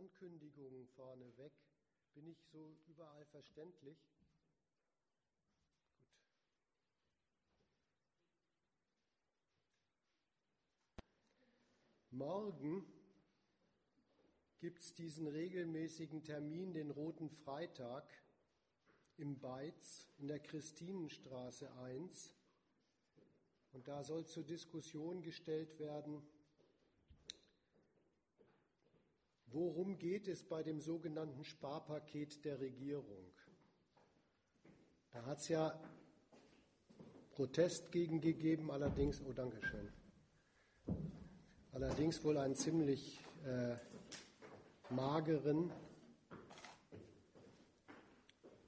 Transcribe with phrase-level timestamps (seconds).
[0.00, 1.52] Ankündigungen vorneweg.
[2.14, 3.98] Bin ich so überall verständlich?
[4.16, 4.26] Gut.
[12.12, 12.86] Morgen
[14.58, 18.10] gibt es diesen regelmäßigen Termin, den Roten Freitag,
[19.18, 22.34] im Beiz in der Christinenstraße 1.
[23.72, 26.22] Und da soll zur Diskussion gestellt werden,
[29.52, 33.26] worum geht es bei dem sogenannten Sparpaket der Regierung.
[35.12, 35.78] Da hat es ja
[37.32, 39.88] Protest gegen gegeben, allerdings, oh danke schön,
[41.72, 43.76] allerdings wohl einen ziemlich äh,
[44.92, 45.72] mageren.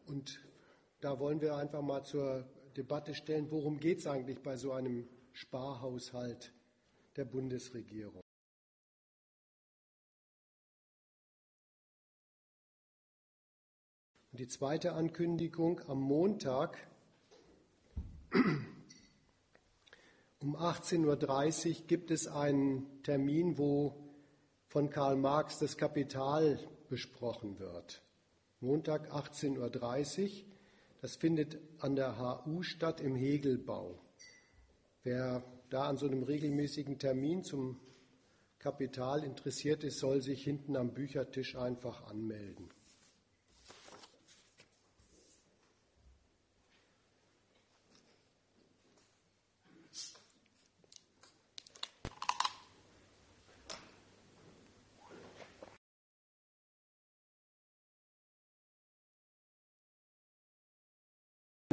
[0.06, 0.40] Und
[1.00, 2.44] da wollen wir einfach mal zur
[2.76, 6.52] Debatte stellen, worum geht es eigentlich bei so einem Sparhaushalt
[7.16, 8.21] der Bundesregierung.
[14.32, 16.78] Und die zweite Ankündigung am Montag
[20.40, 23.94] um 18.30 Uhr gibt es einen Termin, wo
[24.68, 26.58] von Karl Marx das Kapital
[26.88, 28.00] besprochen wird.
[28.60, 30.30] Montag 18.30 Uhr.
[31.02, 33.98] Das findet an der HU statt im Hegelbau.
[35.02, 37.78] Wer da an so einem regelmäßigen Termin zum
[38.58, 42.70] Kapital interessiert ist, soll sich hinten am Büchertisch einfach anmelden.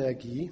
[0.10, 0.50] Energie.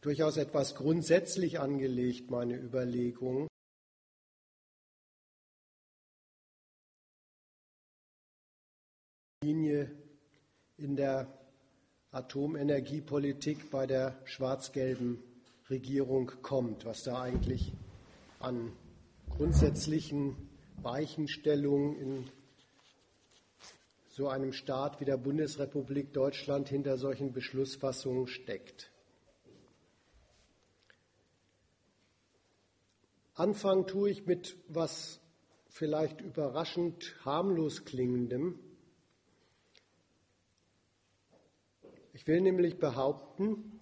[0.00, 3.46] Durchaus etwas grundsätzlich angelegt, meine Überlegung.
[9.44, 9.92] Linie
[10.76, 11.32] in der
[12.10, 15.22] Atomenergiepolitik bei der schwarz-gelben
[15.68, 17.72] Regierung kommt, was da eigentlich
[18.40, 18.72] an
[19.28, 20.49] grundsätzlichen
[20.82, 22.30] Weichenstellung in
[24.08, 28.90] so einem Staat wie der Bundesrepublik Deutschland hinter solchen Beschlussfassungen steckt.
[33.34, 35.20] Anfangen tue ich mit was
[35.68, 38.58] vielleicht überraschend harmlos klingendem.
[42.12, 43.78] Ich will nämlich behaupten,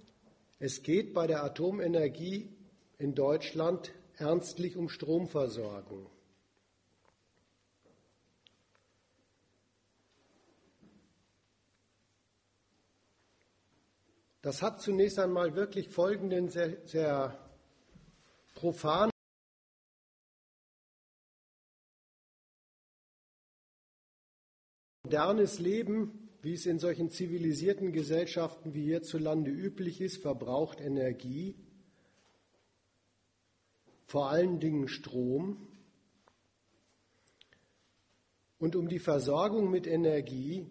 [0.61, 2.49] es geht bei der Atomenergie
[2.99, 6.07] in Deutschland ernstlich um Stromversorgung.
[14.49, 17.39] Das hat zunächst einmal wirklich folgenden sehr, sehr
[18.55, 19.11] profanen
[25.03, 31.55] modernes Leben, wie es in solchen zivilisierten Gesellschaften wie hierzulande üblich ist, verbraucht Energie,
[34.07, 35.69] vor allen Dingen Strom.
[38.59, 40.67] Und um die Versorgung mit Energie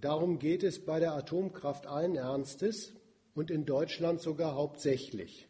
[0.00, 2.92] Darum geht es bei der Atomkraft allen Ernstes
[3.38, 5.48] und in Deutschland sogar hauptsächlich.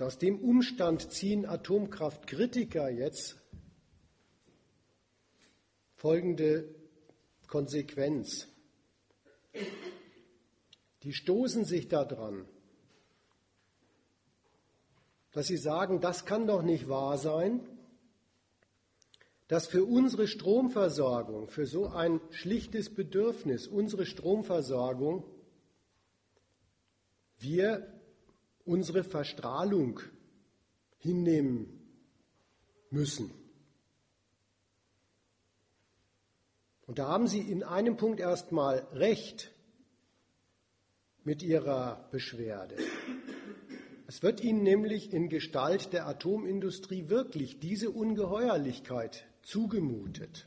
[0.00, 3.36] aus dem Umstand ziehen Atomkraftkritiker jetzt
[5.96, 6.72] folgende
[7.48, 8.46] Konsequenz.
[11.02, 12.46] Die stoßen sich daran,
[15.32, 17.66] dass sie sagen, das kann doch nicht wahr sein,
[19.48, 25.24] dass für unsere Stromversorgung, für so ein schlichtes Bedürfnis, unsere Stromversorgung,
[27.38, 27.86] wir
[28.64, 30.00] unsere Verstrahlung
[30.98, 31.80] hinnehmen
[32.90, 33.30] müssen.
[36.86, 39.50] Und da haben Sie in einem Punkt erstmal recht
[41.24, 42.76] mit Ihrer Beschwerde.
[44.06, 50.46] Es wird Ihnen nämlich in Gestalt der Atomindustrie wirklich diese Ungeheuerlichkeit zugemutet.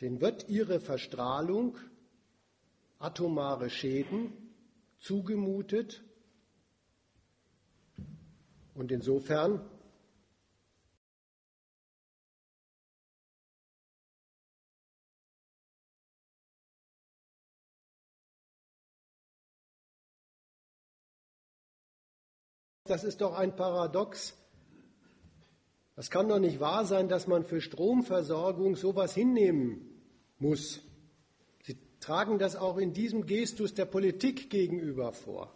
[0.00, 1.76] Den wird ihre Verstrahlung,
[2.98, 4.32] atomare Schäden
[4.98, 6.02] zugemutet.
[8.74, 9.60] Und insofern
[22.86, 24.36] Das ist doch ein Paradox.
[25.96, 30.02] Das kann doch nicht wahr sein, dass man für Stromversorgung sowas hinnehmen
[30.38, 30.80] muss.
[31.62, 35.54] Sie tragen das auch in diesem Gestus der Politik gegenüber vor.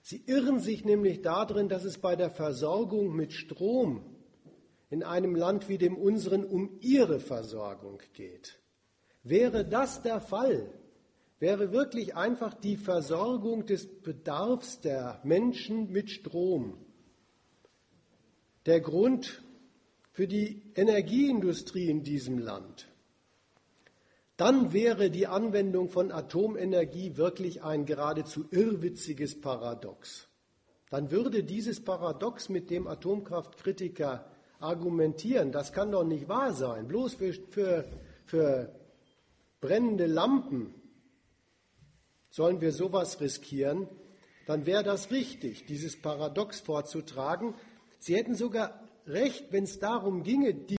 [0.00, 4.04] Sie irren sich nämlich darin, dass es bei der Versorgung mit Strom
[4.88, 8.60] in einem Land wie dem unseren um ihre Versorgung geht.
[9.24, 10.72] Wäre das der Fall,
[11.40, 16.85] wäre wirklich einfach die Versorgung des Bedarfs der Menschen mit Strom
[18.66, 19.42] der Grund
[20.12, 22.88] für die Energieindustrie in diesem Land,
[24.36, 30.28] dann wäre die Anwendung von Atomenergie wirklich ein geradezu irrwitziges Paradox.
[30.90, 37.14] Dann würde dieses Paradox, mit dem Atomkraftkritiker argumentieren, das kann doch nicht wahr sein, bloß
[37.14, 37.84] für, für,
[38.26, 38.74] für
[39.60, 40.74] brennende Lampen
[42.30, 43.88] sollen wir sowas riskieren,
[44.46, 47.54] dann wäre das richtig, dieses Paradox vorzutragen.
[47.98, 50.76] Sie hätten sogar recht, wenn es darum ginge, die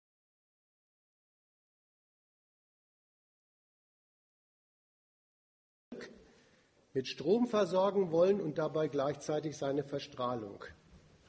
[6.94, 10.64] mit Strom versorgen wollen und dabei gleichzeitig seine Verstrahlung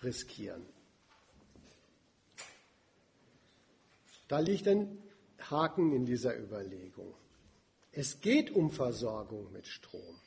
[0.02, 0.64] riskieren.
[4.29, 5.02] Da liegt ein
[5.38, 7.14] Haken in dieser Überlegung.
[7.93, 10.20] Es geht um Versorgung mit Strom.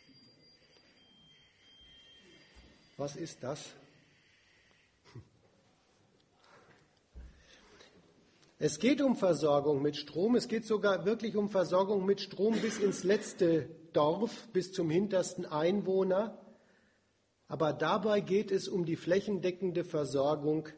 [2.97, 3.73] Was ist das?
[8.63, 12.77] Es geht um Versorgung mit Strom, es geht sogar wirklich um Versorgung mit Strom bis
[12.77, 16.39] ins letzte Dorf, bis zum hintersten Einwohner.
[17.47, 20.69] Aber dabei geht es um die flächendeckende Versorgung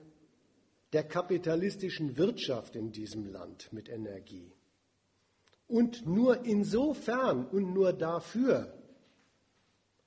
[0.93, 4.53] der kapitalistischen Wirtschaft in diesem Land mit Energie.
[5.67, 8.81] Und nur insofern und nur dafür,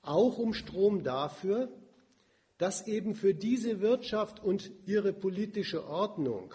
[0.00, 1.70] auch um Strom dafür,
[2.56, 6.55] dass eben für diese Wirtschaft und ihre politische Ordnung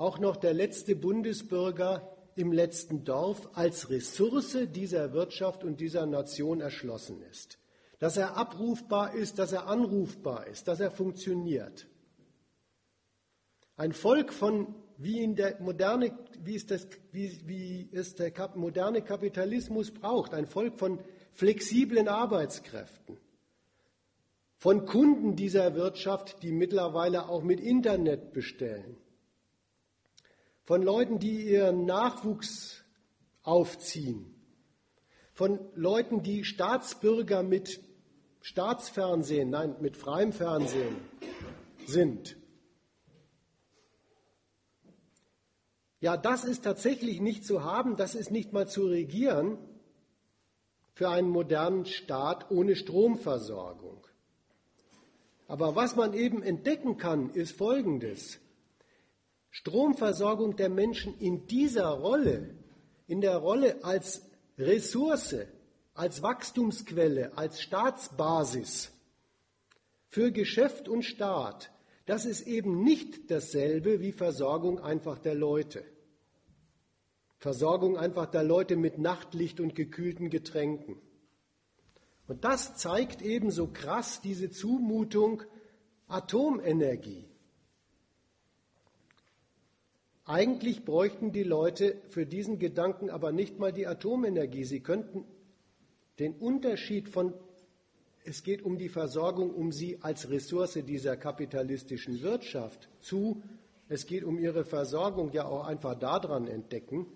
[0.00, 6.62] auch noch der letzte Bundesbürger im letzten Dorf als Ressource dieser Wirtschaft und dieser Nation
[6.62, 7.58] erschlossen ist.
[7.98, 11.86] Dass er abrufbar ist, dass er anrufbar ist, dass er funktioniert.
[13.76, 19.02] Ein Volk von, wie, in der moderne, wie, es, das, wie, wie es der moderne
[19.02, 20.98] Kapitalismus braucht, ein Volk von
[21.34, 23.18] flexiblen Arbeitskräften,
[24.56, 28.96] von Kunden dieser Wirtschaft, die mittlerweile auch mit Internet bestellen,
[30.64, 32.84] von Leuten, die ihren Nachwuchs
[33.42, 34.34] aufziehen,
[35.32, 37.80] von Leuten, die Staatsbürger mit
[38.42, 40.96] Staatsfernsehen, nein, mit freiem Fernsehen
[41.86, 42.36] sind.
[46.00, 49.58] Ja, das ist tatsächlich nicht zu haben, das ist nicht mal zu regieren
[50.94, 54.06] für einen modernen Staat ohne Stromversorgung.
[55.46, 58.38] Aber was man eben entdecken kann, ist Folgendes.
[59.50, 62.54] Stromversorgung der Menschen in dieser Rolle,
[63.06, 64.22] in der Rolle als
[64.58, 65.36] Ressource,
[65.94, 68.92] als Wachstumsquelle, als Staatsbasis
[70.06, 71.72] für Geschäft und Staat,
[72.06, 75.84] das ist eben nicht dasselbe wie Versorgung einfach der Leute.
[77.38, 81.00] Versorgung einfach der Leute mit Nachtlicht und gekühlten Getränken.
[82.26, 85.42] Und das zeigt eben so krass diese Zumutung
[86.06, 87.29] Atomenergie.
[90.30, 94.62] Eigentlich bräuchten die Leute für diesen Gedanken aber nicht mal die Atomenergie.
[94.62, 95.24] Sie könnten
[96.20, 97.34] den Unterschied von
[98.24, 103.42] es geht um die Versorgung, um sie als Ressource dieser kapitalistischen Wirtschaft zu.
[103.88, 107.06] Es geht um ihre Versorgung ja auch einfach daran entdecken,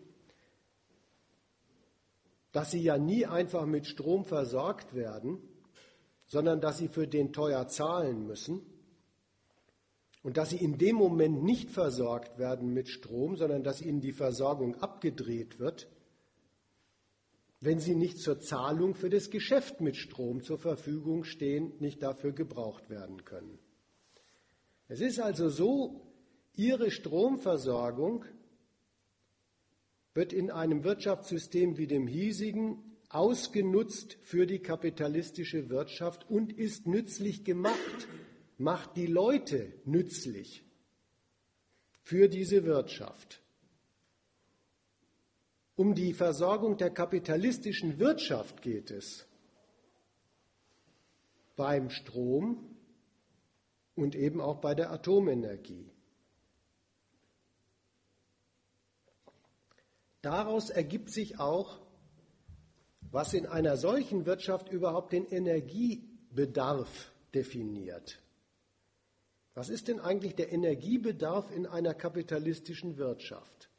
[2.51, 5.39] dass sie ja nie einfach mit Strom versorgt werden,
[6.27, 8.74] sondern dass sie für den teuer zahlen müssen
[10.25, 14.13] und dass sie in dem Moment nicht versorgt werden mit Strom, sondern dass ihnen die
[14.13, 15.89] Versorgung abgedreht wird
[17.65, 22.33] wenn sie nicht zur Zahlung für das Geschäft mit Strom zur Verfügung stehen, nicht dafür
[22.33, 23.59] gebraucht werden können.
[24.87, 26.03] Es ist also so,
[26.55, 28.27] ihre Stromversorgung
[30.13, 37.45] wird in einem Wirtschaftssystem wie dem hiesigen ausgenutzt für die kapitalistische Wirtschaft und ist nützlich
[37.45, 38.09] gemacht,
[38.59, 40.65] macht die Leute nützlich
[42.03, 43.43] für diese Wirtschaft.
[45.77, 49.27] Um die Versorgung der kapitalistischen Wirtschaft geht es
[51.57, 52.77] beim Strom
[53.97, 55.91] und eben auch bei der Atomenergie.
[60.23, 61.81] Daraus ergibt sich auch,
[63.11, 68.24] was in einer solchen Wirtschaft überhaupt den Energiebedarf definiert.
[69.55, 73.71] Was ist denn eigentlich der Energiebedarf in einer kapitalistischen Wirtschaft?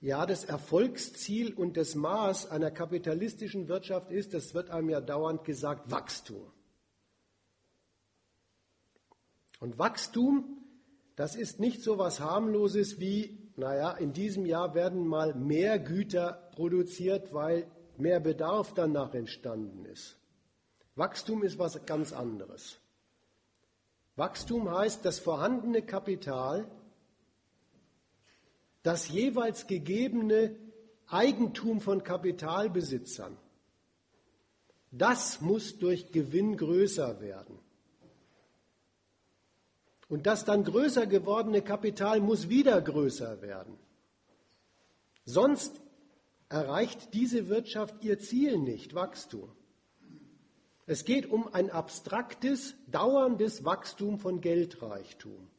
[0.00, 5.44] Ja, das Erfolgsziel und das Maß einer kapitalistischen Wirtschaft ist, das wird einem ja dauernd
[5.44, 6.52] gesagt, Wachstum.
[9.58, 10.64] Und Wachstum,
[11.14, 16.50] das ist nicht so was harmloses wie, naja, in diesem Jahr werden mal mehr Güter
[16.54, 20.18] produziert, weil mehr Bedarf danach entstanden ist.
[20.94, 22.80] Wachstum ist was ganz anderes.
[24.16, 26.66] Wachstum heißt, das vorhandene Kapital,
[28.82, 30.56] das jeweils gegebene
[31.06, 33.36] Eigentum von Kapitalbesitzern,
[34.90, 37.58] das muss durch Gewinn größer werden.
[40.08, 43.76] Und das dann größer gewordene Kapital muss wieder größer werden.
[45.24, 45.80] Sonst
[46.48, 49.55] erreicht diese Wirtschaft ihr Ziel nicht, Wachstum.
[50.86, 55.50] Es geht um ein abstraktes, dauerndes Wachstum von Geldreichtum.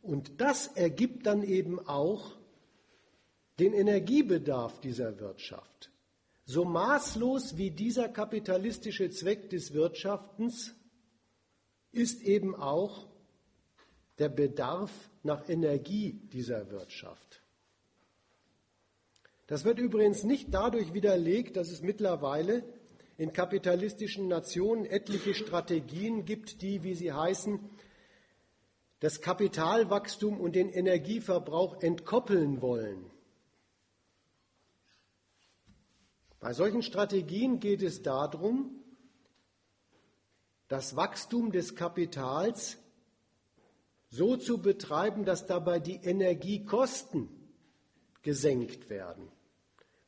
[0.00, 2.34] Und das ergibt dann eben auch
[3.58, 5.90] den Energiebedarf dieser Wirtschaft.
[6.46, 10.74] So maßlos wie dieser kapitalistische Zweck des Wirtschaftens
[11.92, 13.06] ist eben auch
[14.18, 14.90] der Bedarf
[15.22, 17.42] nach Energie dieser Wirtschaft.
[19.46, 22.64] Das wird übrigens nicht dadurch widerlegt, dass es mittlerweile
[23.18, 27.58] in kapitalistischen Nationen etliche Strategien gibt, die, wie sie heißen,
[29.00, 33.10] das Kapitalwachstum und den Energieverbrauch entkoppeln wollen.
[36.38, 38.84] Bei solchen Strategien geht es darum,
[40.68, 42.78] das Wachstum des Kapitals
[44.10, 47.28] so zu betreiben, dass dabei die Energiekosten
[48.22, 49.28] gesenkt werden.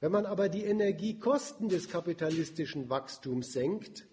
[0.01, 4.07] Wenn man aber die Energiekosten des kapitalistischen Wachstums senkt,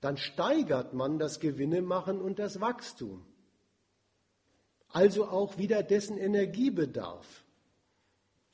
[0.00, 3.24] dann steigert man das Gewinnemachen und das Wachstum.
[4.88, 7.44] Also auch wieder dessen Energiebedarf.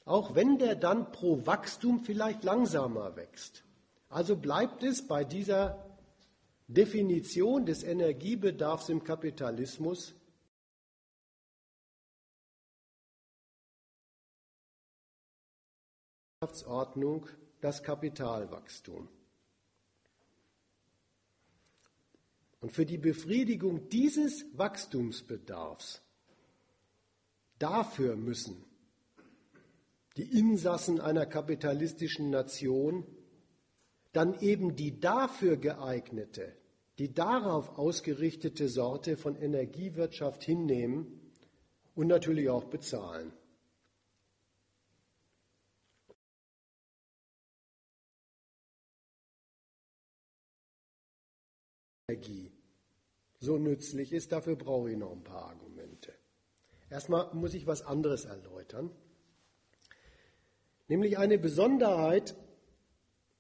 [0.05, 3.65] Auch wenn der dann pro Wachstum vielleicht langsamer wächst.
[4.11, 5.85] Also bleibt es bei dieser
[6.69, 10.15] Definition des Energiebedarfs im Kapitalismus
[16.41, 17.27] Wirtschaftsordnung
[17.61, 19.09] das Kapitalwachstum.
[22.61, 26.01] Und für die Befriedigung dieses Wachstumsbedarfs,
[27.59, 28.65] dafür müssen
[30.17, 33.05] die Insassen einer kapitalistischen Nation
[34.13, 36.55] dann eben die dafür geeignete,
[37.01, 41.21] die darauf ausgerichtete Sorte von Energiewirtschaft hinnehmen
[41.97, 43.33] und natürlich auch bezahlen.
[52.09, 52.51] Energie
[53.39, 56.15] so nützlich ist, dafür brauche ich noch ein paar Argumente.
[56.89, 58.91] Erstmal muss ich was anderes erläutern,
[60.89, 62.35] nämlich eine Besonderheit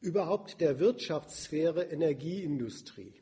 [0.01, 3.15] überhaupt der Wirtschaftssphäre Energieindustrie.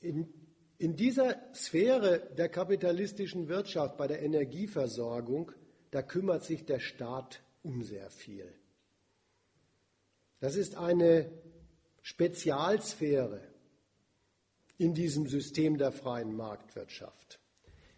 [0.00, 0.26] In,
[0.78, 5.52] in dieser Sphäre der kapitalistischen Wirtschaft bei der Energieversorgung,
[5.92, 8.52] da kümmert sich der Staat um sehr viel.
[10.42, 11.30] Das ist eine
[12.00, 13.40] Spezialsphäre
[14.76, 17.38] in diesem System der freien Marktwirtschaft.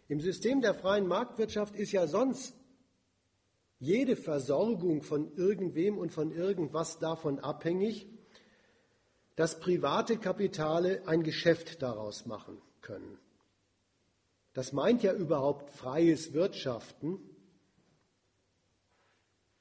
[0.08, 2.54] Im System der freien Marktwirtschaft ist ja sonst
[3.78, 8.06] jede Versorgung von irgendwem und von irgendwas davon abhängig,
[9.36, 13.18] dass private Kapitale ein Geschäft daraus machen können.
[14.52, 17.20] Das meint ja überhaupt freies Wirtschaften,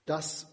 [0.06, 0.53] das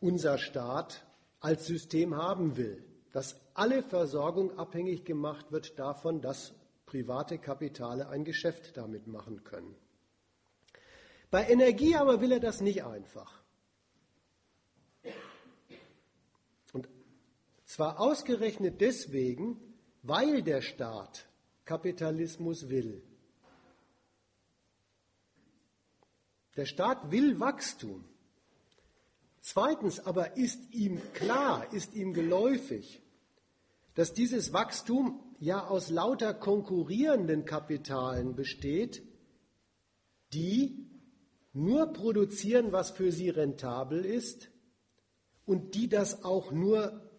[0.00, 1.06] unser Staat
[1.40, 6.54] als System haben will, dass alle Versorgung abhängig gemacht wird davon, dass
[6.86, 9.76] private Kapitale ein Geschäft damit machen können.
[11.30, 13.40] Bei Energie aber will er das nicht einfach.
[16.72, 16.88] Und
[17.64, 19.56] zwar ausgerechnet deswegen,
[20.02, 21.28] weil der Staat
[21.64, 23.02] Kapitalismus will.
[26.56, 28.09] Der Staat will Wachstum.
[29.40, 33.02] Zweitens aber ist ihm klar, ist ihm geläufig,
[33.94, 39.02] dass dieses Wachstum ja aus lauter konkurrierenden Kapitalen besteht,
[40.32, 40.86] die
[41.52, 44.50] nur produzieren, was für sie rentabel ist
[45.46, 47.10] und die das auch nur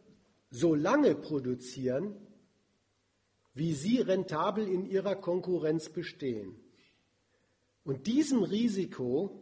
[0.50, 2.16] so lange produzieren,
[3.54, 6.56] wie sie rentabel in ihrer Konkurrenz bestehen.
[7.84, 9.42] Und diesem Risiko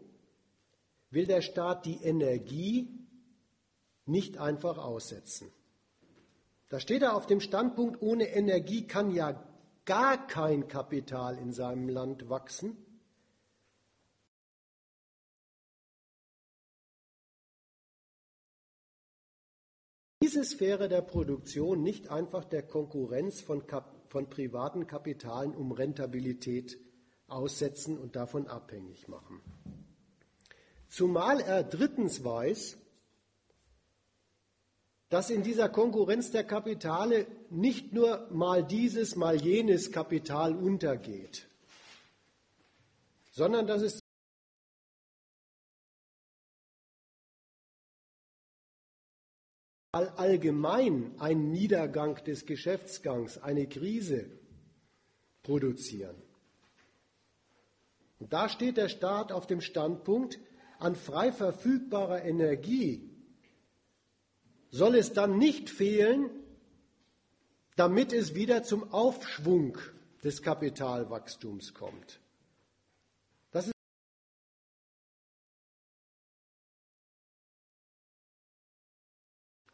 [1.11, 2.87] will der Staat die Energie
[4.05, 5.51] nicht einfach aussetzen.
[6.69, 9.43] Da steht er auf dem Standpunkt, ohne Energie kann ja
[9.85, 12.77] gar kein Kapital in seinem Land wachsen,
[20.29, 23.63] diese Sphäre der Produktion nicht einfach der Konkurrenz von,
[24.09, 26.77] von, privaten Kapitalen um Rentabilität
[27.27, 29.41] aussetzen und davon abhängig machen.
[30.89, 32.77] Zumal er drittens weiß,
[35.09, 41.47] dass in dieser Konkurrenz der Kapitale nicht nur mal dieses, mal jenes Kapital untergeht,
[43.31, 43.99] sondern dass es
[49.91, 54.29] allgemein einen Niedergang des Geschäftsgangs, eine Krise
[55.41, 56.15] produzieren.
[58.19, 60.39] Und da steht der Staat auf dem Standpunkt,
[60.79, 63.09] an frei verfügbarer Energie
[64.71, 66.29] soll es dann nicht fehlen,
[67.75, 69.77] damit es wieder zum Aufschwung
[70.23, 72.19] des Kapitalwachstums kommt.
[73.51, 73.73] Das ist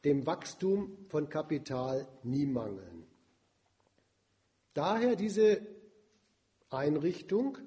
[0.04, 3.06] dem Wachstum von Kapital nie mangeln.
[4.74, 5.66] Daher diese
[6.70, 7.58] Einrichtung,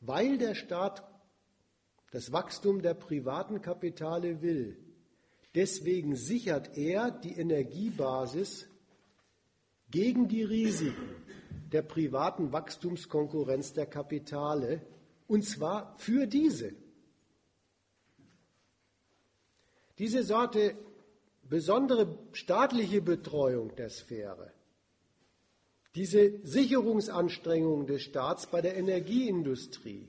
[0.00, 1.09] weil der Staat
[2.10, 4.76] das Wachstum der privaten Kapitale will,
[5.54, 8.68] Deswegen sichert er die Energiebasis
[9.90, 11.08] gegen die Risiken
[11.72, 14.80] der privaten Wachstumskonkurrenz der Kapitale,
[15.26, 16.72] und zwar für diese.
[19.98, 20.76] Diese Sorte
[21.42, 24.52] besondere staatliche Betreuung der Sphäre,
[25.96, 30.08] diese Sicherungsanstrengungen des Staats bei der Energieindustrie,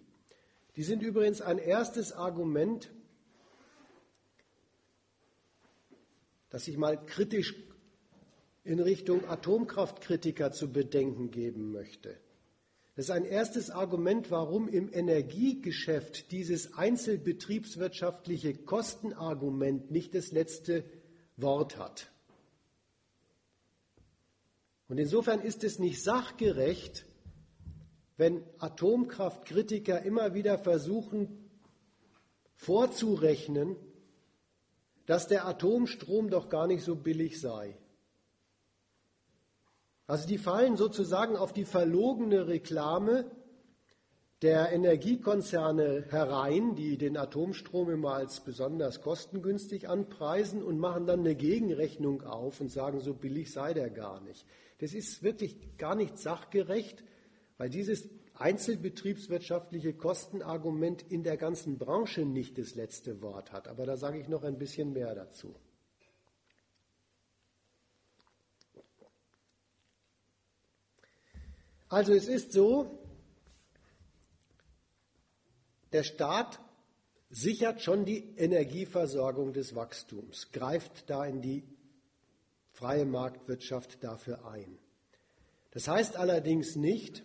[0.75, 2.91] die sind übrigens ein erstes Argument
[6.51, 7.55] das ich mal kritisch
[8.63, 12.15] in Richtung Atomkraftkritiker zu bedenken geben möchte.
[12.95, 20.83] Das ist ein erstes Argument, warum im Energiegeschäft dieses einzelbetriebswirtschaftliche Kostenargument nicht das letzte
[21.37, 22.11] Wort hat.
[24.89, 27.05] Und insofern ist es nicht sachgerecht,
[28.21, 31.49] wenn Atomkraftkritiker immer wieder versuchen
[32.53, 33.75] vorzurechnen,
[35.07, 37.75] dass der Atomstrom doch gar nicht so billig sei.
[40.05, 43.25] Also die fallen sozusagen auf die verlogene Reklame
[44.43, 51.33] der Energiekonzerne herein, die den Atomstrom immer als besonders kostengünstig anpreisen und machen dann eine
[51.33, 54.45] Gegenrechnung auf und sagen, so billig sei der gar nicht.
[54.77, 57.03] Das ist wirklich gar nicht sachgerecht,
[57.61, 63.67] weil dieses einzelbetriebswirtschaftliche Kostenargument in der ganzen Branche nicht das letzte Wort hat.
[63.67, 65.53] Aber da sage ich noch ein bisschen mehr dazu.
[71.87, 72.99] Also es ist so,
[75.91, 76.59] der Staat
[77.29, 81.63] sichert schon die Energieversorgung des Wachstums, greift da in die
[82.71, 84.79] freie Marktwirtschaft dafür ein.
[85.69, 87.23] Das heißt allerdings nicht,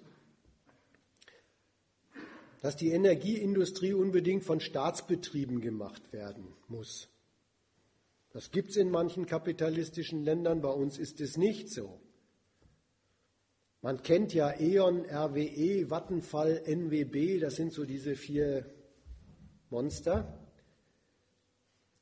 [2.66, 7.08] dass die Energieindustrie unbedingt von Staatsbetrieben gemacht werden muss.
[8.30, 12.00] Das gibt es in manchen kapitalistischen Ländern, bei uns ist es nicht so.
[13.82, 18.66] Man kennt ja E.ON, RWE, Vattenfall, NWB, das sind so diese vier
[19.70, 20.36] Monster.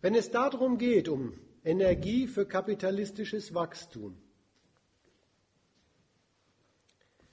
[0.01, 4.21] Wenn es darum geht, um Energie für kapitalistisches Wachstum,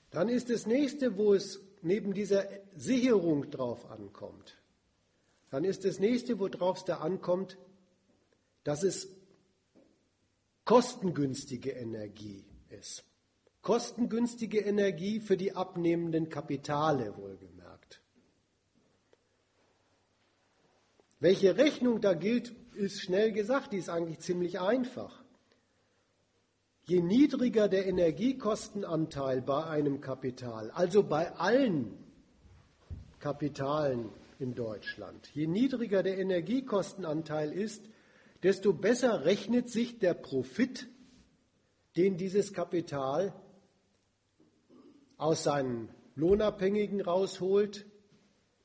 [0.09, 4.57] dann ist das nächste, wo es neben dieser Sicherung drauf ankommt,
[5.51, 7.59] dann ist das nächste, worauf es da ankommt,
[8.63, 9.18] dass es
[10.69, 13.03] kostengünstige Energie ist.
[13.63, 18.03] Kostengünstige Energie für die abnehmenden Kapitale wohlgemerkt.
[21.19, 25.23] Welche Rechnung da gilt, ist schnell gesagt, die ist eigentlich ziemlich einfach.
[26.83, 31.97] Je niedriger der Energiekostenanteil bei einem Kapital, also bei allen
[33.17, 37.89] Kapitalen in Deutschland, je niedriger der Energiekostenanteil ist,
[38.43, 40.87] desto besser rechnet sich der Profit,
[41.95, 43.33] den dieses Kapital
[45.17, 47.85] aus seinen Lohnabhängigen rausholt,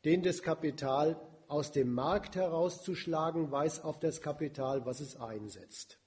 [0.04, 5.98] den das Kapital aus dem Markt herauszuschlagen weiß auf das Kapital, was es einsetzt.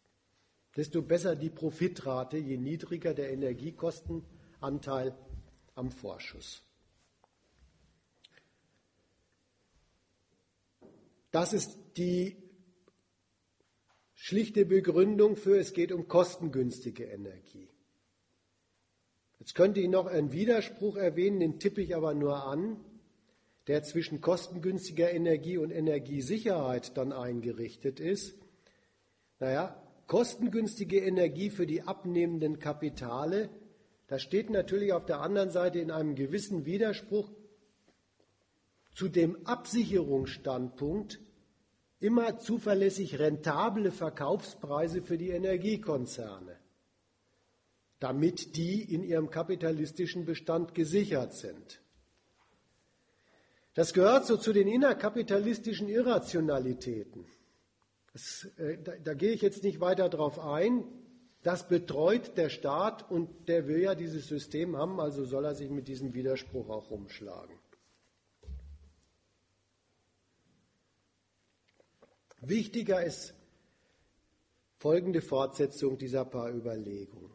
[0.76, 5.18] Desto besser die Profitrate, je niedriger der Energiekostenanteil
[5.76, 6.62] am Vorschuss.
[11.32, 12.47] Das ist die
[14.18, 17.70] schlichte Begründung für, es geht um kostengünstige Energie.
[19.40, 22.84] Jetzt könnte ich noch einen Widerspruch erwähnen, den tippe ich aber nur an
[23.68, 28.38] der zwischen kostengünstiger Energie und Energiesicherheit dann eingerichtet ist.
[29.40, 33.50] Naja, kostengünstige Energie für die abnehmenden Kapitale,
[34.08, 37.30] das steht natürlich auf der anderen Seite in einem gewissen Widerspruch
[38.94, 41.20] zu dem Absicherungsstandpunkt,
[42.00, 46.58] immer zuverlässig rentable Verkaufspreise für die Energiekonzerne,
[48.00, 51.82] damit die in ihrem kapitalistischen Bestand gesichert sind.
[53.74, 57.26] Das gehört so zu den innerkapitalistischen Irrationalitäten.
[58.14, 60.84] Das, äh, da, da gehe ich jetzt nicht weiter darauf ein.
[61.44, 65.70] Das betreut der Staat und der will ja dieses System haben, also soll er sich
[65.70, 67.57] mit diesem Widerspruch auch rumschlagen.
[72.42, 73.34] Wichtiger ist
[74.78, 77.32] folgende Fortsetzung dieser paar Überlegungen.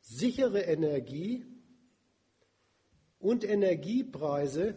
[0.00, 1.46] Sichere Energie
[3.18, 4.74] und Energiepreise,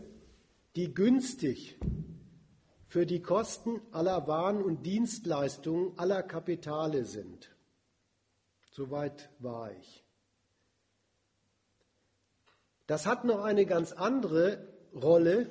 [0.75, 1.77] die günstig
[2.87, 7.55] für die Kosten aller Waren und Dienstleistungen aller Kapitale sind.
[8.71, 10.03] Soweit war ich.
[12.87, 15.49] Das hat noch eine ganz andere Rolle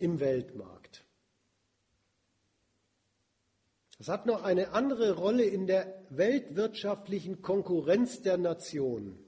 [0.00, 1.04] im Weltmarkt.
[3.98, 9.18] Das hat noch eine andere Rolle in der weltwirtschaftlichen Konkurrenz der Nationen.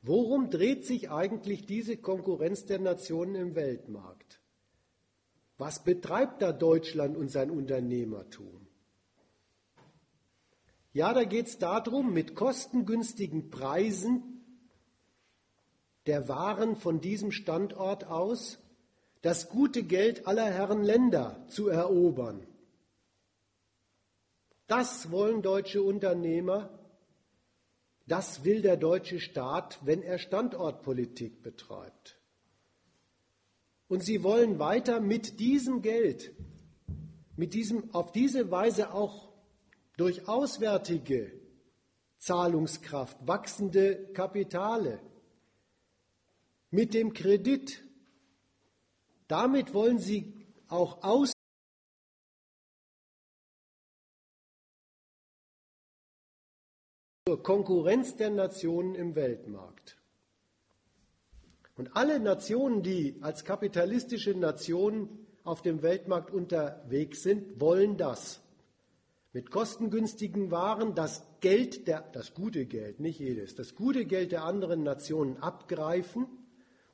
[0.00, 4.40] Worum dreht sich eigentlich diese Konkurrenz der Nationen im Weltmarkt?
[5.58, 8.66] Was betreibt da Deutschland und sein Unternehmertum?
[10.94, 14.44] Ja, da geht es darum, mit kostengünstigen Preisen
[16.06, 18.61] der Waren von diesem Standort aus
[19.22, 22.46] das gute Geld aller Herren Länder zu erobern.
[24.66, 26.78] Das wollen deutsche Unternehmer
[28.06, 32.18] das will der deutsche Staat, wenn er Standortpolitik betreibt.
[33.88, 36.34] Und sie wollen weiter mit diesem Geld,
[37.36, 39.32] mit diesem, auf diese Weise auch
[39.96, 41.32] durch auswärtige
[42.18, 45.00] Zahlungskraft, wachsende Kapitale,
[46.70, 47.82] mit dem Kredit,
[49.32, 50.30] damit wollen sie
[50.68, 51.32] auch aus
[57.26, 59.96] zur Konkurrenz der Nationen im Weltmarkt.
[61.76, 68.42] Und alle Nationen, die als kapitalistische Nationen auf dem Weltmarkt unterwegs sind, wollen das.
[69.32, 74.44] Mit kostengünstigen Waren das Geld, der, das gute Geld, nicht jedes, das gute Geld der
[74.44, 76.41] anderen Nationen abgreifen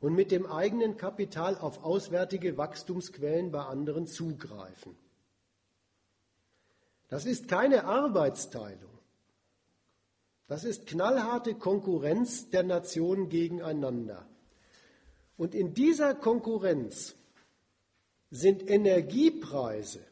[0.00, 4.96] und mit dem eigenen Kapital auf auswärtige Wachstumsquellen bei anderen zugreifen.
[7.08, 8.98] Das ist keine Arbeitsteilung.
[10.46, 14.26] Das ist knallharte Konkurrenz der Nationen gegeneinander.
[15.36, 17.14] Und in dieser Konkurrenz
[18.30, 20.04] sind Energiepreise,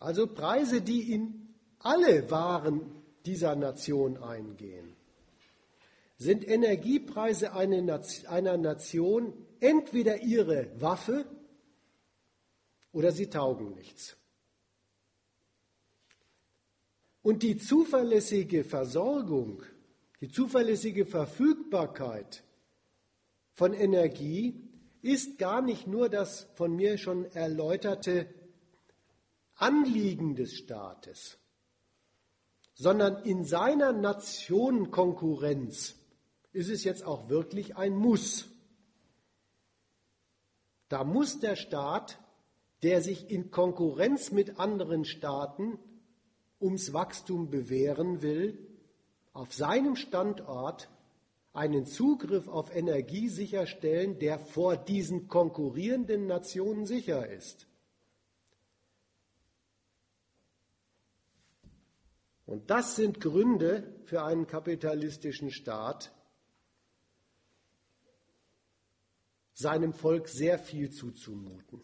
[0.00, 4.96] also Preise, die in alle Waren dieser Nation eingehen,
[6.16, 11.26] sind Energiepreise einer Nation entweder ihre Waffe
[12.92, 14.16] oder sie taugen nichts.
[17.22, 19.62] Und die zuverlässige Versorgung,
[20.20, 22.42] die zuverlässige Verfügbarkeit
[23.52, 24.68] von Energie
[25.02, 28.28] ist gar nicht nur das von mir schon erläuterte
[29.56, 31.38] Anliegen des Staates,
[32.74, 35.94] sondern in seiner Nationenkonkurrenz
[36.54, 38.48] ist es jetzt auch wirklich ein Muss.
[40.88, 42.18] Da muss der Staat,
[42.82, 45.78] der sich in Konkurrenz mit anderen Staaten
[46.60, 48.58] ums Wachstum bewähren will,
[49.32, 50.88] auf seinem Standort
[51.52, 57.66] einen Zugriff auf Energie sicherstellen, der vor diesen konkurrierenden Nationen sicher ist.
[62.46, 66.12] Und das sind Gründe für einen kapitalistischen Staat,
[69.54, 71.80] seinem Volk sehr viel zuzumuten.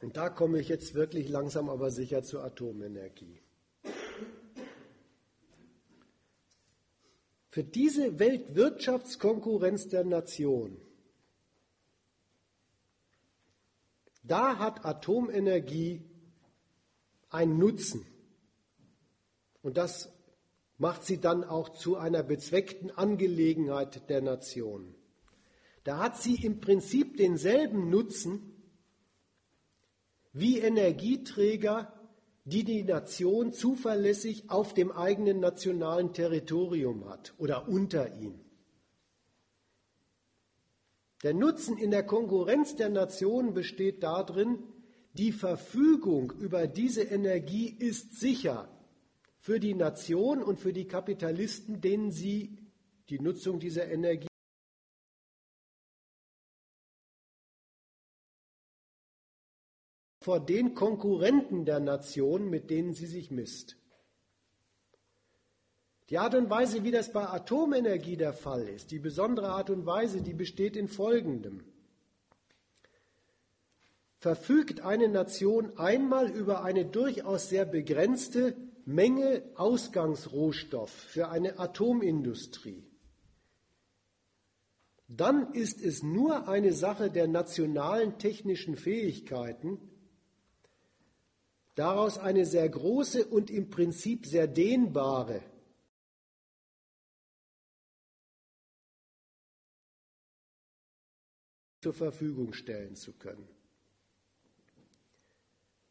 [0.00, 3.40] Und da komme ich jetzt wirklich langsam aber sicher zur Atomenergie.
[7.48, 10.80] Für diese Weltwirtschaftskonkurrenz der Nation,
[14.22, 16.02] da hat Atomenergie
[17.30, 18.04] einen Nutzen.
[19.62, 20.13] Und das
[20.78, 24.94] macht sie dann auch zu einer bezweckten Angelegenheit der Nation.
[25.84, 28.54] Da hat sie im Prinzip denselben Nutzen
[30.32, 31.92] wie Energieträger,
[32.44, 38.40] die die Nation zuverlässig auf dem eigenen nationalen Territorium hat oder unter ihm.
[41.22, 44.58] Der Nutzen in der Konkurrenz der Nationen besteht darin,
[45.14, 48.68] die Verfügung über diese Energie ist sicher
[49.44, 52.56] für die Nation und für die Kapitalisten, denen sie
[53.10, 54.26] die Nutzung dieser Energie
[60.22, 63.76] vor den Konkurrenten der Nation, mit denen sie sich misst.
[66.08, 69.84] Die Art und Weise, wie das bei Atomenergie der Fall ist, die besondere Art und
[69.84, 71.62] Weise, die besteht in Folgendem.
[74.20, 82.84] Verfügt eine Nation einmal über eine durchaus sehr begrenzte Menge Ausgangsrohstoff für eine Atomindustrie,
[85.08, 89.78] dann ist es nur eine Sache der nationalen technischen Fähigkeiten,
[91.74, 95.42] daraus eine sehr große und im Prinzip sehr dehnbare
[101.80, 103.53] zur Verfügung stellen zu können.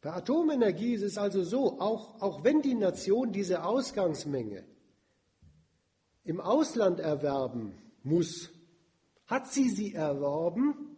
[0.04, 4.62] Bei Atomenergie ist es also so, auch, auch wenn die Nation diese Ausgangsmenge
[6.24, 8.50] im Ausland erwerben muss,
[9.24, 10.94] hat sie sie erworben,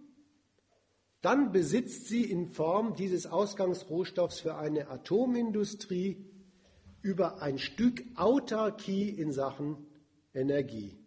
[1.20, 6.28] dann besitzt sie in Form dieses Ausgangsrohstoffs für eine Atomindustrie
[7.00, 9.86] über ein Stück Autarkie in Sachen
[10.34, 10.98] Energie.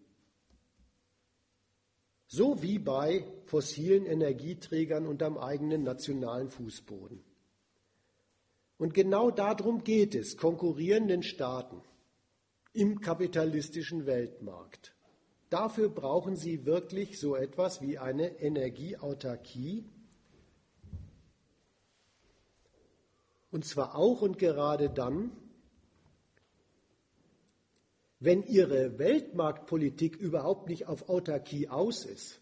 [2.27, 7.25] So wie bei fossilen Energieträgern unterm eigenen nationalen Fußboden.
[8.79, 11.81] Und genau darum geht es konkurrierenden Staaten
[12.71, 14.95] im kapitalistischen Weltmarkt.
[15.49, 19.83] Dafür brauchen sie wirklich so etwas wie eine Energieautarkie.
[23.51, 25.31] Und zwar auch und gerade dann,
[28.21, 32.39] wenn ihre Weltmarktpolitik überhaupt nicht auf Autarkie aus ist.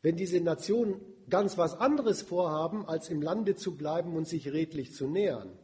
[0.00, 4.94] Wenn diese Nationen ganz was anderes vorhaben, als im Lande zu bleiben und sich redlich
[4.94, 5.56] zu nähern.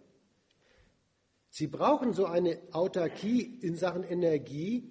[1.51, 4.91] Sie brauchen so eine Autarkie in Sachen Energie,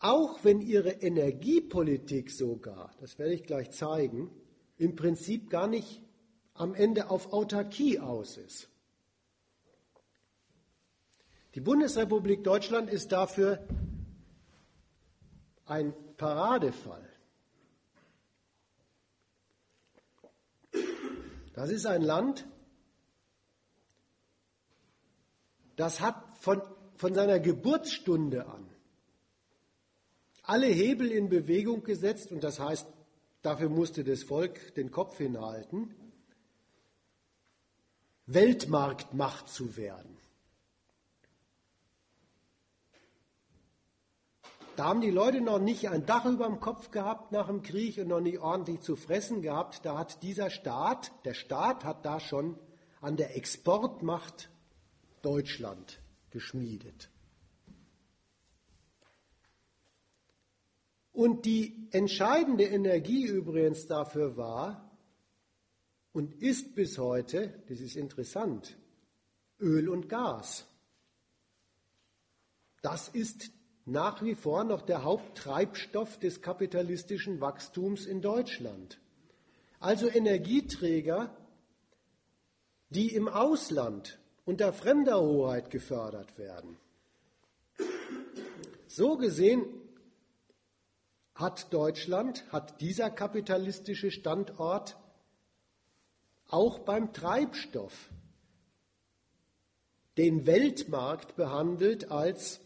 [0.00, 4.30] auch wenn ihre Energiepolitik sogar, das werde ich gleich zeigen,
[4.76, 6.02] im Prinzip gar nicht
[6.54, 8.68] am Ende auf Autarkie aus ist.
[11.54, 13.66] Die Bundesrepublik Deutschland ist dafür
[15.64, 17.07] ein Paradefall.
[21.58, 22.46] Das ist ein Land,
[25.74, 26.62] das hat von,
[26.94, 28.64] von seiner Geburtsstunde an
[30.44, 32.86] alle Hebel in Bewegung gesetzt und das heißt,
[33.42, 35.96] dafür musste das Volk den Kopf hinhalten,
[38.26, 40.16] Weltmarktmacht zu werden.
[44.78, 47.98] Da haben die Leute noch nicht ein Dach über dem Kopf gehabt nach dem Krieg
[47.98, 49.84] und noch nicht ordentlich zu fressen gehabt.
[49.84, 52.56] Da hat dieser Staat, der Staat hat da schon
[53.00, 54.48] an der Exportmacht
[55.20, 57.10] Deutschland geschmiedet.
[61.10, 64.96] Und die entscheidende Energie übrigens dafür war
[66.12, 68.78] und ist bis heute, das ist interessant,
[69.58, 70.68] Öl und Gas.
[72.80, 73.57] Das ist
[73.88, 78.98] nach wie vor noch der Haupttreibstoff des kapitalistischen Wachstums in Deutschland.
[79.80, 81.34] Also Energieträger,
[82.90, 86.76] die im Ausland unter fremder Hoheit gefördert werden.
[88.86, 89.64] So gesehen
[91.34, 94.98] hat Deutschland, hat dieser kapitalistische Standort
[96.48, 98.10] auch beim Treibstoff
[100.18, 102.60] den Weltmarkt behandelt als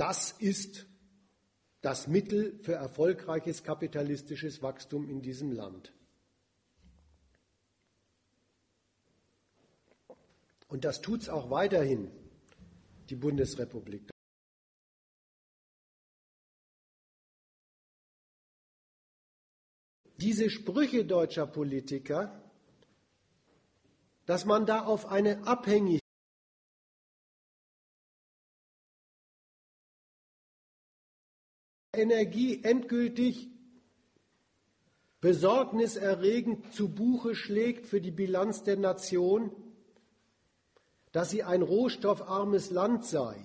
[0.00, 0.86] das ist
[1.82, 5.92] das Mittel für erfolgreiches kapitalistisches Wachstum in diesem Land.
[10.68, 12.10] Und das tut es auch weiterhin,
[13.10, 14.08] die Bundesrepublik.
[20.16, 22.42] Diese Sprüche deutscher Politiker,
[24.24, 26.00] dass man da auf eine Abhängigkeit
[32.00, 33.50] Energie endgültig
[35.20, 39.52] besorgniserregend zu Buche schlägt für die Bilanz der Nation,
[41.12, 43.36] dass sie ein rohstoffarmes Land sei.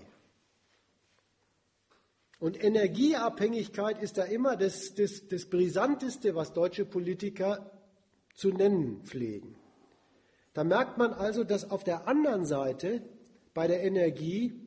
[2.39, 7.71] Und Energieabhängigkeit ist da immer das, das, das Brisanteste, was deutsche Politiker
[8.35, 9.55] zu nennen pflegen.
[10.53, 13.01] Da merkt man also, dass auf der anderen Seite
[13.53, 14.64] bei der Energie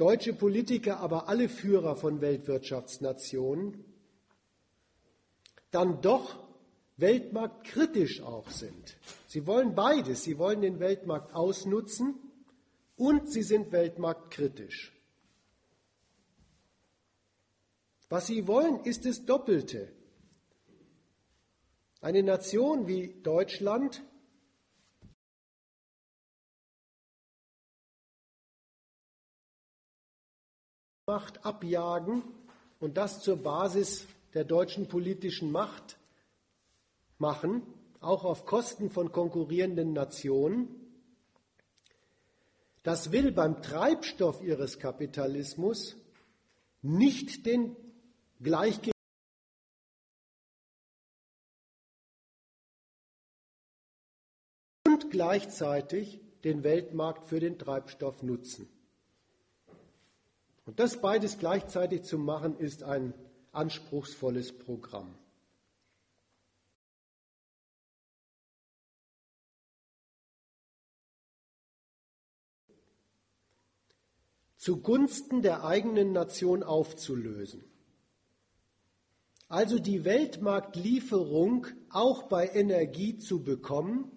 [0.00, 3.84] deutsche Politiker, aber alle Führer von Weltwirtschaftsnationen
[5.70, 6.42] dann doch
[6.96, 8.96] weltmarktkritisch auch sind.
[9.26, 10.24] Sie wollen beides.
[10.24, 12.14] Sie wollen den Weltmarkt ausnutzen
[12.96, 14.92] und sie sind weltmarktkritisch.
[18.08, 19.92] Was sie wollen, ist das Doppelte.
[22.00, 24.02] Eine Nation wie Deutschland
[31.10, 32.22] Macht abjagen
[32.78, 35.98] und das zur Basis der deutschen politischen Macht
[37.18, 37.62] machen,
[37.98, 40.68] auch auf Kosten von konkurrierenden Nationen.
[42.84, 45.96] Das will beim Treibstoff ihres Kapitalismus
[46.80, 47.74] nicht den
[48.40, 48.94] Gleichgewicht
[54.86, 58.68] und gleichzeitig den Weltmarkt für den Treibstoff nutzen.
[60.64, 63.14] Und das beides gleichzeitig zu machen, ist ein
[63.52, 65.16] anspruchsvolles Programm.
[74.60, 77.64] zugunsten der eigenen Nation aufzulösen.
[79.48, 84.12] Also die Weltmarktlieferung auch bei Energie zu bekommen,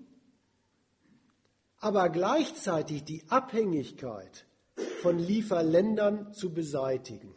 [1.77, 4.45] aber gleichzeitig die Abhängigkeit
[5.03, 7.35] von Lieferländern zu beseitigen.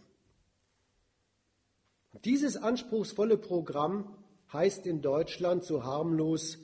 [2.25, 4.17] Dieses anspruchsvolle Programm
[4.53, 6.59] heißt in Deutschland so harmlos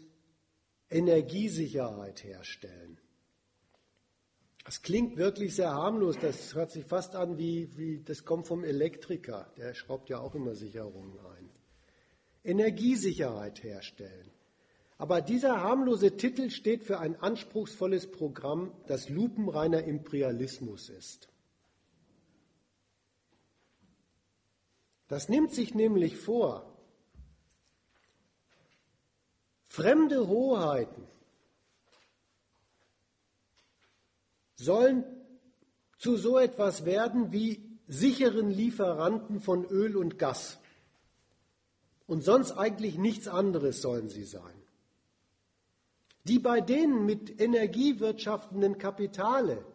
[0.89, 3.01] Energiesicherheit herstellen.
[4.65, 6.17] Das klingt wirklich sehr harmlos.
[6.23, 9.53] Das hört sich fast an wie, wie das kommt vom Elektriker.
[9.57, 11.51] Der schraubt ja auch immer Sicherungen ein.
[12.45, 14.31] Energiesicherheit herstellen.
[15.03, 21.29] Aber dieser harmlose Titel steht für ein anspruchsvolles Programm, das lupenreiner Imperialismus ist.
[25.09, 26.79] Das nimmt sich nämlich vor,
[29.67, 31.09] fremde Hoheiten
[34.55, 35.03] sollen
[35.99, 40.61] zu so etwas werden wie sicheren Lieferanten von Öl und Gas.
[42.07, 44.62] Und sonst eigentlich nichts anderes sollen sie sein.
[46.25, 49.67] Die bei denen mit Energie wirtschaftenden Kapitale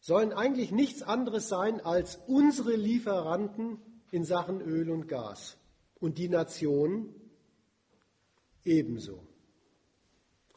[0.00, 3.78] sollen eigentlich nichts anderes sein als unsere Lieferanten
[4.10, 5.56] in Sachen Öl und Gas.
[6.00, 7.14] Und die Nationen
[8.64, 9.24] ebenso.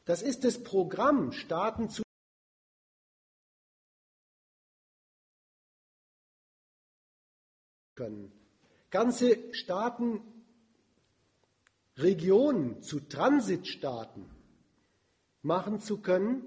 [0.05, 2.01] Das ist das Programm, Staaten zu
[7.95, 8.31] können.
[8.89, 10.21] Ganze Staaten,
[11.97, 14.36] Regionen zu Transitstaaten
[15.47, 16.43] machen zu können,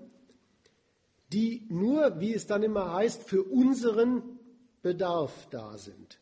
[1.33, 4.39] die nur, wie es dann immer heißt, für unseren
[4.83, 6.21] Bedarf da sind.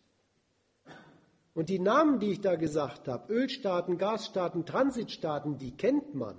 [1.54, 6.36] Und die Namen, die ich da gesagt habe, Ölstaaten, Gasstaaten, Transitstaaten, die kennt man.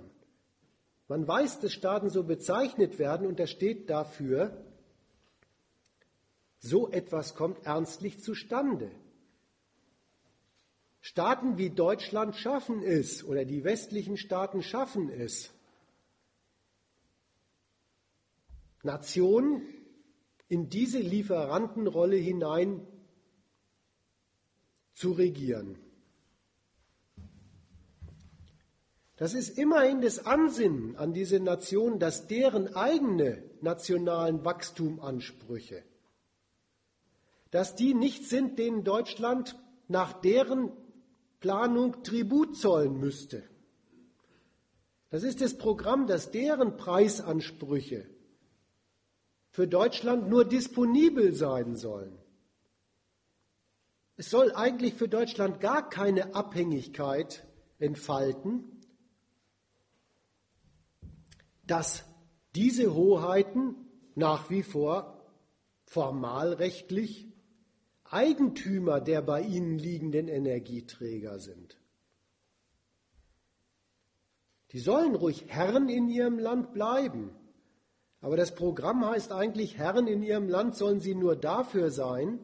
[1.08, 4.64] Man weiß, dass Staaten so bezeichnet werden und das steht dafür,
[6.58, 8.90] so etwas kommt ernstlich zustande.
[11.00, 15.50] Staaten wie Deutschland schaffen es oder die westlichen Staaten schaffen es,
[18.82, 19.62] Nationen
[20.48, 22.86] in diese Lieferantenrolle hinein
[24.94, 25.78] zu regieren.
[29.16, 35.84] Das ist immerhin das Ansinnen an diese Nation, dass deren eigene nationalen Wachstumansprüche,
[37.50, 39.56] dass die nicht sind, denen Deutschland
[39.88, 40.72] nach deren
[41.40, 43.42] Planung Tribut zollen müsste.
[45.10, 48.06] Das ist das Programm, dass deren Preisansprüche
[49.50, 52.16] für Deutschland nur disponibel sein sollen.
[54.16, 57.46] Es soll eigentlich für Deutschland gar keine Abhängigkeit
[57.78, 58.80] entfalten,
[61.66, 62.04] dass
[62.54, 63.74] diese Hoheiten
[64.14, 65.24] nach wie vor
[65.84, 67.32] formalrechtlich
[68.04, 71.80] Eigentümer der bei ihnen liegenden Energieträger sind.
[74.72, 77.30] Die sollen ruhig Herren in ihrem Land bleiben.
[78.20, 82.38] Aber das Programm heißt eigentlich, Herren in ihrem Land sollen sie nur dafür sein,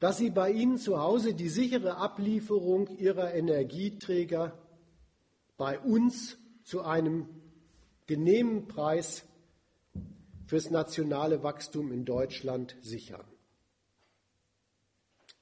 [0.00, 4.58] dass sie bei ihnen zu Hause die sichere Ablieferung ihrer Energieträger
[5.56, 7.28] bei uns zu einem
[8.06, 9.24] genehmen Preis
[10.46, 13.24] fürs nationale Wachstum in Deutschland sichern.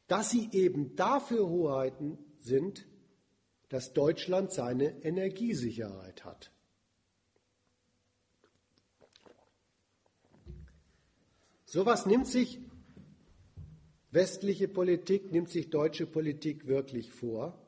[0.07, 2.87] Dass sie eben dafür Hoheiten sind,
[3.71, 6.53] dass Deutschland seine Energiesicherheit hat.
[11.73, 12.59] Sowas nimmt sich
[14.11, 17.65] westliche Politik, nimmt sich deutsche Politik wirklich vor.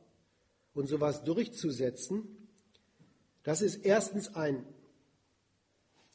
[0.74, 2.24] Und sowas durchzusetzen,
[3.44, 4.66] das ist erstens ein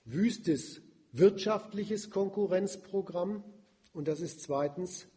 [0.03, 0.81] wüstes
[1.13, 3.41] wirtschaftliches Konkurrenzprogramm
[3.93, 5.07] und das ist zweitens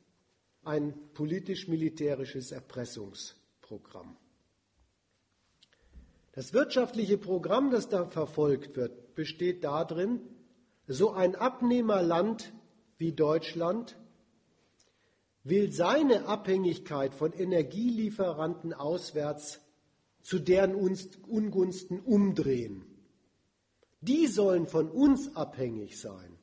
[0.63, 4.17] ein politisch-militärisches Erpressungsprogramm.
[6.31, 10.21] Das wirtschaftliche Programm, das da verfolgt wird, besteht darin,
[10.87, 12.53] so ein Abnehmerland
[13.01, 13.97] wie Deutschland
[15.43, 19.61] will seine Abhängigkeit von Energielieferanten auswärts
[20.21, 22.85] zu deren Ungunsten umdrehen.
[24.03, 26.37] Die sollen von uns abhängig sein.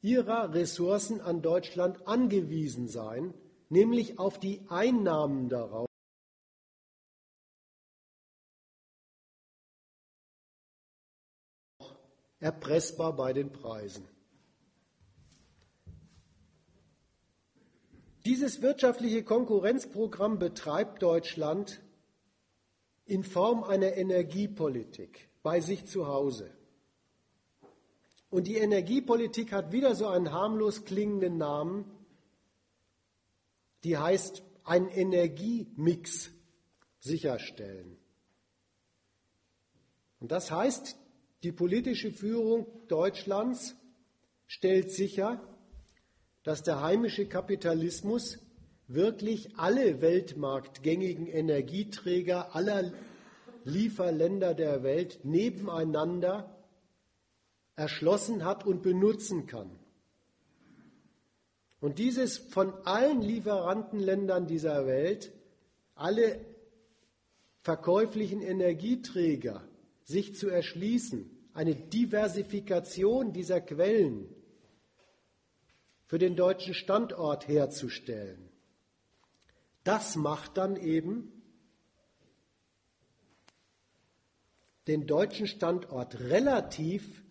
[0.00, 3.32] ihrer Ressourcen an Deutschland angewiesen sein,
[3.70, 5.88] nämlich auf die Einnahmen daraus.
[12.44, 14.06] Erpressbar bei den Preisen.
[18.26, 21.80] Dieses wirtschaftliche Konkurrenzprogramm betreibt Deutschland
[23.06, 26.50] in Form einer Energiepolitik bei sich zu Hause.
[28.28, 31.90] Und die Energiepolitik hat wieder so einen harmlos klingenden Namen,
[33.84, 36.30] die heißt einen Energiemix
[37.00, 37.96] sicherstellen.
[40.20, 40.98] Und das heißt,
[41.44, 43.76] die politische Führung Deutschlands
[44.46, 45.46] stellt sicher,
[46.42, 48.38] dass der heimische Kapitalismus
[48.88, 52.92] wirklich alle weltmarktgängigen Energieträger aller
[53.64, 56.64] Lieferländer der Welt nebeneinander
[57.76, 59.70] erschlossen hat und benutzen kann.
[61.80, 65.30] Und dieses von allen Lieferantenländern dieser Welt,
[65.94, 66.40] alle
[67.60, 69.62] verkäuflichen Energieträger
[70.04, 74.28] sich zu erschließen, eine Diversifikation dieser Quellen
[76.04, 78.50] für den deutschen Standort herzustellen.
[79.84, 81.30] Das macht dann eben
[84.88, 87.22] den deutschen Standort relativ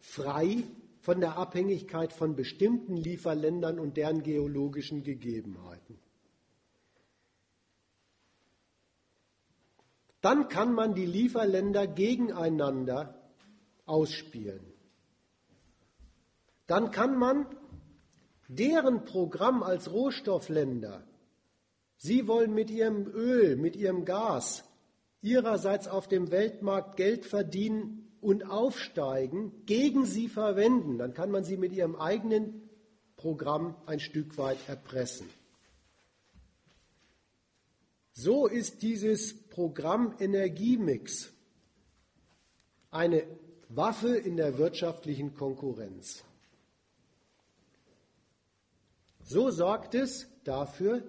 [0.00, 0.64] frei
[1.00, 6.01] von der Abhängigkeit von bestimmten Lieferländern und deren geologischen Gegebenheiten.
[10.22, 13.20] Dann kann man die Lieferländer gegeneinander
[13.84, 14.64] ausspielen.
[16.66, 17.46] Dann kann man
[18.48, 21.04] deren Programm als Rohstoffländer,
[21.96, 24.64] sie wollen mit ihrem Öl, mit ihrem Gas
[25.22, 30.98] ihrerseits auf dem Weltmarkt Geld verdienen und aufsteigen, gegen sie verwenden.
[30.98, 32.68] Dann kann man sie mit ihrem eigenen
[33.16, 35.28] Programm ein Stück weit erpressen.
[38.12, 41.30] So ist dieses Programm Energiemix
[42.90, 43.22] eine
[43.68, 46.24] Waffe in der wirtschaftlichen Konkurrenz.
[49.22, 51.02] So sorgt es dafür,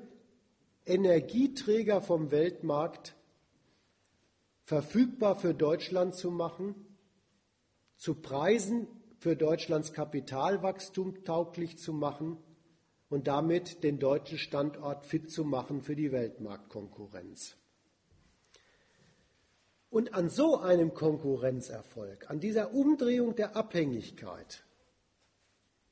[0.86, 3.16] Energieträger vom Weltmarkt
[4.66, 6.76] verfügbar für Deutschland zu machen,
[7.96, 8.88] zu Preisen
[9.20, 12.38] für Deutschlands Kapitalwachstum tauglich zu machen
[13.08, 17.56] und damit den deutschen Standort fit zu machen für die Weltmarktkonkurrenz.
[19.94, 24.64] Und an so einem Konkurrenzerfolg, an dieser Umdrehung der Abhängigkeit,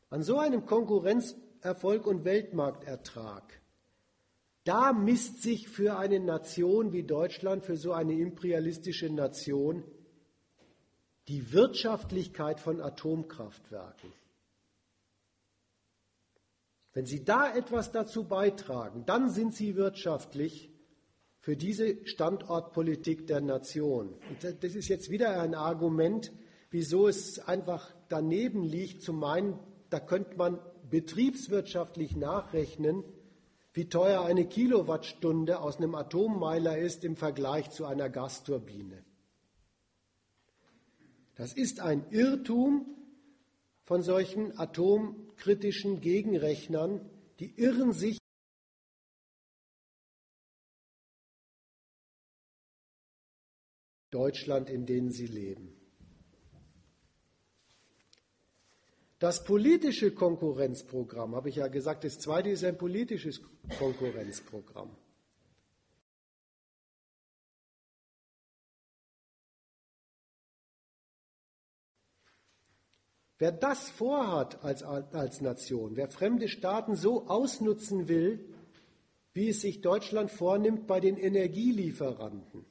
[0.10, 3.62] an so einem Konkurrenzerfolg und Weltmarktertrag
[4.64, 9.84] da misst sich für eine Nation wie Deutschland, für so eine imperialistische Nation,
[11.28, 14.14] die Wirtschaftlichkeit von Atomkraftwerken.
[16.94, 20.71] Wenn Sie da etwas dazu beitragen, dann sind Sie wirtschaftlich
[21.42, 24.14] für diese Standortpolitik der Nation.
[24.30, 26.32] Und das ist jetzt wieder ein Argument,
[26.70, 33.04] wieso es einfach daneben liegt, zu meinen, da könnte man betriebswirtschaftlich nachrechnen,
[33.74, 39.04] wie teuer eine Kilowattstunde aus einem Atommeiler ist im Vergleich zu einer Gasturbine.
[41.36, 42.86] Das ist ein Irrtum
[43.84, 48.21] von solchen atomkritischen Gegenrechnern, die irren sich
[54.12, 55.74] Deutschland, in denen sie leben.
[59.20, 63.42] Das politische Konkurrenzprogramm, habe ich ja gesagt, das zweite ist ein politisches
[63.78, 64.96] Konkurrenzprogramm.
[73.38, 78.54] Wer das vorhat als, als Nation, wer fremde Staaten so ausnutzen will,
[79.34, 82.66] wie es sich Deutschland vornimmt bei den Energielieferanten,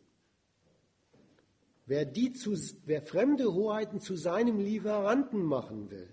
[1.91, 6.09] wer, die zu, wer fremde Hoheiten zu seinem Lieferanten machen will,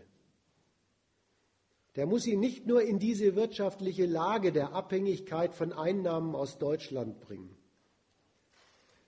[1.96, 7.22] der muss ihn nicht nur in diese wirtschaftliche Lage der Abhängigkeit von Einnahmen aus Deutschland
[7.22, 7.56] bringen,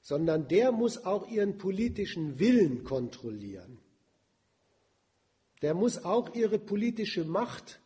[0.02, 3.80] sondern der muss auch ihren politischen Willen kontrollieren.
[5.64, 7.80] Der muss auch ihre politische Macht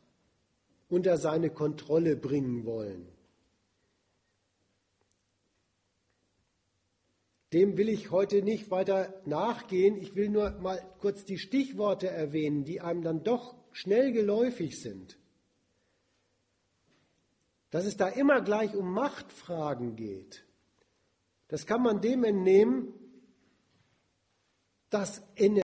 [0.90, 3.13] unter seine Kontrolle bringen wollen.
[7.54, 9.96] Dem will ich heute nicht weiter nachgehen.
[9.96, 15.20] Ich will nur mal kurz die Stichworte erwähnen, die einem dann doch schnell geläufig sind,
[17.70, 20.46] dass es da immer gleich um Machtfragen geht,
[21.48, 22.94] das kann man dem entnehmen,
[24.90, 25.63] dass Energie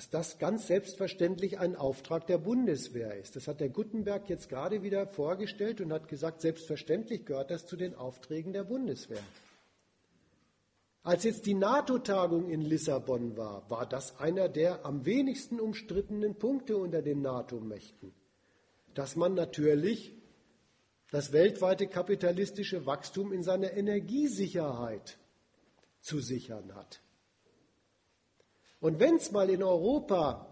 [0.00, 3.36] dass das ganz selbstverständlich ein Auftrag der Bundeswehr ist.
[3.36, 7.76] Das hat der Gutenberg jetzt gerade wieder vorgestellt und hat gesagt, selbstverständlich gehört das zu
[7.76, 9.20] den Aufträgen der Bundeswehr.
[11.02, 16.78] Als jetzt die NATO-Tagung in Lissabon war, war das einer der am wenigsten umstrittenen Punkte
[16.78, 18.14] unter den NATO-Mächten,
[18.94, 20.14] dass man natürlich
[21.10, 25.18] das weltweite kapitalistische Wachstum in seiner Energiesicherheit
[26.00, 27.02] zu sichern hat.
[28.80, 30.46] Und wenn es mal in Europa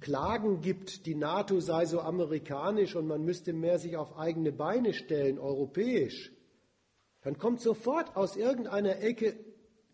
[0.00, 4.92] Klagen gibt, die NATO sei so amerikanisch und man müsste mehr sich auf eigene Beine
[4.92, 6.32] stellen, europäisch,
[7.22, 9.34] dann kommt sofort aus irgendeiner Ecke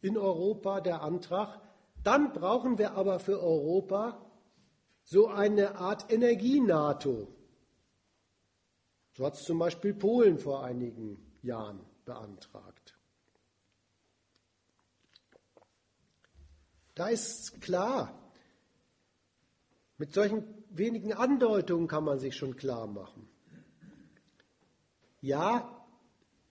[0.03, 1.61] in Europa der Antrag,
[2.03, 4.21] dann brauchen wir aber für Europa
[5.05, 7.29] so eine Art Energie-NATO.
[9.13, 12.80] So hat es zum Beispiel Polen vor einigen Jahren beantragt.
[17.01, 18.15] Da ist klar,
[19.97, 23.27] mit solchen wenigen Andeutungen kann man sich schon klar machen.
[25.23, 25.83] Ja,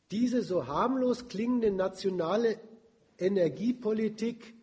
[0.09, 2.59] diese so harmlos klingende nationale
[3.19, 4.55] Energiepolitik,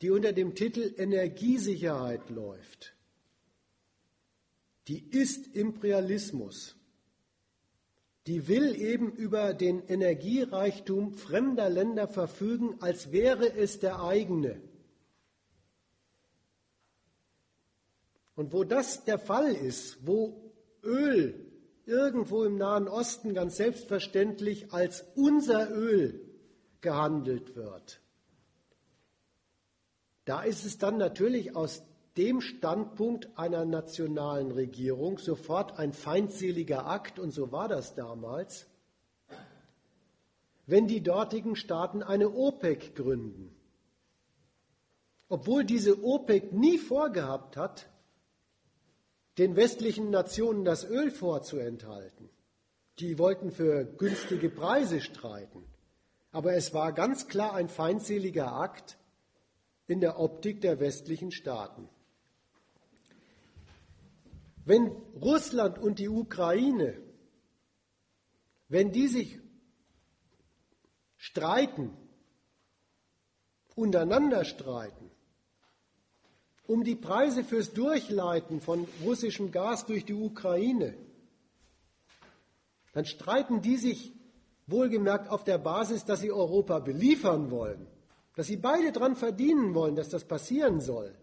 [0.00, 2.94] die unter dem Titel Energiesicherheit läuft,
[4.86, 6.76] die ist Imperialismus.
[8.28, 14.67] Die will eben über den Energiereichtum fremder Länder verfügen, als wäre es der eigene.
[18.38, 20.52] Und wo das der Fall ist, wo
[20.84, 21.44] Öl
[21.86, 26.24] irgendwo im Nahen Osten ganz selbstverständlich als unser Öl
[26.80, 28.00] gehandelt wird.
[30.24, 31.82] Da ist es dann natürlich aus
[32.16, 38.68] dem Standpunkt einer nationalen Regierung sofort ein feindseliger Akt, und so war das damals,
[40.64, 43.52] wenn die dortigen Staaten eine OPEC gründen.
[45.28, 47.90] Obwohl diese OPEC nie vorgehabt hat,
[49.38, 52.28] den westlichen Nationen das Öl vorzuenthalten.
[52.98, 55.64] Die wollten für günstige Preise streiten.
[56.32, 58.98] Aber es war ganz klar ein feindseliger Akt
[59.86, 61.88] in der Optik der westlichen Staaten.
[64.64, 64.88] Wenn
[65.22, 67.00] Russland und die Ukraine,
[68.68, 69.40] wenn die sich
[71.16, 71.96] streiten,
[73.74, 75.07] untereinander streiten,
[76.68, 80.94] um die Preise fürs Durchleiten von russischem Gas durch die Ukraine,
[82.92, 84.12] dann streiten die sich
[84.66, 87.86] wohlgemerkt auf der Basis, dass sie Europa beliefern wollen,
[88.36, 91.14] dass sie beide daran verdienen wollen, dass das passieren soll.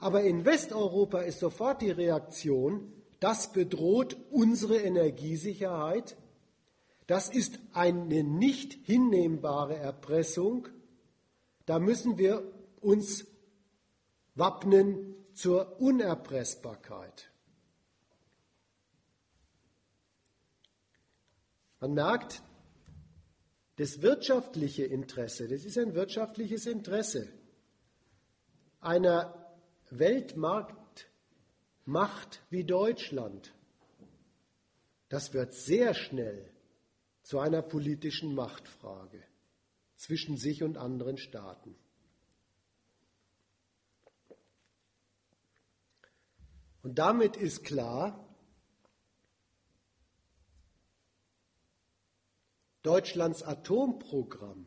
[0.00, 6.16] Aber in Westeuropa ist sofort die Reaktion, das bedroht unsere Energiesicherheit,
[7.06, 10.66] das ist eine nicht hinnehmbare Erpressung,
[11.66, 12.42] da müssen wir
[12.80, 13.29] uns
[14.40, 17.30] wappnen zur Unerpressbarkeit.
[21.78, 22.42] Man merkt,
[23.76, 27.28] das wirtschaftliche Interesse, das ist ein wirtschaftliches Interesse
[28.80, 29.54] einer
[29.90, 33.54] Weltmarktmacht wie Deutschland,
[35.08, 36.52] das wird sehr schnell
[37.22, 39.22] zu einer politischen Machtfrage
[39.96, 41.76] zwischen sich und anderen Staaten.
[46.82, 48.26] Und damit ist klar,
[52.82, 54.66] Deutschlands Atomprogramm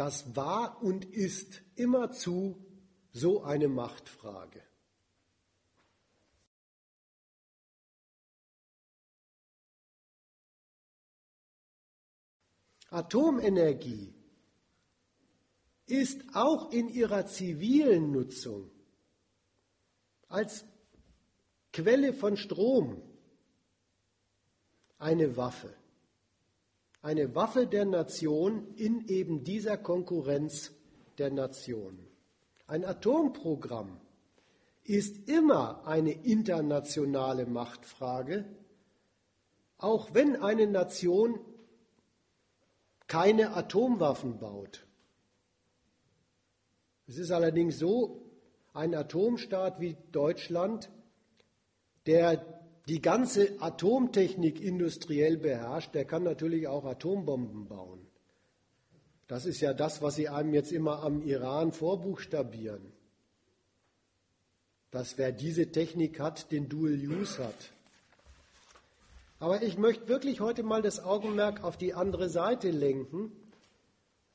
[0.00, 2.64] Das war und ist immerzu
[3.12, 4.62] so eine Machtfrage.
[12.88, 14.14] Atomenergie
[15.84, 18.70] ist auch in ihrer zivilen Nutzung
[20.30, 20.64] als
[21.72, 23.02] Quelle von Strom
[24.98, 25.74] eine Waffe
[27.02, 30.72] eine Waffe der Nation in eben dieser Konkurrenz
[31.18, 32.06] der Nationen.
[32.66, 34.00] Ein Atomprogramm
[34.84, 38.44] ist immer eine internationale Machtfrage,
[39.78, 41.40] auch wenn eine Nation
[43.06, 44.86] keine Atomwaffen baut.
[47.06, 48.29] Es ist allerdings so,
[48.72, 50.90] ein Atomstaat wie Deutschland,
[52.06, 58.06] der die ganze Atomtechnik industriell beherrscht, der kann natürlich auch Atombomben bauen.
[59.28, 62.92] Das ist ja das, was Sie einem jetzt immer am Iran vorbuchstabieren.
[64.90, 67.72] Dass wer diese Technik hat, den Dual Use hat.
[69.38, 73.30] Aber ich möchte wirklich heute mal das Augenmerk auf die andere Seite lenken.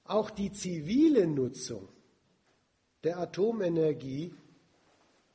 [0.05, 1.89] Auch die zivile Nutzung
[3.05, 4.33] der Atomenergie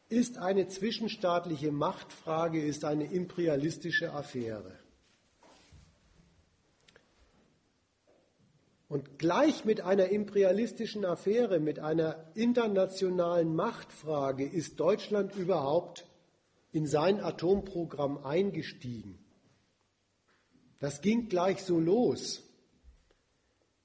[0.08, 4.76] ist eine zwischenstaatliche Machtfrage, ist eine imperialistische Affäre.
[8.88, 16.08] Und gleich mit einer imperialistischen Affäre, mit einer internationalen Machtfrage ist Deutschland überhaupt
[16.72, 19.24] in sein Atomprogramm eingestiegen.
[20.80, 22.42] Das ging gleich so los.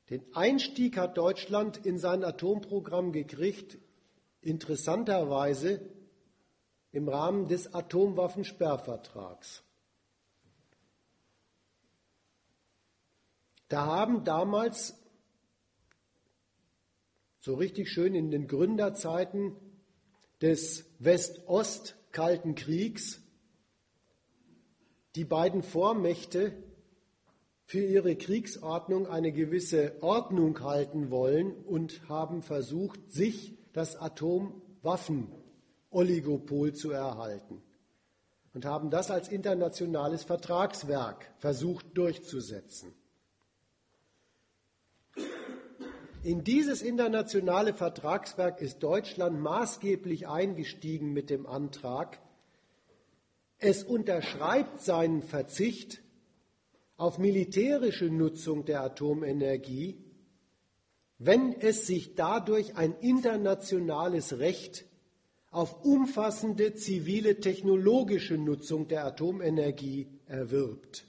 [0.10, 3.78] Den Einstieg hat Deutschland in sein Atomprogramm gekriegt,
[4.41, 5.82] interessanterweise
[6.91, 9.64] im Rahmen des Atomwaffensperrvertrags.
[13.68, 14.95] Da haben damals
[17.39, 19.56] so richtig schön in den Gründerzeiten
[20.41, 23.22] des West-Ost-Kalten Kriegs
[25.16, 26.56] die beiden Vormächte
[27.66, 35.28] für ihre Kriegsordnung eine gewisse Ordnung halten wollen und haben versucht, sich das Atomwaffen
[35.89, 37.61] Oligopol zu erhalten
[38.53, 42.93] und haben das als internationales Vertragswerk versucht durchzusetzen.
[46.24, 52.20] In dieses internationale Vertragswerk ist Deutschland maßgeblich eingestiegen mit dem Antrag,
[53.57, 56.01] es unterschreibt seinen Verzicht
[56.98, 59.98] auf militärische Nutzung der Atomenergie,
[61.18, 64.84] wenn es sich dadurch ein internationales Recht
[65.52, 71.06] auf umfassende zivile technologische Nutzung der Atomenergie erwirbt.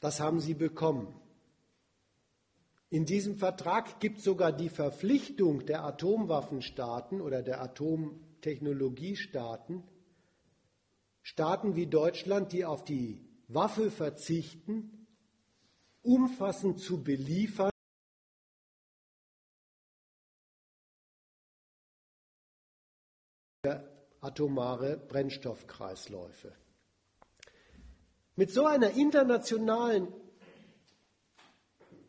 [0.00, 1.14] Das haben sie bekommen.
[2.90, 9.82] In diesem Vertrag gibt es sogar die Verpflichtung der Atomwaffenstaaten oder der Atomtechnologiestaaten,
[11.22, 15.06] Staaten wie Deutschland, die auf die Waffe verzichten,
[16.02, 17.70] umfassend zu beliefern,
[24.20, 26.52] atomare Brennstoffkreisläufe.
[28.34, 30.08] Mit so einer internationalen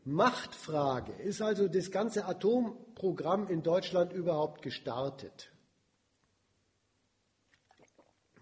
[0.06, 5.53] Machtfrage ist also das ganze Atomprogramm in Deutschland überhaupt gestartet.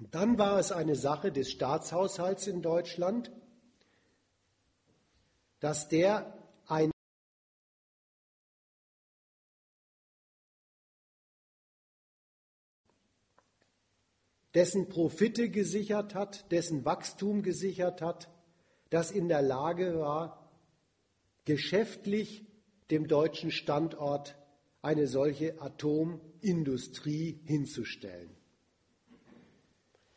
[0.10, 3.32] Dann war es eine Sache des Staatshaushalts in Deutschland,
[5.60, 6.34] dass der
[6.66, 6.90] ein
[14.56, 18.28] dessen Profite gesichert hat, dessen Wachstum gesichert hat,
[18.90, 20.52] das in der Lage war,
[21.46, 22.48] geschäftlich
[22.90, 24.36] dem deutschen Standort
[24.82, 28.41] eine solche Atomindustrie hinzustellen.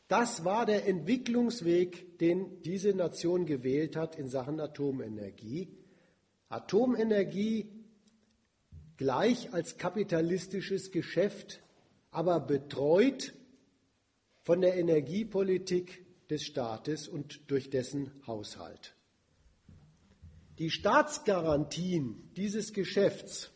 [0.09, 5.69] Das war der Entwicklungsweg, den diese Nation gewählt hat in Sachen Atomenergie.
[6.49, 7.71] Atomenergie
[8.97, 11.63] gleich als kapitalistisches Geschäft,
[12.11, 13.33] aber betreut
[14.43, 18.95] von der Energiepolitik des Staates und durch dessen Haushalt.
[20.59, 23.54] Die Staatsgarantien dieses Geschäfts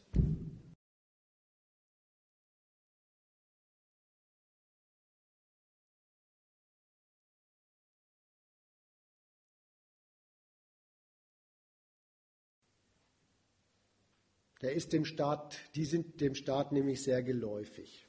[14.60, 18.08] der ist dem Staat, die sind dem Staat nämlich sehr geläufig.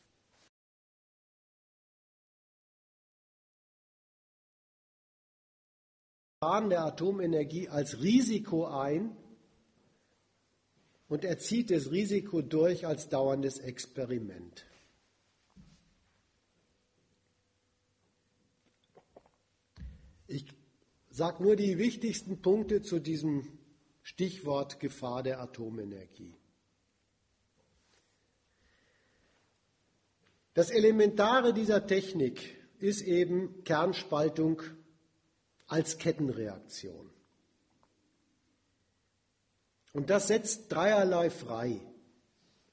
[6.41, 9.17] der Atomenergie als Risiko ein
[11.09, 14.65] und er zieht das Risiko durch als dauerndes Experiment.
[20.27, 20.45] Ich
[21.09, 23.59] sage nur die wichtigsten Punkte zu diesem
[24.01, 26.38] Stichwort Gefahr der Atomenergie.
[30.59, 34.61] Das Elementare dieser Technik ist eben Kernspaltung
[35.67, 37.09] als Kettenreaktion.
[39.93, 41.79] Und das setzt dreierlei frei.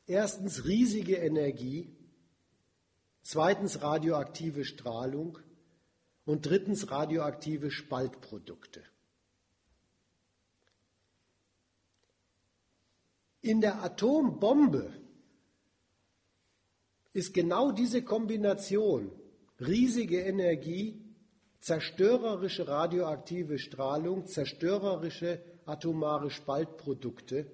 [0.09, 1.97] Erstens riesige Energie,
[3.23, 5.39] zweitens radioaktive Strahlung
[6.25, 8.83] und drittens radioaktive Spaltprodukte.
[13.43, 15.06] In der Atombombe
[17.17, 19.11] ist genau diese Kombination
[19.59, 21.03] riesige Energie,
[21.61, 27.51] zerstörerische radioaktive Strahlung, zerstörerische atomare Spaltprodukte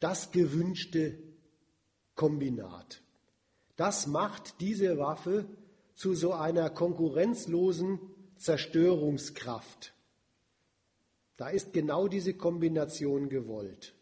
[0.00, 1.16] das gewünschte
[2.16, 3.02] Kombinat.
[3.76, 5.46] Das macht diese Waffe
[5.94, 8.00] zu so einer konkurrenzlosen
[8.36, 9.94] Zerstörungskraft.
[11.36, 13.94] Da ist genau diese Kombination gewollt.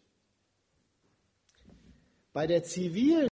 [2.33, 3.29] Bei der zivilen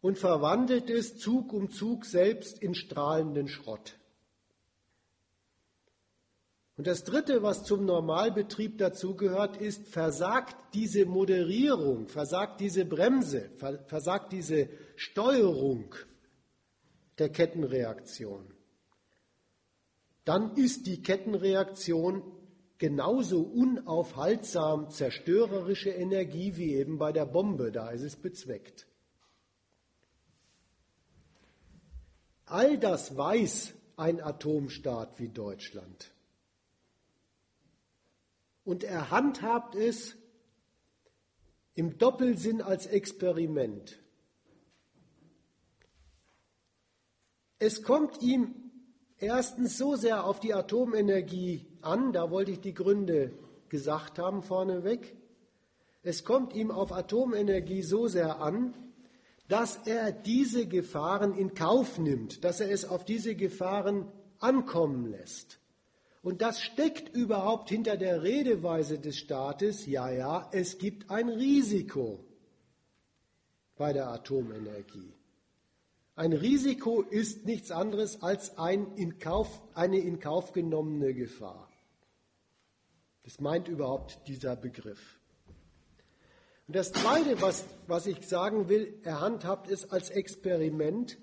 [0.00, 3.96] und verwandelt es Zug um Zug selbst in strahlenden Schrott.
[6.76, 13.52] Und das Dritte, was zum Normalbetrieb dazugehört, ist, versagt diese Moderierung, versagt diese Bremse,
[13.86, 15.94] versagt diese Steuerung
[17.18, 18.54] der Kettenreaktion,
[20.24, 22.22] dann ist die Kettenreaktion
[22.78, 28.86] genauso unaufhaltsam zerstörerische Energie wie eben bei der Bombe, da ist es bezweckt.
[32.46, 36.12] All das weiß ein Atomstaat wie Deutschland.
[38.64, 40.16] Und er handhabt es
[41.74, 43.98] im Doppelsinn als Experiment.
[47.66, 48.54] Es kommt ihm
[49.16, 53.32] erstens so sehr auf die Atomenergie an, da wollte ich die Gründe
[53.70, 55.16] gesagt haben vorneweg.
[56.02, 58.74] Es kommt ihm auf Atomenergie so sehr an,
[59.48, 65.58] dass er diese Gefahren in Kauf nimmt, dass er es auf diese Gefahren ankommen lässt.
[66.20, 72.26] Und das steckt überhaupt hinter der Redeweise des Staates, ja, ja, es gibt ein Risiko
[73.74, 75.14] bei der Atomenergie.
[76.16, 81.68] Ein Risiko ist nichts anderes als ein in Kauf, eine in Kauf genommene Gefahr.
[83.24, 85.18] Das meint überhaupt dieser Begriff.
[86.68, 91.18] Und das Zweite, was, was ich sagen will, er handhabt es als Experiment.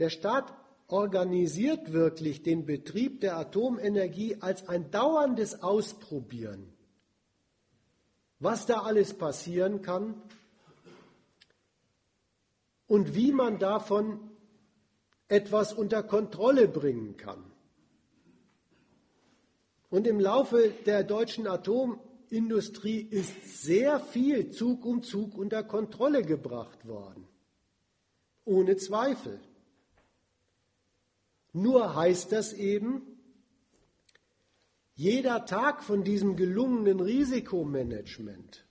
[0.00, 0.52] Der Staat
[0.88, 6.72] organisiert wirklich den Betrieb der Atomenergie als ein dauerndes Ausprobieren.
[8.40, 10.20] Was da alles passieren kann
[12.88, 14.18] und wie man davon
[15.28, 17.44] etwas unter Kontrolle bringen kann.
[19.90, 26.22] Und im Laufe der deutschen Atom Industrie ist sehr viel Zug um Zug unter Kontrolle
[26.22, 27.26] gebracht worden.
[28.44, 29.40] Ohne Zweifel.
[31.52, 33.02] Nur heißt das eben,
[34.94, 38.67] jeder Tag von diesem gelungenen Risikomanagement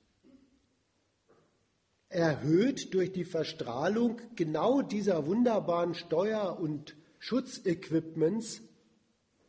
[2.10, 8.62] erhöht durch die Verstrahlung genau dieser wunderbaren Steuer- und Schutzequipments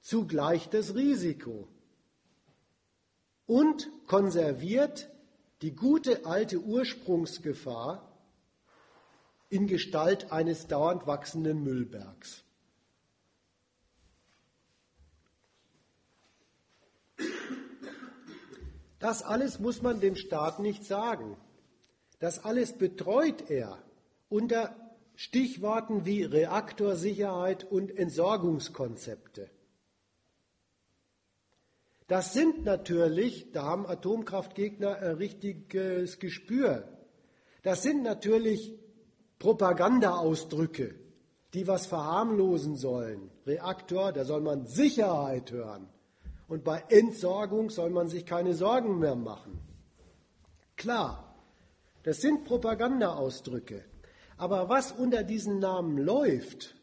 [0.00, 1.68] zugleich das Risiko
[3.46, 5.08] und konserviert
[5.62, 8.04] die gute alte Ursprungsgefahr
[9.50, 12.44] in Gestalt eines dauernd wachsenden Müllbergs.
[18.98, 21.36] Das alles muss man dem Staat nicht sagen.
[22.18, 23.78] Das alles betreut er
[24.28, 24.74] unter
[25.14, 29.50] Stichworten wie Reaktorsicherheit und Entsorgungskonzepte.
[32.06, 36.88] Das sind natürlich, da haben Atomkraftgegner ein richtiges Gespür,
[37.62, 38.78] das sind natürlich
[39.38, 40.94] Propagandaausdrücke,
[41.54, 43.30] die was verharmlosen sollen.
[43.46, 45.88] Reaktor, da soll man Sicherheit hören.
[46.48, 49.60] Und bei Entsorgung soll man sich keine Sorgen mehr machen.
[50.76, 51.27] Klar,
[52.08, 53.84] das sind Propagandaausdrücke.
[54.38, 56.74] Aber was unter diesen Namen läuft,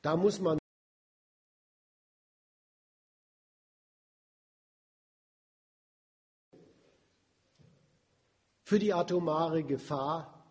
[0.00, 0.56] da muss man
[8.64, 10.50] für die atomare Gefahr,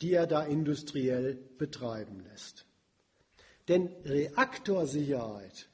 [0.00, 2.66] die er da industriell betreiben lässt.
[3.68, 5.68] Denn Reaktorsicherheit,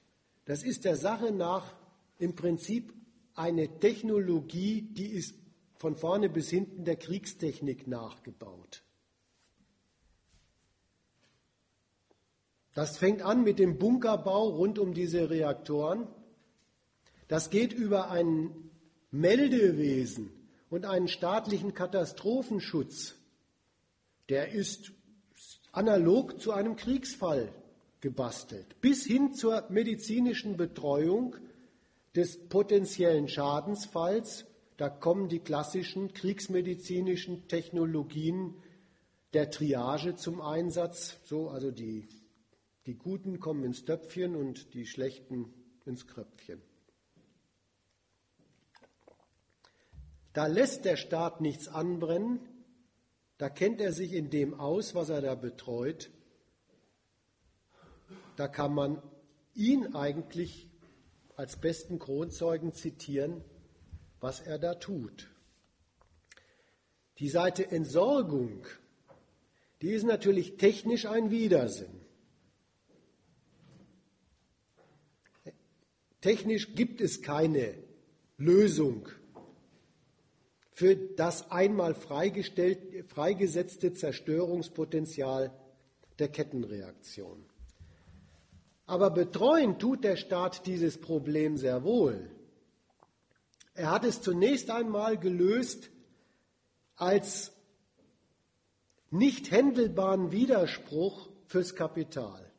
[0.45, 1.75] das ist der Sache nach
[2.19, 2.93] im Prinzip
[3.35, 5.42] eine Technologie, die ist
[5.83, 8.85] von vorne bis hinten der Kriegstechnik nachgebaut.
[12.73, 16.07] Das fängt an mit dem Bunkerbau rund um diese Reaktoren.
[17.27, 18.71] Das geht über ein
[19.11, 20.31] Meldewesen
[20.71, 23.17] und einen staatlichen Katastrophenschutz.
[24.29, 24.93] Der ist
[25.73, 27.53] analog zu einem Kriegsfall
[28.01, 31.35] gebastelt, bis hin zur medizinischen Betreuung
[32.15, 34.47] des potenziellen Schadensfalls
[34.83, 38.61] da kommen die klassischen kriegsmedizinischen Technologien
[39.33, 41.21] der Triage zum Einsatz.
[41.23, 42.09] So, also die,
[42.87, 45.55] die Guten kommen ins Töpfchen und die Schlechten
[45.85, 46.61] ins Kröpfchen.
[50.33, 52.41] Da lässt der Staat nichts anbrennen,
[53.39, 56.11] da kennt er sich in dem aus, was er da betreut.
[58.35, 59.01] Da kann man
[59.55, 60.69] ihn eigentlich
[61.37, 63.45] als besten Kronzeugen zitieren,
[64.23, 65.29] was er da tut.
[67.19, 68.67] Die Seite Entsorgung,
[69.83, 72.01] die ist natürlich technisch ein Widersinn.
[76.21, 77.75] Technisch gibt es keine
[78.39, 79.09] Lösung
[80.71, 85.53] für das einmal freigesetzte Zerstörungspotenzial
[86.21, 87.45] der Kettenreaktion.
[88.87, 92.31] Aber betreuen tut der Staat dieses Problem sehr wohl.
[93.75, 95.91] Er hat es zunächst einmal gelöst
[96.97, 97.53] als
[99.11, 102.53] nicht händelbaren Widerspruch fürs Kapital.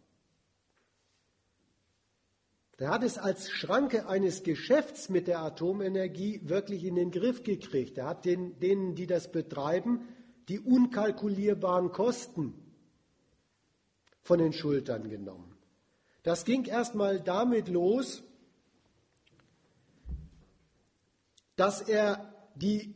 [2.78, 7.98] Er hat es als Schranke eines Geschäfts mit der Atomenergie wirklich in den Griff gekriegt.
[7.98, 10.06] Er hat den, denen, die das betreiben,
[10.50, 12.54] die unkalkulierbaren Kosten
[14.22, 15.56] von den Schultern genommen.
[16.24, 18.22] Das ging erstmal damit los,
[21.56, 22.96] dass er die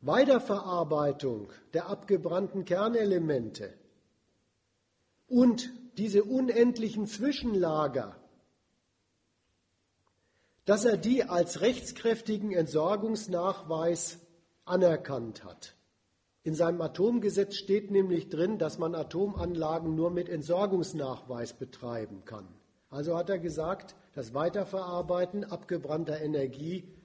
[0.00, 3.74] Weiterverarbeitung der abgebrannten Kernelemente
[5.26, 8.16] und diese unendlichen Zwischenlager,
[10.64, 14.18] dass er die als rechtskräftigen Entsorgungsnachweis
[14.64, 15.76] anerkannt hat.
[16.42, 22.46] In seinem Atomgesetz steht nämlich drin, dass man Atomanlagen nur mit Entsorgungsnachweis betreiben kann.
[22.88, 26.95] Also hat er gesagt, das Weiterverarbeiten abgebrannter Energie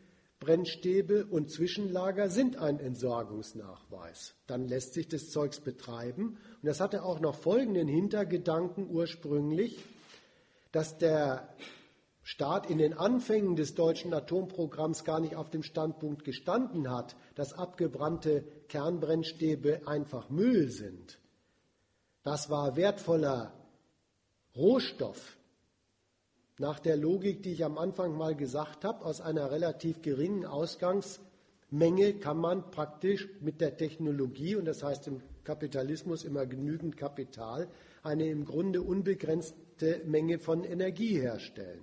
[0.41, 4.33] Brennstäbe und Zwischenlager sind ein Entsorgungsnachweis.
[4.47, 6.39] Dann lässt sich das Zeugs betreiben.
[6.61, 9.77] Und das hatte auch noch folgenden Hintergedanken ursprünglich,
[10.71, 11.47] dass der
[12.23, 17.53] Staat in den Anfängen des deutschen Atomprogramms gar nicht auf dem Standpunkt gestanden hat, dass
[17.53, 21.19] abgebrannte Kernbrennstäbe einfach Müll sind.
[22.23, 23.53] Das war wertvoller
[24.55, 25.37] Rohstoff,
[26.61, 32.13] nach der Logik, die ich am Anfang mal gesagt habe, aus einer relativ geringen Ausgangsmenge
[32.13, 37.67] kann man praktisch mit der Technologie, und das heißt im Kapitalismus immer genügend Kapital,
[38.03, 41.81] eine im Grunde unbegrenzte Menge von Energie herstellen.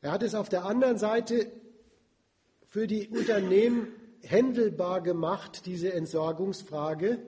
[0.00, 1.50] Er hat es auf der anderen Seite
[2.66, 3.88] für die Unternehmen
[4.22, 7.18] händelbar gemacht, diese Entsorgungsfrage,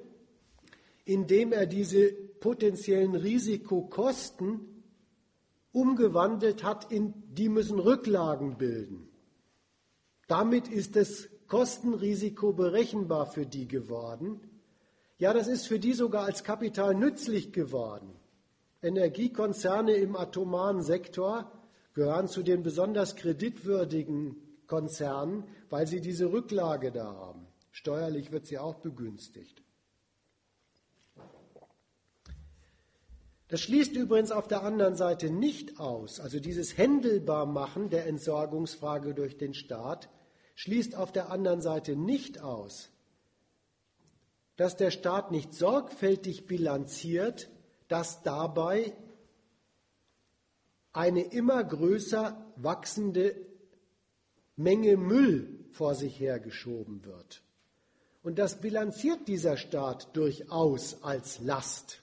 [1.05, 2.11] indem er diese
[2.41, 4.76] potenziellen Risikokosten
[5.77, 9.11] umgewandelt hat in, die müssen Rücklagen bilden.
[10.27, 14.41] Damit ist das Kostenrisiko berechenbar für die geworden.
[15.19, 18.11] Ja, das ist für die sogar als Kapital nützlich geworden.
[18.83, 21.53] Energiekonzerne im atomaren Sektor
[21.93, 27.47] gehören zu den besonders kreditwürdigen Konzernen, weil sie diese Rücklage da haben.
[27.71, 29.63] Steuerlich wird sie auch begünstigt.
[33.49, 39.37] Das schließt übrigens auf der anderen Seite nicht aus, also dieses Händelbarmachen der Entsorgungsfrage durch
[39.39, 40.09] den Staat
[40.57, 42.91] schließt auf der anderen Seite nicht aus,
[44.57, 47.49] dass der Staat nicht sorgfältig bilanziert,
[47.89, 48.97] dass dabei
[50.93, 53.37] eine immer größer wachsende
[54.57, 57.43] Menge Müll vor sich hergeschoben wird.
[58.23, 62.03] Und das bilanziert dieser Staat durchaus als Last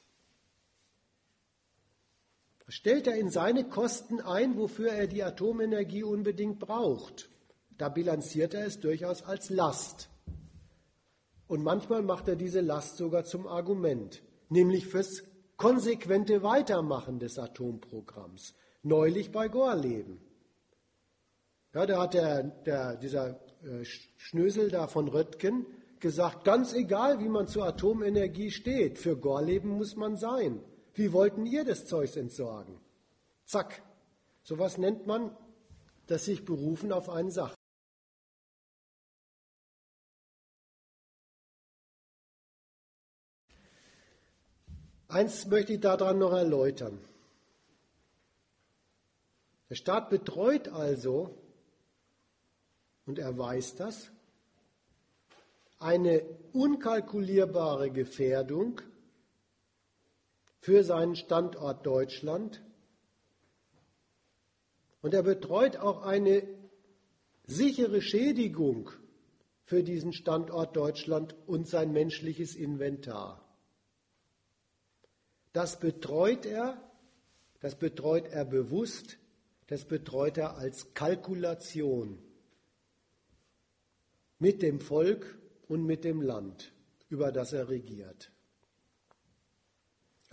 [2.68, 7.30] stellt er in seine Kosten ein, wofür er die Atomenergie unbedingt braucht.
[7.78, 10.10] Da bilanziert er es durchaus als Last.
[11.48, 15.24] Und manchmal macht er diese Last sogar zum Argument, nämlich fürs
[15.58, 18.54] konsequente Weitermachen des Atomprogramms.
[18.82, 20.20] Neulich bei Gorleben.
[21.74, 25.66] Ja, da hat der, der, dieser äh, Schnösel da von Röttgen
[26.00, 30.62] gesagt, ganz egal, wie man zur Atomenergie steht, für Gorleben muss man sein.
[30.94, 32.80] Wie wollten ihr das Zeugs entsorgen?
[33.46, 33.82] Zack.
[34.44, 35.36] Sowas nennt man
[36.08, 37.56] das sich berufen auf einen Sach.
[45.08, 47.00] Eins möchte ich daran noch erläutern.
[49.70, 51.38] Der Staat betreut also,
[53.06, 54.12] und er weiß das,
[55.80, 58.82] eine unkalkulierbare Gefährdung
[60.64, 62.64] für seinen Standort Deutschland.
[65.02, 66.48] Und er betreut auch eine
[67.46, 68.90] sichere Schädigung
[69.66, 73.46] für diesen Standort Deutschland und sein menschliches Inventar.
[75.52, 76.82] Das betreut er,
[77.60, 79.18] das betreut er bewusst,
[79.68, 82.24] das betreut er als Kalkulation
[84.40, 85.38] mit dem Volk
[85.68, 86.72] und mit dem Land,
[87.10, 88.33] über das er regiert.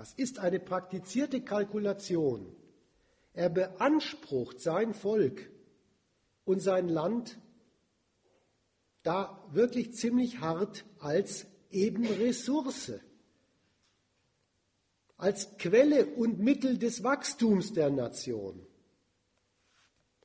[0.00, 2.56] Das ist eine praktizierte Kalkulation.
[3.34, 5.50] Er beansprucht sein Volk
[6.46, 7.38] und sein Land
[9.02, 12.92] da wirklich ziemlich hart als eben Ressource,
[15.18, 18.66] als Quelle und Mittel des Wachstums der Nation,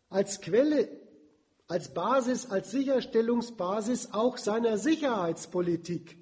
[0.07, 0.87] als Quelle,
[1.67, 6.17] als Basis, als Sicherstellungsbasis auch seiner Sicherheitspolitik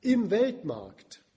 [0.00, 1.27] im Weltmarkt.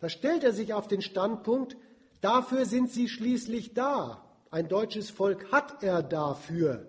[0.00, 1.76] Da stellt er sich auf den Standpunkt,
[2.20, 4.22] dafür sind sie schließlich da.
[4.50, 6.86] Ein deutsches Volk hat er dafür,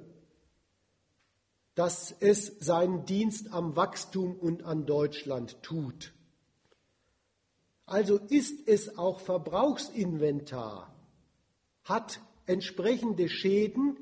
[1.76, 6.14] dass es seinen Dienst am Wachstum und an Deutschland tut.
[7.86, 10.94] Also ist es auch Verbrauchsinventar,
[11.84, 13.98] hat entsprechende Schäden,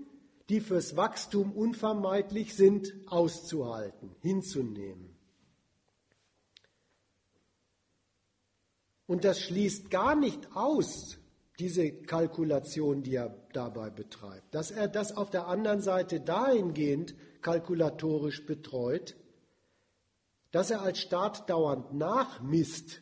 [0.50, 5.05] die fürs Wachstum unvermeidlich sind, auszuhalten, hinzunehmen.
[9.08, 11.18] Und das schließt gar nicht aus,
[11.60, 18.46] diese Kalkulation, die er dabei betreibt, dass er das auf der anderen Seite dahingehend kalkulatorisch
[18.46, 19.16] betreut,
[20.52, 23.02] dass er als Staat dauernd nachmisst,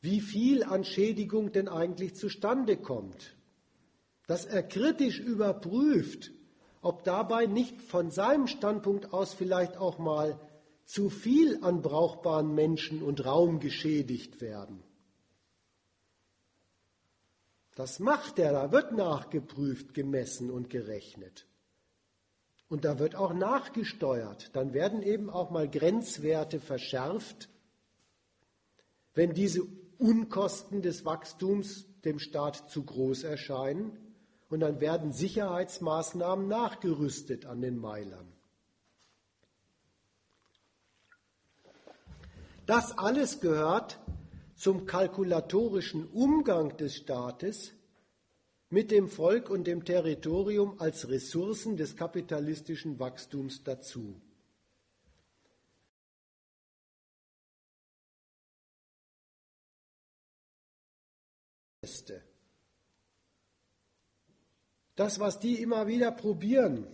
[0.00, 3.36] wie viel an Schädigung denn eigentlich zustande kommt,
[4.26, 6.32] dass er kritisch überprüft,
[6.80, 10.40] ob dabei nicht von seinem Standpunkt aus vielleicht auch mal
[10.90, 14.82] zu viel an brauchbaren Menschen und Raum geschädigt werden.
[17.76, 21.46] Das macht er, da wird nachgeprüft, gemessen und gerechnet.
[22.68, 24.50] Und da wird auch nachgesteuert.
[24.56, 27.48] Dann werden eben auch mal Grenzwerte verschärft,
[29.14, 29.62] wenn diese
[29.98, 33.96] Unkosten des Wachstums dem Staat zu groß erscheinen.
[34.48, 38.39] Und dann werden Sicherheitsmaßnahmen nachgerüstet an den Meilern.
[42.70, 43.98] Das alles gehört
[44.54, 47.72] zum kalkulatorischen Umgang des Staates
[48.68, 54.22] mit dem Volk und dem Territorium als Ressourcen des kapitalistischen Wachstums dazu.
[64.94, 66.86] Das, was die immer wieder probieren,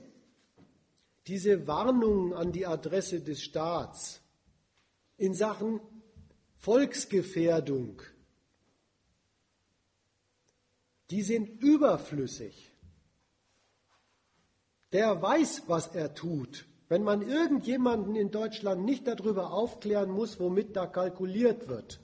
[1.27, 4.23] diese Warnungen an die Adresse des Staats
[5.17, 5.81] in Sachen
[6.59, 8.03] Volksgefährdung,
[11.11, 12.73] die sind überflüssig.
[14.93, 16.67] Der weiß, was er tut.
[16.89, 22.01] Wenn man irgendjemanden in Deutschland nicht darüber aufklären muss, womit da kalkuliert wird,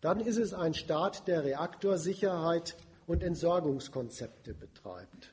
[0.00, 2.76] dann ist es ein Staat, der Reaktorsicherheit
[3.06, 5.32] und Entsorgungskonzepte betreibt.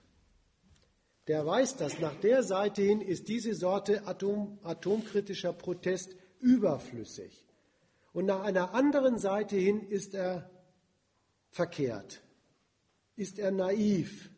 [1.28, 7.46] Der weiß dass Nach der Seite hin ist diese Sorte Atom, atomkritischer Protest überflüssig.
[8.12, 10.52] Und nach einer anderen Seite hin ist er
[11.50, 12.22] verkehrt,
[13.16, 14.30] ist er naiv.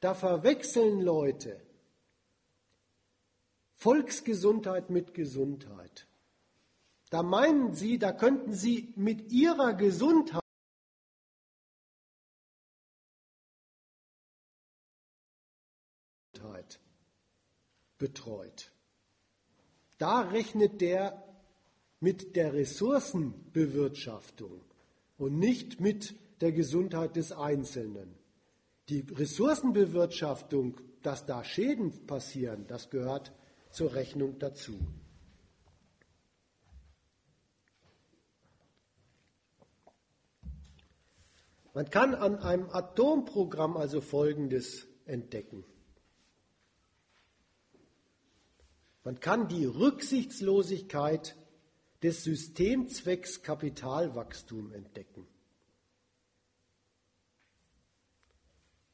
[0.00, 1.60] Da verwechseln Leute
[3.74, 6.06] Volksgesundheit mit Gesundheit.
[7.10, 10.40] Da meinen sie, da könnten sie mit ihrer Gesundheit
[17.98, 18.72] betreut.
[20.02, 21.22] Da rechnet der
[22.00, 24.60] mit der Ressourcenbewirtschaftung
[25.16, 28.12] und nicht mit der Gesundheit des Einzelnen.
[28.88, 33.32] Die Ressourcenbewirtschaftung, dass da Schäden passieren, das gehört
[33.70, 34.76] zur Rechnung dazu.
[41.74, 45.62] Man kann an einem Atomprogramm also Folgendes entdecken.
[49.04, 51.36] Man kann die Rücksichtslosigkeit
[52.02, 55.26] des Systemzwecks Kapitalwachstum entdecken.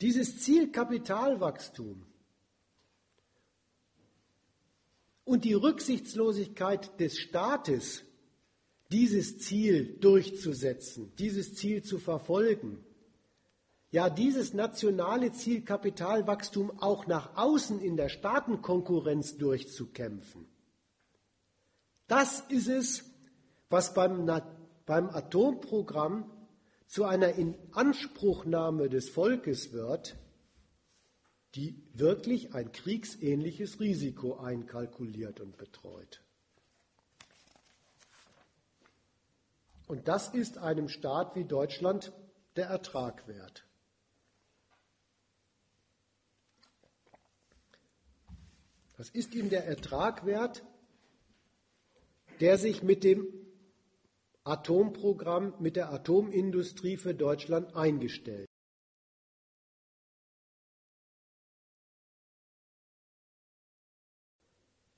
[0.00, 2.06] Dieses Ziel Kapitalwachstum
[5.24, 8.04] und die Rücksichtslosigkeit des Staates,
[8.90, 12.82] dieses Ziel durchzusetzen, dieses Ziel zu verfolgen,
[13.90, 20.46] ja dieses nationale Ziel Kapitalwachstum auch nach außen in der Staatenkonkurrenz durchzukämpfen.
[22.06, 23.04] Das ist es,
[23.70, 24.26] was beim,
[24.86, 26.30] beim Atomprogramm
[26.86, 30.16] zu einer Inanspruchnahme des Volkes wird,
[31.54, 36.22] die wirklich ein kriegsähnliches Risiko einkalkuliert und betreut.
[39.86, 42.12] Und das ist einem Staat wie Deutschland
[42.56, 43.67] der Ertrag wert.
[48.98, 50.64] Das ist ihm der Ertrag wert,
[52.40, 53.32] der sich mit dem
[54.42, 58.48] Atomprogramm, mit der Atomindustrie für Deutschland eingestellt.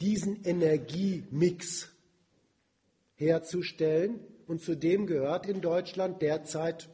[0.01, 1.91] Diesen Energiemix
[3.17, 6.89] herzustellen und zu dem gehört in Deutschland derzeit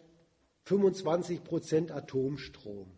[0.64, 2.95] 25 Prozent Atomstrom.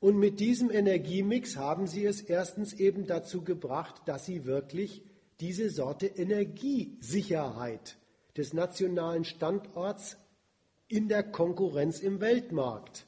[0.00, 5.02] Und mit diesem Energiemix haben sie es erstens eben dazu gebracht, dass sie wirklich
[5.40, 7.96] diese Sorte Energiesicherheit
[8.36, 10.16] des nationalen Standorts
[10.88, 13.06] in der Konkurrenz im Weltmarkt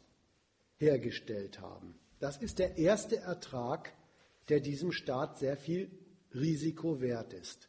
[0.77, 1.95] hergestellt haben.
[2.21, 3.93] Das ist der erste Ertrag,
[4.49, 5.91] der diesem Staat sehr viel
[6.35, 7.69] Risiko wert ist.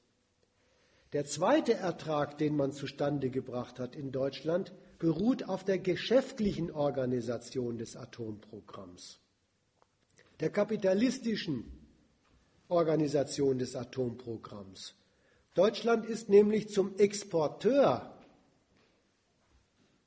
[1.14, 7.78] Der zweite Ertrag, den man zustande gebracht hat in Deutschland, beruht auf der geschäftlichen Organisation
[7.78, 9.20] des Atomprogramms,
[10.42, 11.64] der kapitalistischen
[12.68, 14.94] Organisation des Atomprogramms.
[15.56, 18.14] Deutschland ist nämlich zum Exporteur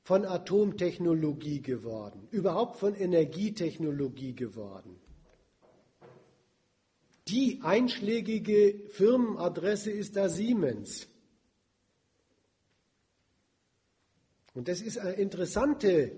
[0.03, 4.99] von Atomtechnologie geworden, überhaupt von Energietechnologie geworden.
[7.27, 11.07] Die einschlägige Firmenadresse ist da Siemens.
[14.53, 16.11] Und das ist eine interessante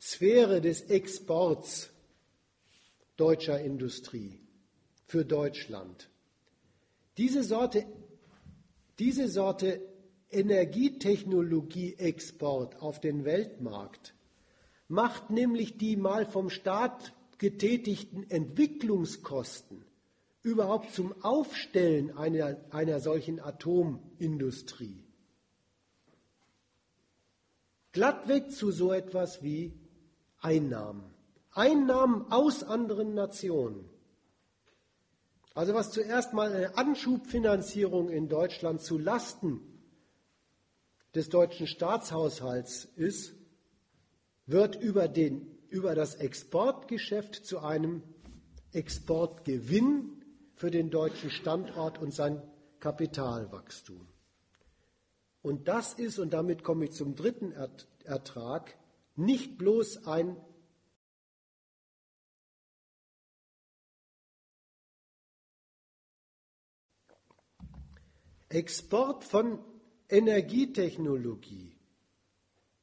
[0.00, 1.90] Sphäre des Exports
[3.16, 4.40] deutscher Industrie
[5.06, 6.10] für Deutschland.
[7.16, 7.86] Diese Sorte,
[8.98, 9.80] diese Sorte
[10.30, 14.14] Energietechnologie-Export auf den Weltmarkt
[14.88, 19.84] macht nämlich die mal vom Staat getätigten Entwicklungskosten
[20.42, 25.05] überhaupt zum Aufstellen einer, einer solchen Atomindustrie
[27.96, 29.72] glattweg zu so etwas wie
[30.40, 31.02] Einnahmen.
[31.52, 33.88] Einnahmen aus anderen Nationen.
[35.54, 39.62] Also was zuerst mal eine Anschubfinanzierung in Deutschland zu Lasten
[41.14, 43.32] des deutschen Staatshaushalts ist,
[44.44, 48.02] wird über, den, über das Exportgeschäft zu einem
[48.72, 50.22] Exportgewinn
[50.54, 52.42] für den deutschen Standort und sein
[52.78, 54.06] Kapitalwachstum.
[55.46, 57.52] Und das ist, und damit komme ich zum dritten
[58.02, 58.76] Ertrag,
[59.14, 60.36] nicht bloß ein
[68.48, 69.60] Export von
[70.08, 71.76] Energietechnologie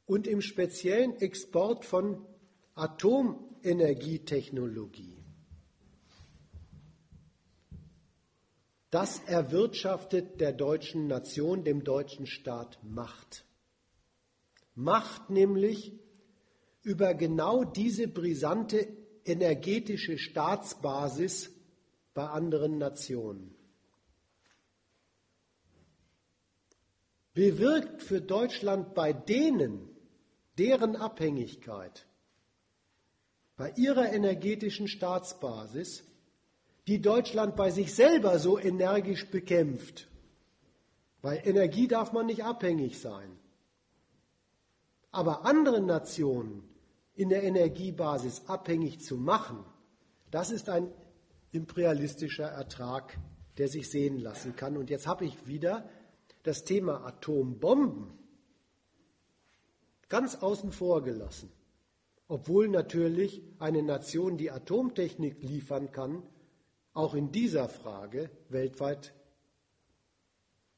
[0.06, 2.26] und im speziellen Export von
[2.76, 5.13] Atomenergietechnologie
[8.94, 13.44] Das erwirtschaftet der deutschen Nation, dem deutschen Staat Macht.
[14.76, 15.94] Macht nämlich
[16.84, 18.88] über genau diese brisante
[19.26, 21.50] energetische Staatsbasis
[22.14, 23.56] bei anderen Nationen.
[27.34, 29.90] Bewirkt für Deutschland bei denen
[30.60, 32.06] deren Abhängigkeit,
[33.56, 36.04] bei ihrer energetischen Staatsbasis,
[36.88, 40.10] die Deutschland bei sich selber so energisch bekämpft.
[41.22, 43.40] Weil Energie darf man nicht abhängig sein.
[45.12, 46.68] Aber andere Nationen
[47.16, 49.64] in der Energiebasis abhängig zu machen,
[50.32, 50.92] das ist ein
[51.52, 53.18] imperialistischer Ertrag,
[53.58, 54.76] der sich sehen lassen kann.
[54.76, 55.88] Und jetzt habe ich wieder
[56.42, 58.12] das Thema Atombomben
[60.10, 61.52] ganz außen vor gelassen.
[62.28, 66.24] Obwohl natürlich eine Nation, die Atomtechnik liefern kann,
[66.94, 69.14] auch in dieser Frage weltweit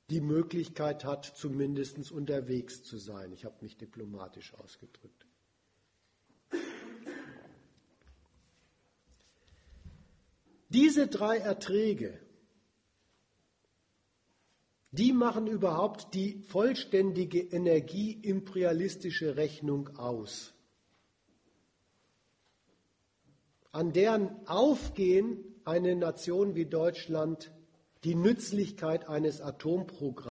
[0.10, 3.32] die Möglichkeit hat, zumindest unterwegs zu sein.
[3.32, 5.26] Ich habe mich diplomatisch ausgedrückt.
[10.70, 12.20] Diese drei Erträge,
[14.92, 20.54] die machen überhaupt die vollständige energieimperialistische Rechnung aus,
[23.72, 27.52] an deren Aufgehen eine Nation wie Deutschland
[28.04, 30.30] die Nützlichkeit eines Atomprogramms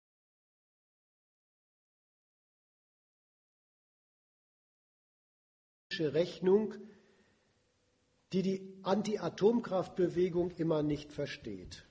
[5.99, 6.73] Rechnung,
[8.31, 11.85] die die Anti-Atomkraftbewegung immer nicht versteht.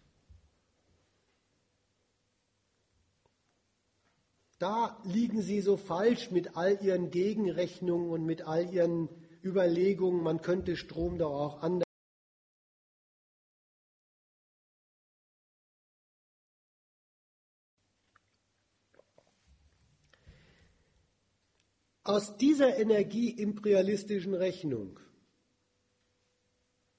[4.59, 9.09] Da liegen sie so falsch mit all ihren Gegenrechnungen und mit all ihren
[9.43, 11.92] Überlegungen, man könnte Strom doch auch anders
[22.05, 24.99] Aus dieser energieimperialistischen Rechnung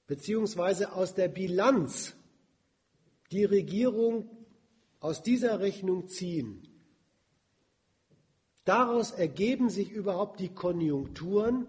[0.06, 2.14] beziehungsweise aus der Bilanz
[3.32, 4.28] die Regierung
[5.00, 6.68] aus dieser Rechnung ziehen,
[8.64, 11.66] daraus ergeben sich überhaupt die Konjunkturen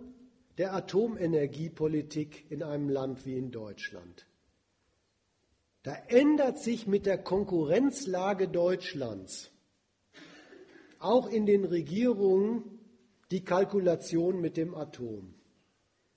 [0.57, 4.25] der Atomenergiepolitik in einem Land wie in Deutschland.
[5.83, 9.51] Da ändert sich mit der Konkurrenzlage Deutschlands
[10.99, 12.74] auch in den Regierungen
[13.31, 15.33] die Kalkulation mit dem Atom.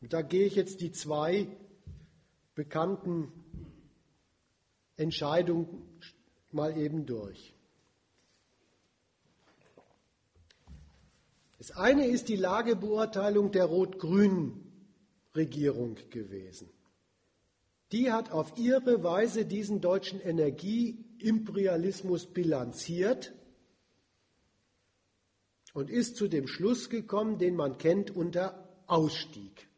[0.01, 1.49] Und da gehe ich jetzt die zwei
[2.55, 3.33] bekannten
[4.97, 5.67] Entscheidungen
[6.53, 7.55] mal eben durch.
[11.59, 14.65] Das eine ist die Lagebeurteilung der rot-grünen
[15.35, 16.71] Regierung gewesen.
[17.91, 23.33] Die hat auf ihre Weise diesen deutschen Energieimperialismus bilanziert
[25.79, 29.69] und ist zu dem Schluss gekommen, den man kennt unter Ausstieg.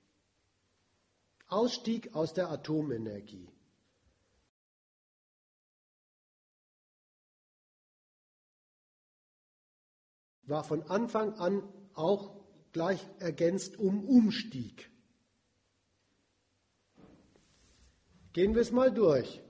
[1.47, 3.49] Ausstieg aus der Atomenergie.
[10.47, 11.63] war von Anfang an
[11.95, 12.35] auch
[12.73, 14.91] gleich ergänzt um Umstieg.
[18.33, 19.43] Gehen wir es mal durch.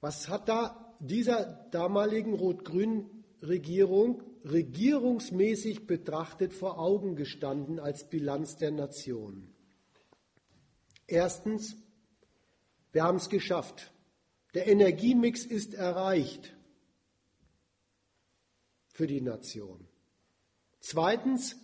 [0.00, 8.70] Was hat da dieser damaligen rot-grünen Regierung regierungsmäßig betrachtet vor Augen gestanden als Bilanz der
[8.70, 9.48] Nation?
[11.06, 11.76] Erstens,
[12.92, 13.92] wir haben es geschafft.
[14.54, 16.54] Der Energiemix ist erreicht
[18.88, 19.88] für die Nation.
[20.80, 21.56] Zweitens,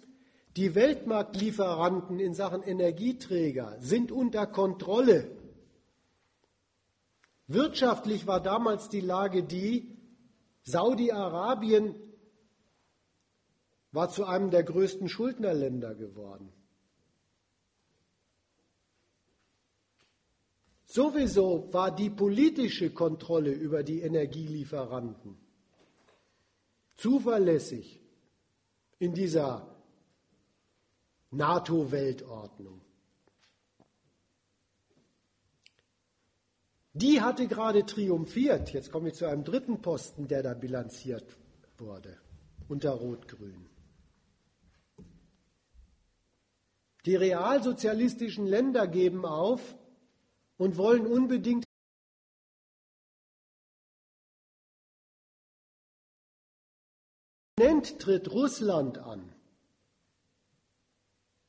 [0.57, 5.31] die Weltmarktlieferanten in Sachen Energieträger sind unter Kontrolle.
[7.47, 9.97] Wirtschaftlich war damals die Lage die,
[10.65, 11.95] Saudi-Arabien
[13.93, 16.53] war zu einem der größten Schuldnerländer geworden.
[20.85, 25.37] Sowieso war die politische Kontrolle über die Energielieferanten
[26.97, 28.01] zuverlässig
[28.99, 29.77] in dieser
[31.31, 32.81] NATO-Weltordnung.
[36.95, 38.73] Die hatte gerade triumphiert.
[38.73, 41.39] Jetzt komme ich zu einem dritten Posten, der da bilanziert
[41.77, 42.19] wurde
[42.67, 43.78] unter Rot-Grün.
[47.09, 49.79] Die realsozialistischen Länder geben auf
[50.59, 51.65] und wollen unbedingt
[57.57, 59.35] tritt Russland an.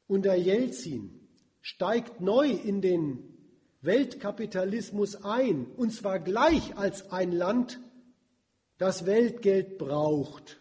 [0.08, 1.28] Unter Jelzin
[1.60, 3.38] steigt neu in den
[3.82, 7.82] Weltkapitalismus ein, und zwar gleich als ein Land,
[8.78, 10.59] das Weltgeld braucht,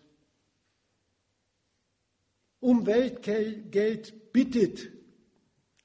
[2.60, 4.90] um Weltgeld bittet,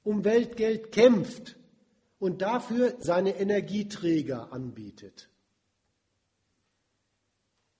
[0.02, 1.56] um Weltgeld kämpft
[2.18, 5.28] und dafür seine Energieträger anbietet.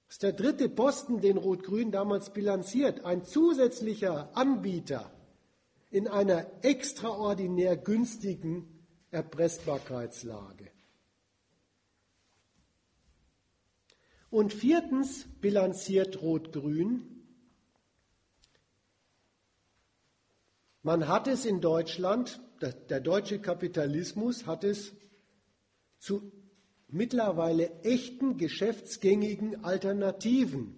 [0.07, 3.05] Das ist der dritte Posten, den Rot-Grün damals bilanziert.
[3.05, 5.11] Ein zusätzlicher Anbieter
[5.91, 10.71] in einer extraordinär günstigen Erpressbarkeitslage.
[14.31, 17.14] Und viertens bilanziert Rot-Grün,
[20.85, 24.93] man hat es in Deutschland, der deutsche Kapitalismus hat es
[25.99, 26.31] zu
[26.89, 30.77] mittlerweile echten geschäftsgängigen Alternativen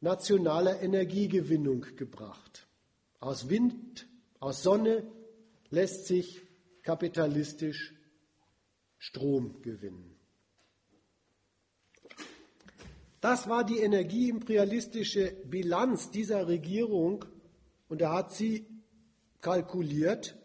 [0.00, 2.68] nationaler Energiegewinnung gebracht.
[3.18, 4.08] Aus Wind,
[4.38, 5.02] aus Sonne
[5.70, 6.40] lässt sich
[6.82, 7.94] kapitalistisch
[8.98, 10.16] Strom gewinnen.
[13.20, 17.24] Das war die energieimperialistische Bilanz dieser Regierung
[17.88, 18.77] und da hat sie
[19.40, 20.36] kalkuliert.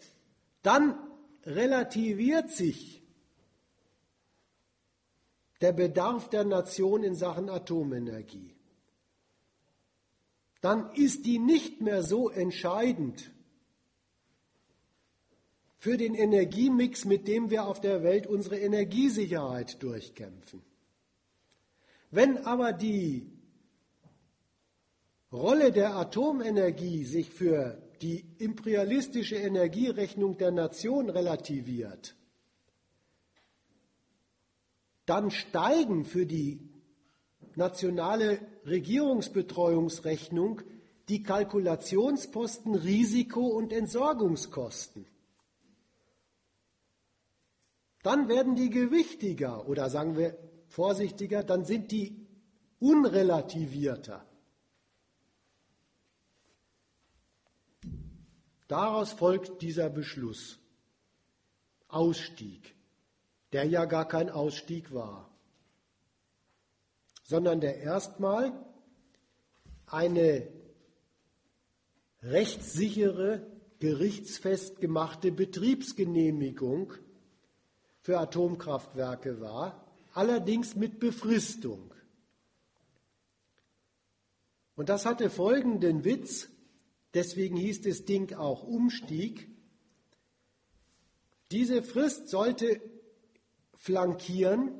[0.61, 0.97] Dann
[1.45, 3.03] relativiert sich
[5.61, 8.55] der Bedarf der Nation in Sachen Atomenergie.
[10.61, 13.31] Dann ist die nicht mehr so entscheidend
[15.77, 20.61] für den Energiemix, mit dem wir auf der Welt unsere Energiesicherheit durchkämpfen.
[22.11, 23.29] Wenn aber die
[25.33, 32.15] Rolle der Atomenergie sich für die imperialistische Energierechnung der Nation relativiert,
[35.05, 36.59] dann steigen für die
[37.55, 40.61] nationale Regierungsbetreuungsrechnung
[41.09, 45.05] die Kalkulationsposten Risiko und Entsorgungskosten
[48.03, 50.37] dann werden die gewichtiger oder sagen wir
[50.67, 52.27] vorsichtiger, dann sind die
[52.79, 54.25] unrelativierter.
[58.73, 60.57] Daraus folgt dieser Beschluss.
[61.89, 62.73] Ausstieg,
[63.51, 65.29] der ja gar kein Ausstieg war,
[67.21, 68.51] sondern der erstmal
[69.85, 70.47] eine
[72.23, 73.45] rechtssichere,
[73.77, 76.93] gerichtsfest gemachte Betriebsgenehmigung
[78.01, 81.93] für Atomkraftwerke war, allerdings mit Befristung.
[84.75, 86.49] Und das hatte folgenden Witz,
[87.13, 89.49] deswegen hieß das Ding auch Umstieg.
[91.51, 92.81] Diese Frist sollte
[93.77, 94.71] flankieren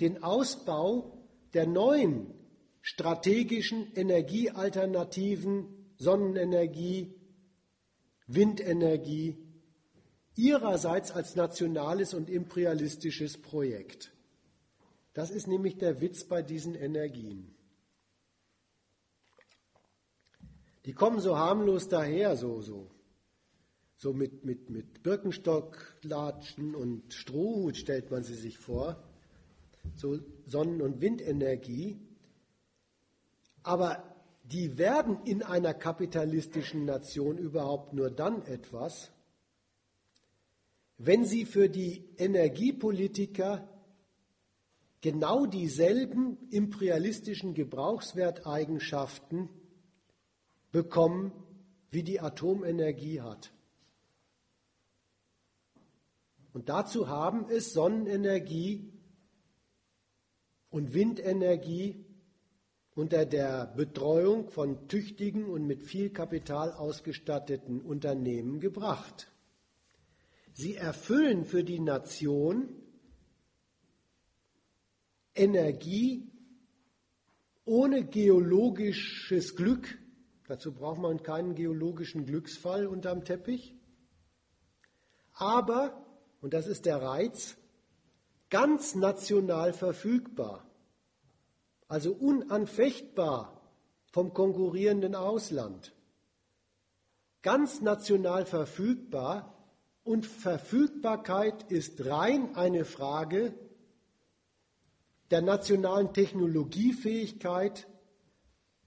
[0.00, 1.16] den Ausbau
[1.54, 2.34] der neuen
[2.80, 7.14] strategischen Energiealternativen Sonnenenergie,
[8.26, 9.38] Windenergie
[10.34, 14.12] ihrerseits als nationales und imperialistisches Projekt.
[15.12, 17.54] Das ist nämlich der Witz bei diesen Energien.
[20.84, 22.90] Die kommen so harmlos daher, so, so,
[23.96, 29.02] so mit, mit, mit Birkenstocklatschen und Strohhut stellt man sie sich vor,
[29.94, 32.00] so Sonnen- und Windenergie.
[33.62, 34.02] Aber
[34.42, 39.12] die werden in einer kapitalistischen Nation überhaupt nur dann etwas,
[40.98, 43.68] wenn sie für die Energiepolitiker
[45.00, 49.48] genau dieselben imperialistischen Gebrauchswerteigenschaften
[50.72, 51.32] bekommen,
[51.90, 53.52] wie die Atomenergie hat.
[56.52, 58.92] Und dazu haben es Sonnenenergie
[60.70, 62.04] und Windenergie
[62.94, 69.28] unter der Betreuung von tüchtigen und mit viel Kapital ausgestatteten Unternehmen gebracht.
[70.52, 72.68] Sie erfüllen für die Nation
[75.34, 76.30] Energie
[77.64, 79.98] ohne geologisches Glück.
[80.48, 83.74] Dazu braucht man keinen geologischen Glücksfall unterm Teppich.
[85.34, 86.04] Aber,
[86.40, 87.56] und das ist der Reiz,
[88.50, 90.66] ganz national verfügbar,
[91.88, 93.60] also unanfechtbar
[94.10, 95.94] vom konkurrierenden Ausland.
[97.42, 99.52] Ganz national verfügbar
[100.04, 103.54] und Verfügbarkeit ist rein eine Frage
[105.30, 107.88] der nationalen Technologiefähigkeit.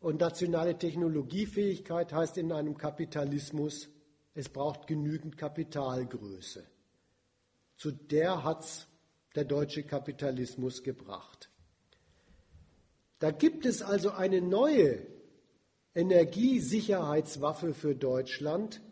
[0.05, 3.89] Und nationale Technologiefähigkeit heißt in einem Kapitalismus,
[4.35, 6.63] es braucht genügend Kapitalgröße.
[7.75, 8.85] Zu der hat es
[9.33, 11.49] der deutsche Kapitalismus gebracht.
[13.17, 15.07] Da gibt es also eine neue
[15.95, 18.83] Energiesicherheitswaffe für Deutschland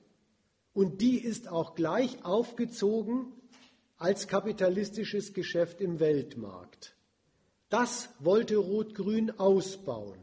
[0.74, 3.34] und die ist auch gleich aufgezogen
[3.98, 6.96] als kapitalistisches Geschäft im Weltmarkt.
[7.70, 10.23] Das wollte Rot-Grün ausbauen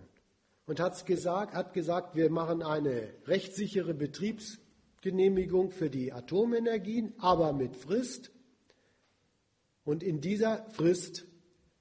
[0.70, 7.74] und hat gesagt, hat gesagt, wir machen eine rechtssichere Betriebsgenehmigung für die Atomenergien, aber mit
[7.74, 8.30] Frist.
[9.82, 11.26] Und in dieser Frist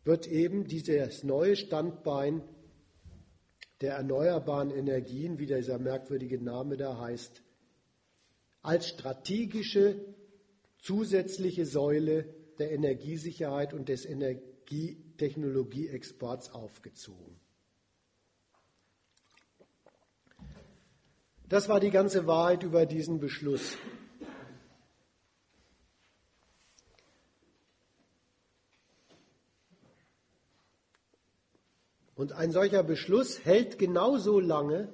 [0.06, 2.42] wird eben dieses neue Standbein
[3.82, 7.44] der erneuerbaren Energien, wie dieser merkwürdige Name da heißt,
[8.64, 10.04] als strategische
[10.80, 17.39] zusätzliche Säule der Energiesicherheit und des Energie Technologieexports aufgezogen.
[21.50, 23.76] Das war die ganze Wahrheit über diesen Beschluss.
[32.14, 34.94] Und ein solcher Beschluss hält genauso lange,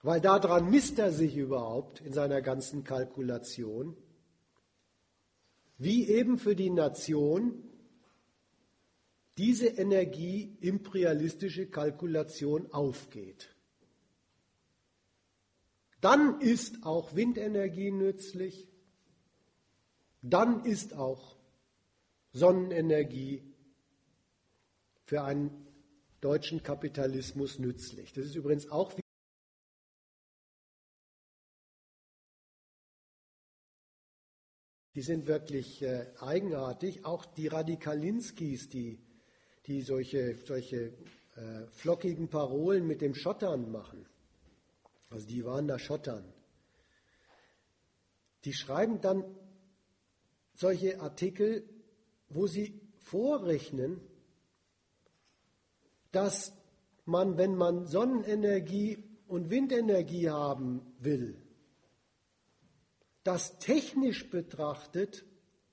[0.00, 3.98] weil daran misst er sich überhaupt in seiner ganzen Kalkulation,
[5.76, 7.64] wie eben für die Nation
[9.36, 13.54] diese energieimperialistische Kalkulation aufgeht.
[16.00, 18.68] Dann ist auch Windenergie nützlich,
[20.22, 21.36] dann ist auch
[22.32, 23.42] Sonnenenergie
[25.04, 25.66] für einen
[26.20, 28.12] deutschen Kapitalismus nützlich.
[28.12, 28.92] Das ist übrigens auch
[34.98, 37.04] die sind wirklich äh, eigenartig.
[37.04, 38.98] Auch die Radikalinskis, die,
[39.66, 40.92] die solche, solche
[41.36, 44.04] äh, flockigen Parolen mit dem Schottern machen,
[45.10, 46.24] also die waren da Schottern,
[48.44, 49.24] die schreiben dann
[50.54, 51.68] solche Artikel,
[52.28, 54.00] wo sie vorrechnen,
[56.12, 56.52] dass
[57.04, 61.40] man, wenn man Sonnenenergie und Windenergie haben will,
[63.24, 65.24] das technisch betrachtet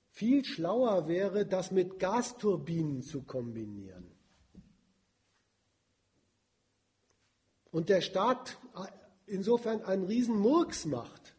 [0.09, 4.11] viel schlauer wäre, das mit Gasturbinen zu kombinieren.
[7.71, 8.57] Und der Staat
[9.27, 11.35] insofern einen Riesenmurks macht,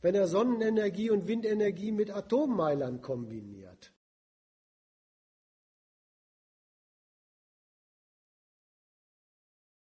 [0.00, 3.92] wenn er Sonnenenergie und Windenergie mit Atommeilern kombiniert.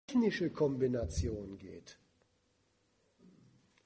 [0.06, 1.98] Technische Kombination geht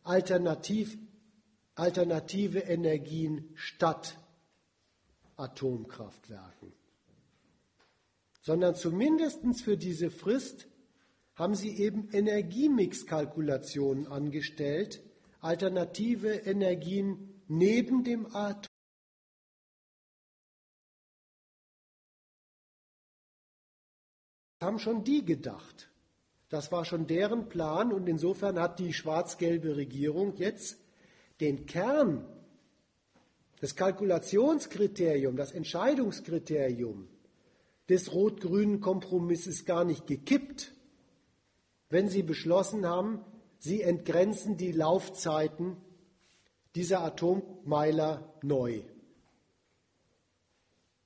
[0.03, 0.97] Alternativ,
[1.75, 4.17] alternative Energien statt
[5.35, 6.73] Atomkraftwerken,
[8.41, 10.67] sondern zumindest für diese Frist
[11.35, 15.01] haben sie eben Energiemix-Kalkulationen angestellt,
[15.39, 18.68] alternative Energien neben dem Atom.
[24.61, 25.89] Haben schon die gedacht.
[26.49, 30.77] Das war schon deren Plan und insofern hat die schwarz-gelbe Regierung jetzt
[31.39, 32.25] den Kern
[33.61, 37.09] Das Kalkulationskriterium, das Entscheidungskriterium
[37.89, 40.73] des rot-grünen Kompromisses gar nicht gekippt,
[41.89, 43.25] wenn Sie beschlossen haben,
[43.57, 45.75] Sie entgrenzen die Laufzeiten
[46.75, 48.81] dieser Atommeiler neu,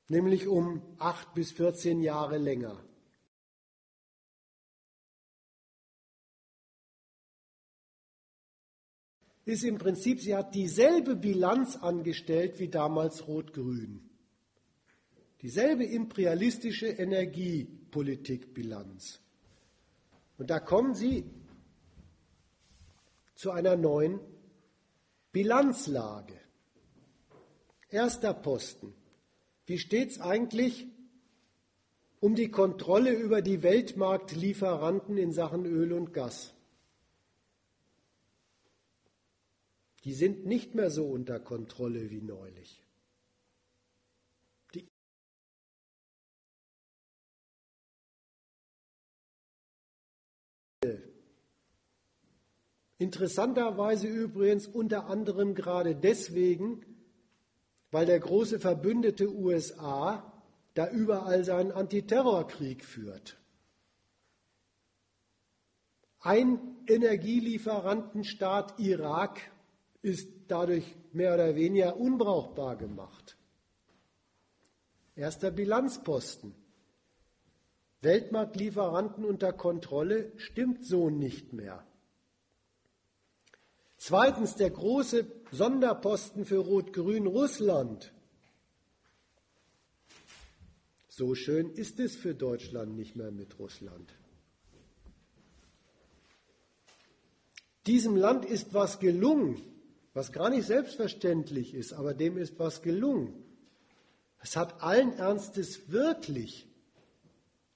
[0.09, 2.77] nämlich um acht bis 14 Jahre länger.
[9.45, 14.09] Ist im Prinzip, sie hat dieselbe Bilanz angestellt wie damals Rot-Grün.
[15.41, 19.19] Dieselbe imperialistische Energiepolitikbilanz.
[20.37, 21.25] Und da kommen Sie
[23.35, 24.21] zu einer neuen
[25.33, 26.39] Bilanzlage.
[27.89, 28.93] Erster Posten.
[29.65, 30.87] Wie steht es eigentlich
[32.21, 36.53] um die Kontrolle über die Weltmarktlieferanten in Sachen Öl und Gas?
[40.03, 42.83] Die sind nicht mehr so unter Kontrolle wie neulich.
[52.97, 56.85] Interessanterweise übrigens unter anderem gerade deswegen,
[57.91, 60.31] weil der große Verbündete USA
[60.73, 63.37] da überall seinen Antiterrorkrieg führt.
[66.19, 69.52] Ein Energielieferantenstaat Irak
[70.03, 73.37] ist dadurch mehr oder weniger unbrauchbar gemacht.
[75.15, 76.53] Erster Bilanzposten.
[78.01, 81.87] Weltmarktlieferanten unter Kontrolle stimmt so nicht mehr.
[83.95, 88.11] Zweitens der große Sonderposten für Rot-Grün Russland.
[91.07, 94.13] So schön ist es für Deutschland nicht mehr mit Russland.
[97.85, 99.61] Diesem Land ist was gelungen,
[100.13, 103.33] was gar nicht selbstverständlich ist, aber dem ist was gelungen.
[104.39, 106.67] Es hat allen Ernstes wirklich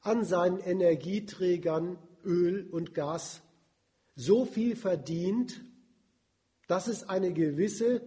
[0.02, 3.42] an seinen Energieträgern Öl und Gas
[4.16, 5.62] so viel verdient,
[6.68, 8.02] dass es eine gewisse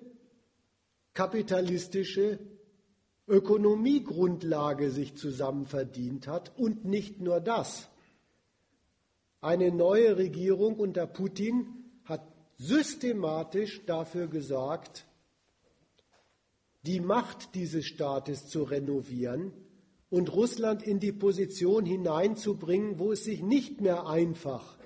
[1.15, 2.39] kapitalistische
[3.27, 7.89] Ökonomiegrundlage sich zusammen verdient hat und nicht nur das.
[9.41, 11.80] Eine neue Regierung unter Putin
[12.61, 15.07] systematisch dafür gesorgt,
[16.83, 19.53] die Macht dieses Staates zu renovieren
[20.11, 24.77] und Russland in die Position hineinzubringen, wo es sich nicht mehr einfach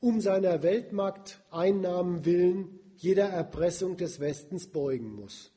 [0.00, 5.52] um seiner Weltmarkteinnahmen willen jeder Erpressung des Westens beugen muss.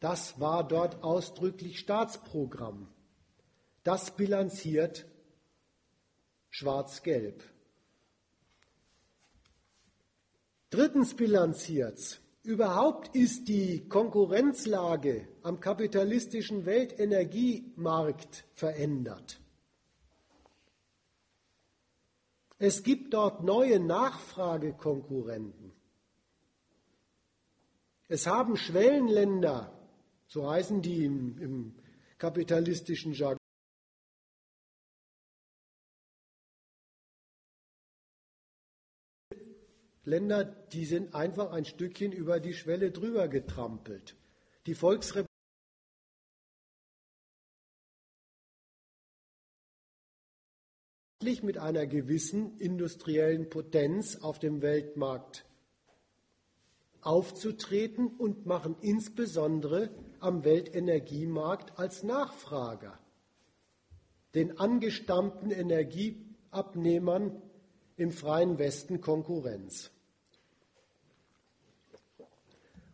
[0.00, 2.88] Das war dort ausdrücklich Staatsprogramm.
[3.82, 5.06] Das bilanziert
[6.50, 7.42] schwarz-gelb.
[10.70, 19.38] Drittens bilanziert Überhaupt ist die Konkurrenzlage am kapitalistischen Weltenergiemarkt verändert.
[22.58, 25.72] Es gibt dort neue Nachfragekonkurrenten.
[28.08, 29.72] Es haben Schwellenländer,
[30.26, 31.74] so heißen die im, im
[32.16, 33.39] kapitalistischen Jargon,
[40.04, 44.16] Länder, die sind einfach ein Stückchen über die Schwelle drüber getrampelt.
[44.66, 45.28] Die Volksrepublik
[51.42, 55.44] mit einer gewissen industriellen Potenz auf dem Weltmarkt
[57.02, 62.98] aufzutreten und machen insbesondere am Weltenergiemarkt als Nachfrager
[64.34, 67.42] den angestammten Energieabnehmern
[68.00, 69.90] im freien Westen Konkurrenz.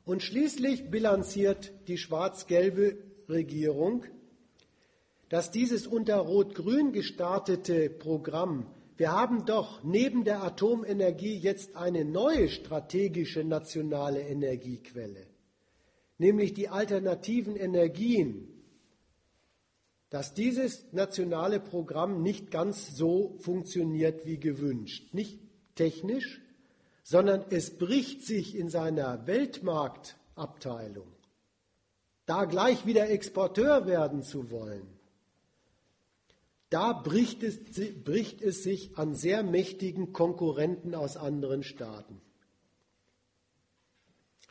[0.04, 4.04] Und schließlich bilanziert die schwarz-gelbe Regierung
[5.28, 8.66] dass dieses unter Rot-Grün gestartete Programm,
[8.96, 15.26] wir haben doch neben der Atomenergie jetzt eine neue strategische nationale Energiequelle,
[16.18, 18.55] nämlich die alternativen Energien,
[20.10, 25.40] dass dieses nationale Programm nicht ganz so funktioniert wie gewünscht, nicht
[25.74, 26.40] technisch,
[27.02, 31.08] sondern es bricht sich in seiner Weltmarktabteilung,
[32.24, 34.96] da gleich wieder Exporteur werden zu wollen
[36.70, 37.58] da bricht es,
[38.02, 42.20] bricht es sich an sehr mächtigen Konkurrenten aus anderen Staaten.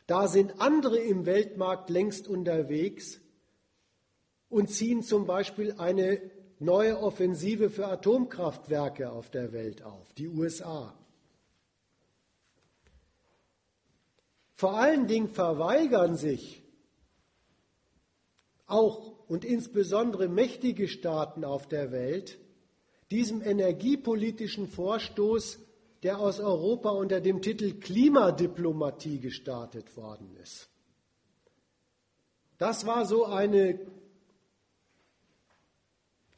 [0.06, 3.20] Da sind andere im Weltmarkt längst unterwegs
[4.48, 6.20] und ziehen zum Beispiel eine
[6.58, 10.94] neue Offensive für Atomkraftwerke auf der Welt auf, die USA.
[14.54, 16.62] Vor allen Dingen verweigern sich
[18.66, 22.38] auch und insbesondere mächtige Staaten auf der Welt
[23.10, 25.60] diesem energiepolitischen Vorstoß,
[26.02, 30.68] der aus Europa unter dem Titel Klimadiplomatie gestartet worden ist.
[32.58, 33.78] Das war so eine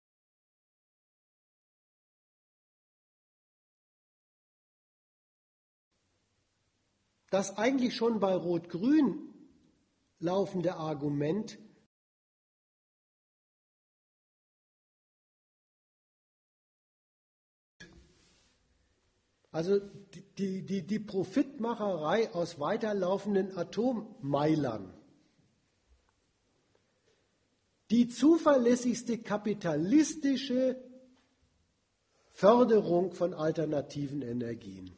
[7.29, 9.34] das eigentlich schon bei Rot-Grün
[10.25, 11.57] laufende Argument
[19.55, 19.79] Also
[20.37, 24.93] die, die, die Profitmacherei aus weiterlaufenden Atommeilern.
[27.89, 30.75] Die zuverlässigste kapitalistische
[32.33, 34.91] Förderung von alternativen Energien.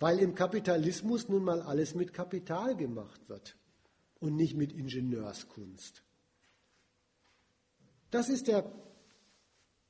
[0.00, 3.56] Weil im Kapitalismus nun mal alles mit Kapital gemacht wird
[4.18, 6.02] und nicht mit Ingenieurskunst.
[8.10, 8.72] Das ist der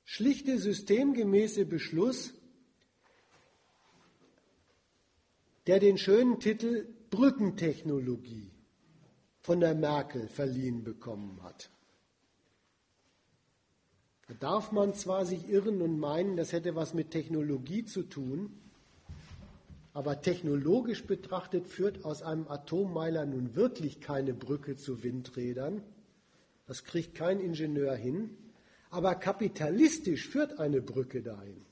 [0.05, 2.35] schlichte systemgemäße Beschluss,
[5.69, 8.51] der den schönen Titel Brückentechnologie
[9.41, 11.71] von der Merkel verliehen bekommen hat.
[14.27, 18.61] Da darf man zwar sich irren und meinen, das hätte was mit Technologie zu tun,
[19.93, 25.83] aber technologisch betrachtet führt aus einem Atommeiler nun wirklich keine Brücke zu Windrädern.
[26.67, 28.31] Das kriegt kein Ingenieur hin.
[28.91, 31.65] Aber kapitalistisch führt eine Brücke dahin.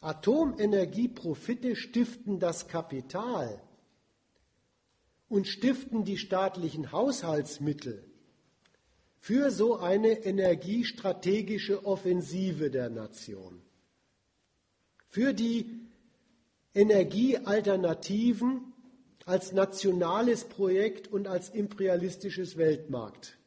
[0.00, 3.60] Atomenergieprofite stiften das Kapital
[5.28, 8.04] und stiften die staatlichen Haushaltsmittel
[9.18, 13.60] für so eine energiestrategische Offensive der Nation,
[15.08, 15.70] für die
[16.74, 18.72] Energiealternativen
[19.24, 23.38] als nationales Projekt und als imperialistisches Weltmarkt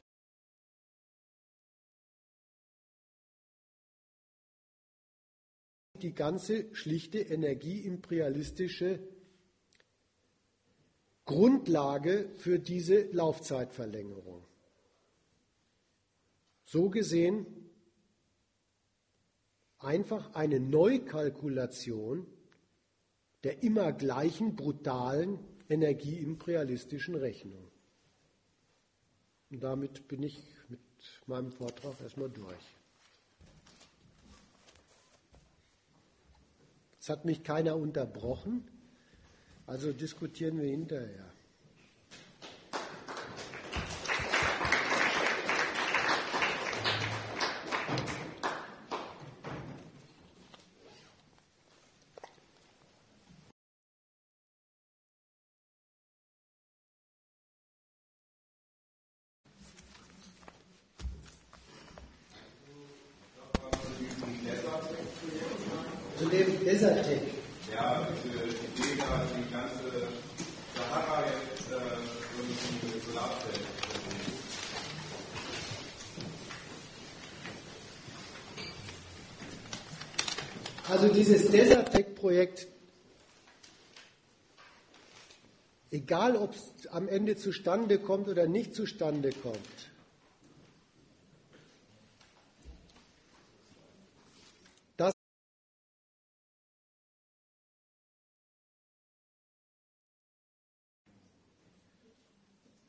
[5.99, 8.99] die ganze schlichte energieimperialistische
[11.25, 14.45] Grundlage für diese Laufzeitverlängerung.
[16.63, 17.45] So gesehen
[19.79, 22.25] einfach eine Neukalkulation
[23.43, 25.39] der immer gleichen brutalen
[25.69, 27.71] energieimperialistischen Rechnung.
[29.49, 30.79] Und damit bin ich mit
[31.25, 32.75] meinem Vortrag erstmal durch.
[36.99, 38.67] Es hat mich keiner unterbrochen,
[39.65, 41.31] also diskutieren wir hinterher.
[86.09, 89.59] Egal ob es am Ende zustande kommt oder nicht zustande kommt,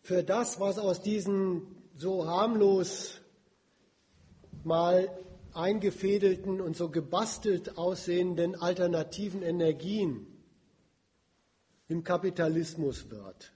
[0.03, 1.63] für das, was aus diesen
[1.97, 3.21] so harmlos
[4.65, 5.09] mal
[5.53, 10.27] eingefädelten und so gebastelt aussehenden alternativen Energien
[11.91, 13.53] im Kapitalismus wird.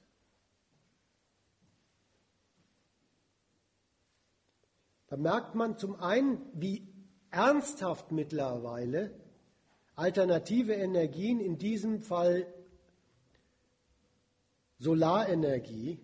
[5.06, 6.88] Da merkt man zum einen, wie
[7.30, 9.14] ernsthaft mittlerweile
[9.94, 12.52] alternative Energien, in diesem Fall
[14.80, 16.00] Solarenergie,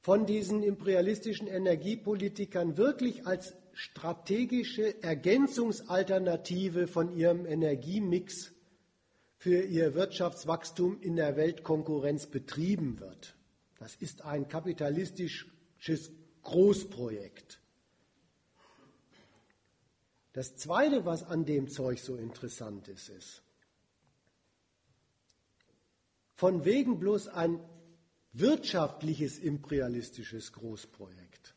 [0.00, 8.53] von diesen imperialistischen Energiepolitikern wirklich als strategische Ergänzungsalternative von ihrem Energiemix
[9.44, 13.36] für ihr Wirtschaftswachstum in der Weltkonkurrenz betrieben wird.
[13.78, 16.12] Das ist ein kapitalistisches
[16.44, 17.60] Großprojekt.
[20.32, 23.42] Das Zweite, was an dem Zeug so interessant ist, ist,
[26.32, 27.60] von wegen bloß ein
[28.32, 31.54] wirtschaftliches imperialistisches Großprojekt.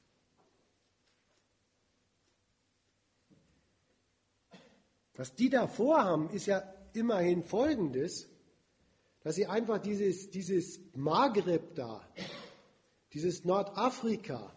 [5.14, 8.28] Was die da vorhaben, ist ja immerhin Folgendes,
[9.22, 12.08] dass sie einfach dieses, dieses Maghreb da,
[13.14, 14.54] dieses Nordafrika,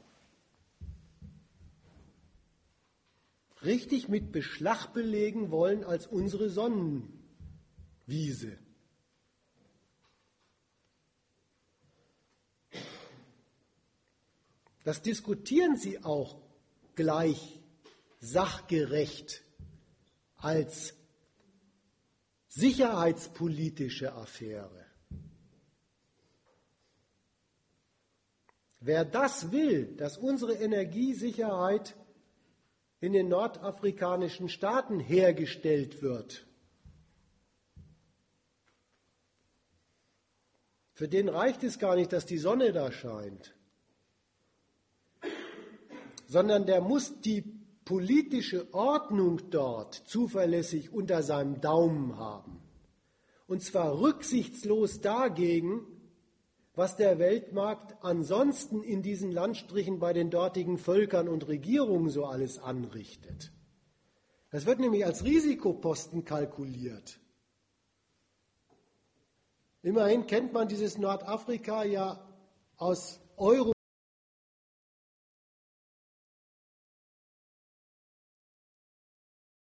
[3.63, 8.59] richtig mit Beschlag belegen wollen als unsere Sonnenwiese.
[14.83, 16.41] Das diskutieren sie auch
[16.95, 17.61] gleich
[18.21, 19.43] sachgerecht
[20.37, 20.95] als
[22.51, 24.87] sicherheitspolitische Affäre.
[28.81, 31.97] Wer das will, dass unsere Energiesicherheit
[33.01, 36.47] in den nordafrikanischen Staaten hergestellt wird,
[40.93, 43.55] für den reicht es gar nicht, dass die Sonne da scheint
[46.31, 47.60] sondern der muss die
[47.91, 52.63] politische Ordnung dort zuverlässig unter seinem Daumen haben.
[53.49, 55.85] Und zwar rücksichtslos dagegen,
[56.77, 62.61] was der Weltmarkt ansonsten in diesen Landstrichen bei den dortigen Völkern und Regierungen so alles
[62.61, 63.51] anrichtet.
[64.53, 67.19] Das wird nämlich als Risikoposten kalkuliert.
[69.83, 72.25] Immerhin kennt man dieses Nordafrika ja
[72.77, 73.73] aus Euro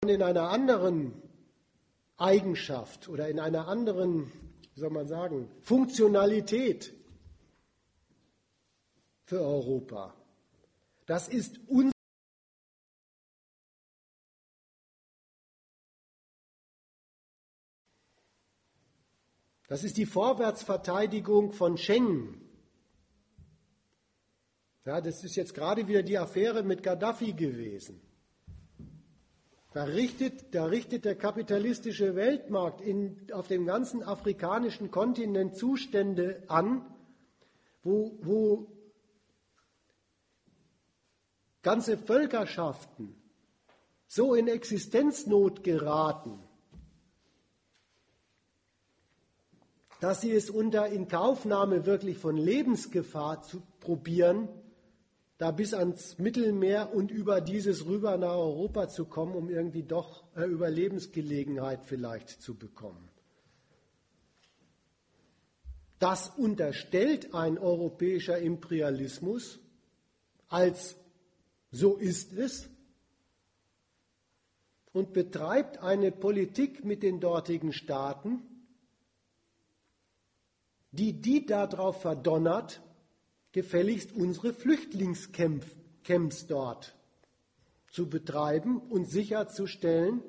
[0.08, 1.12] in einer anderen
[2.16, 4.32] Eigenschaft oder in einer anderen,
[4.74, 6.92] wie soll man sagen, Funktionalität
[9.24, 10.14] für Europa.
[11.06, 11.92] Das ist unser
[19.68, 22.40] Das ist die Vorwärtsverteidigung von Schengen.
[24.84, 28.00] Ja, das ist jetzt gerade wieder die Affäre mit Gaddafi gewesen.
[29.76, 36.80] Da richtet, da richtet der kapitalistische Weltmarkt in, auf dem ganzen afrikanischen Kontinent Zustände an,
[37.82, 38.72] wo, wo
[41.62, 43.14] ganze Völkerschaften
[44.06, 46.42] so in Existenznot geraten,
[50.00, 54.48] dass sie es unter Inkaufnahme wirklich von Lebensgefahr zu probieren,
[55.38, 60.24] da bis ans Mittelmeer und über dieses rüber nach Europa zu kommen, um irgendwie doch
[60.34, 63.08] äh, Überlebensgelegenheit vielleicht zu bekommen.
[65.98, 69.58] Das unterstellt ein europäischer Imperialismus
[70.48, 70.96] als
[71.70, 72.68] so ist es.
[74.96, 78.40] und betreibt eine Politik mit den dortigen Staaten,
[80.90, 82.80] die die darauf verdonnert,
[83.56, 86.94] gefälligst unsere Flüchtlingscamps dort
[87.90, 90.22] zu betreiben und sicherzustellen,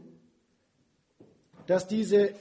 [1.65, 2.33] dass diese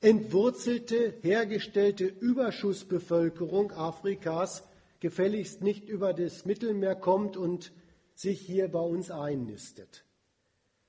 [0.00, 4.64] entwurzelte, hergestellte Überschussbevölkerung Afrikas
[4.98, 7.70] gefälligst nicht über das Mittelmeer kommt und
[8.16, 10.04] sich hier bei uns einnistet.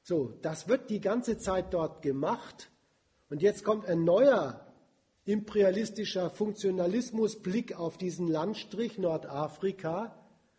[0.02, 2.72] So, das wird die ganze Zeit dort gemacht.
[3.30, 4.66] Und jetzt kommt ein neuer
[5.26, 10.16] imperialistischer Funktionalismusblick auf diesen Landstrich Nordafrika.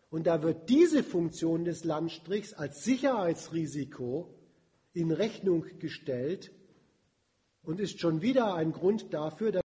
[0.09, 4.33] Und da wird diese Funktion des Landstrichs als Sicherheitsrisiko
[4.93, 6.51] in Rechnung gestellt
[7.63, 9.61] und ist schon wieder ein Grund dafür, dass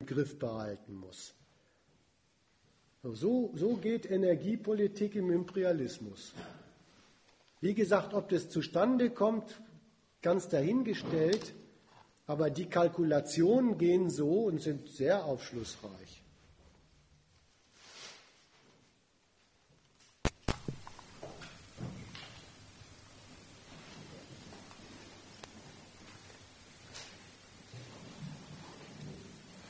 [0.00, 1.41] im Griff behalten muss.
[3.04, 6.32] So, so geht Energiepolitik im Imperialismus.
[7.60, 9.60] Wie gesagt, ob das zustande kommt,
[10.22, 11.52] ganz dahingestellt.
[12.28, 16.22] Aber die Kalkulationen gehen so und sind sehr aufschlussreich.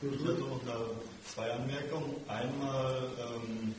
[0.03, 0.61] Ich hätte noch
[1.33, 2.15] zwei Anmerkungen.
[2.27, 3.73] Einmal, ähm,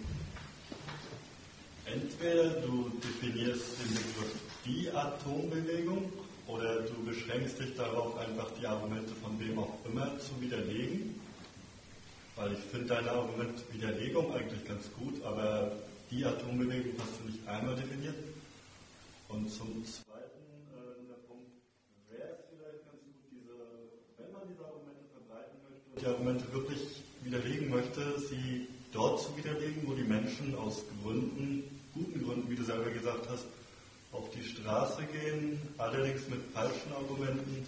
[2.35, 4.35] entweder du definierst den Begriff
[4.65, 6.12] die Atombewegung
[6.47, 11.20] oder du beschränkst dich darauf, einfach die Argumente von wem auch immer zu widerlegen.
[12.36, 15.73] Weil ich finde deine Argumentwiderlegung eigentlich ganz gut, aber
[16.11, 18.16] die Atombewegung hast du nicht einmal definiert.
[19.28, 20.43] Und zum Zweiten,
[20.74, 21.51] äh, der Punkt,
[22.11, 23.55] wäre es vielleicht ganz gut, diese,
[24.19, 29.36] wenn man diese Argumente verbreiten möchte und die Argumente wirklich widerlegen möchte, sie dort zu
[29.36, 33.46] widerlegen, wo die Menschen aus Gründen, guten Gründen, wie du selber gesagt hast,
[34.12, 37.66] auf die Straße gehen, allerdings mit falschen Argumenten,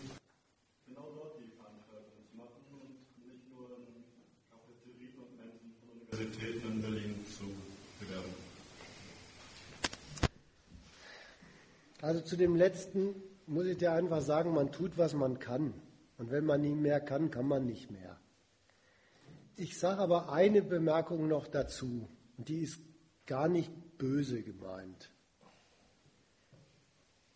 [0.86, 2.90] genau dort die Veranstaltung zu machen und
[3.24, 4.04] nicht nur in
[4.50, 7.44] Cafeterien und Menschen von Universitäten in Berlin zu
[8.00, 8.34] bewerben.
[12.02, 13.14] Also zu dem letzten
[13.46, 15.72] muss ich dir einfach sagen, man tut, was man kann.
[16.18, 18.18] Und wenn man nicht mehr kann, kann man nicht mehr.
[19.56, 22.80] Ich sage aber eine Bemerkung noch dazu, und die ist
[23.26, 25.10] gar nicht böse gemeint.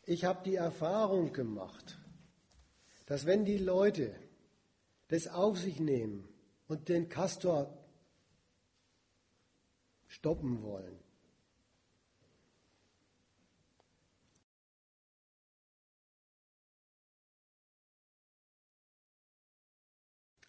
[0.05, 1.99] Ich habe die Erfahrung gemacht,
[3.07, 4.15] dass wenn die Leute
[5.09, 6.29] das auf sich nehmen
[6.69, 7.77] und den Castor
[10.09, 10.99] stoppen wollen,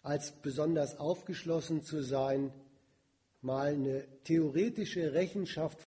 [0.02, 2.52] als besonders aufgeschlossen zu sein,
[3.40, 5.86] mal eine theoretische Rechenschaft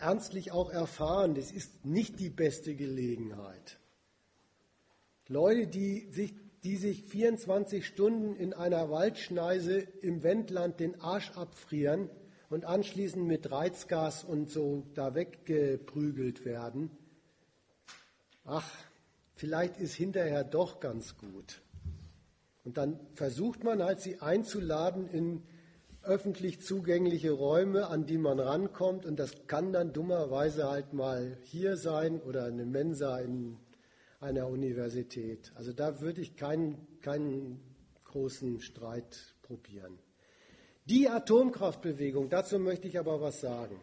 [0.00, 3.78] ernstlich auch erfahren, das ist nicht die beste Gelegenheit.
[5.28, 12.10] Leute, die sich, die sich 24 Stunden in einer Waldschneise im Wendland den Arsch abfrieren
[12.48, 16.90] und anschließend mit Reizgas und so da weggeprügelt werden,
[18.44, 18.70] ach,
[19.34, 21.60] vielleicht ist hinterher doch ganz gut.
[22.64, 25.42] Und dann versucht man halt, sie einzuladen in
[26.06, 29.04] öffentlich zugängliche Räume, an die man rankommt.
[29.04, 33.58] Und das kann dann dummerweise halt mal hier sein oder eine Mensa in
[34.20, 35.52] einer Universität.
[35.54, 37.60] Also da würde ich keinen, keinen
[38.04, 39.98] großen Streit probieren.
[40.86, 43.80] Die Atomkraftbewegung, dazu möchte ich aber was sagen.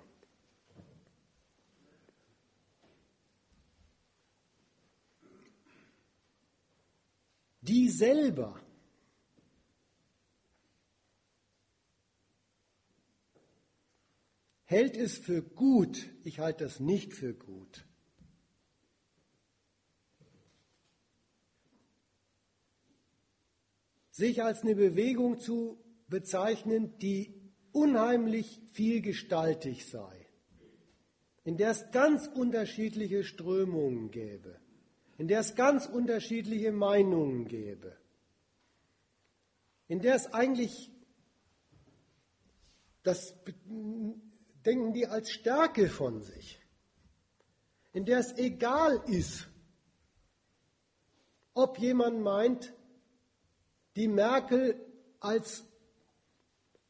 [7.61, 8.59] Die selber
[14.73, 17.85] hält es für gut, ich halte das nicht für gut.
[24.09, 25.77] Sich als eine Bewegung zu
[26.07, 27.39] bezeichnen, die
[27.71, 30.27] unheimlich vielgestaltig sei,
[31.43, 34.59] in der es ganz unterschiedliche Strömungen gäbe,
[35.19, 37.95] in der es ganz unterschiedliche Meinungen gäbe,
[39.87, 40.89] in der es eigentlich
[43.03, 43.35] das
[44.65, 46.59] denken die als Stärke von sich,
[47.91, 49.47] in der es egal ist,
[51.53, 52.73] ob jemand meint,
[53.95, 54.79] die Merkel
[55.19, 55.63] als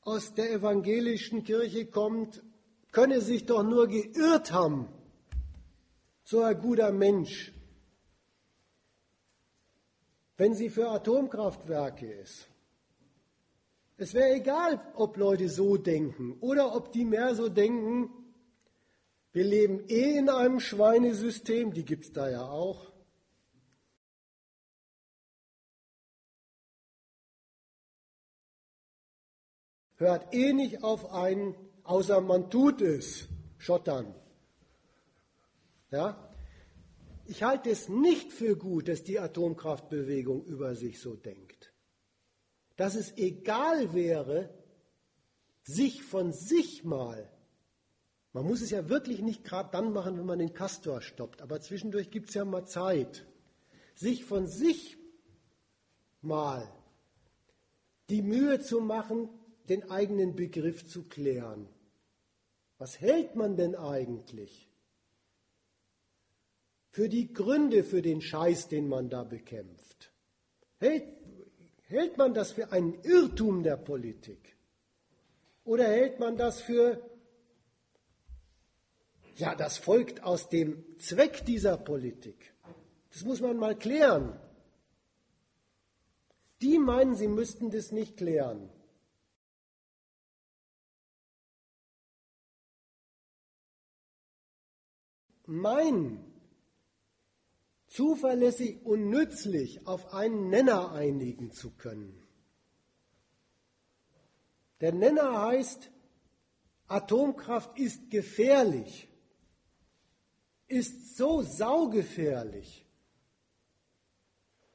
[0.02, 2.41] aus der evangelischen Kirche kommt,
[2.91, 4.88] könne sich doch nur geirrt haben.
[6.24, 7.52] So ein guter Mensch.
[10.38, 12.48] Wenn sie für Atomkraftwerke ist.
[14.03, 18.09] Es wäre egal, ob Leute so denken oder ob die mehr so denken,
[19.31, 22.91] wir leben eh in einem Schweinesystem, die gibt es da ja auch.
[29.95, 31.55] Hört eh nicht auf einen,
[31.85, 34.13] außer man tut es, schottern.
[35.91, 36.30] Ja?
[37.25, 41.52] Ich halte es nicht für gut, dass die Atomkraftbewegung über sich so denkt.
[42.76, 44.50] Dass es egal wäre,
[45.64, 47.30] sich von sich mal
[48.34, 51.62] man muss es ja wirklich nicht gerade dann machen, wenn man den Castor stoppt, aber
[51.62, 53.26] zwischendurch gibt es ja mal Zeit,
[53.94, 54.98] sich von sich
[56.22, 56.68] mal
[58.10, 59.30] die Mühe zu machen,
[59.70, 61.70] den eigenen Begriff zu klären.
[62.80, 64.68] Was hält man denn eigentlich
[66.90, 70.12] für die Gründe für den Scheiß, den man da bekämpft?
[70.80, 71.04] Hält,
[71.94, 74.57] hält man das für einen Irrtum der Politik?
[75.64, 77.02] Oder hält man das für
[79.36, 82.53] ja, das folgt aus dem Zweck dieser Politik.
[83.11, 84.40] Das muss man mal klären.
[86.61, 88.70] Die meinen, sie müssten das nicht klären.
[95.45, 96.23] Mein
[97.94, 102.22] zuverlässig und nützlich auf einen Nenner einigen zu können.
[104.82, 105.91] Der Nenner heißt,
[106.88, 109.07] Atomkraft ist gefährlich
[110.74, 112.84] ist so saugefährlich,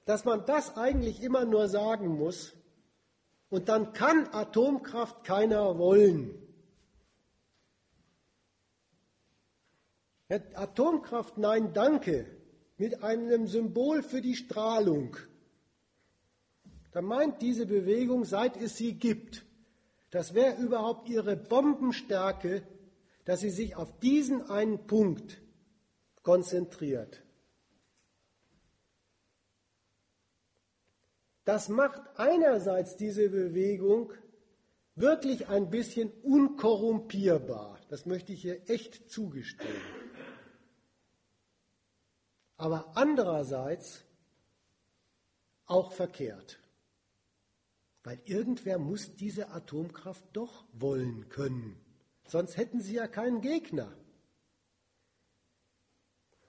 [0.04, 2.52] dass man das eigentlich immer nur sagen muss
[3.50, 6.40] und dann kann Atomkraft keiner wollen.
[10.28, 12.37] Atomkraft, nein, danke,
[12.78, 15.16] mit einem Symbol für die Strahlung.
[16.92, 19.44] Da meint diese Bewegung, seit es sie gibt,
[20.10, 22.66] das wäre überhaupt ihre Bombenstärke,
[23.24, 25.42] dass sie sich auf diesen einen Punkt
[26.22, 27.22] konzentriert.
[31.44, 34.12] Das macht einerseits diese Bewegung
[34.94, 37.78] wirklich ein bisschen unkorrumpierbar.
[37.88, 39.97] Das möchte ich hier echt zugestehen.
[42.58, 44.04] Aber andererseits
[45.66, 46.58] auch verkehrt.
[48.04, 51.80] Weil irgendwer muss diese Atomkraft doch wollen können.
[52.26, 53.92] Sonst hätten sie ja keinen Gegner.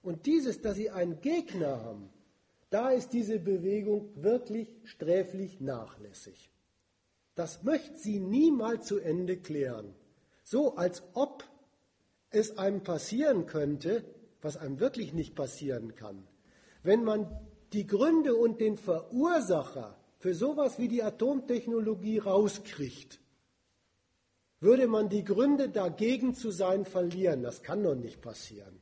[0.02, 2.10] Und dieses, dass sie einen Gegner haben,
[2.70, 6.52] da ist diese Bewegung wirklich sträflich nachlässig.
[7.36, 9.94] Das möchte sie niemals zu Ende klären.
[10.44, 11.44] So als ob
[12.32, 14.04] es einem passieren könnte,
[14.42, 16.28] was einem wirklich nicht passieren kann.
[16.84, 17.28] Wenn man
[17.74, 23.20] die Gründe und den Verursacher für sowas wie die Atomtechnologie rauskriegt,
[24.60, 27.44] würde man die Gründe dagegen zu sein verlieren.
[27.44, 28.80] Das kann doch nicht passieren.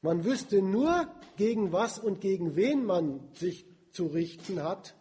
[0.00, 4.94] Man wüsste nur, gegen was und gegen wen man sich zu richten hat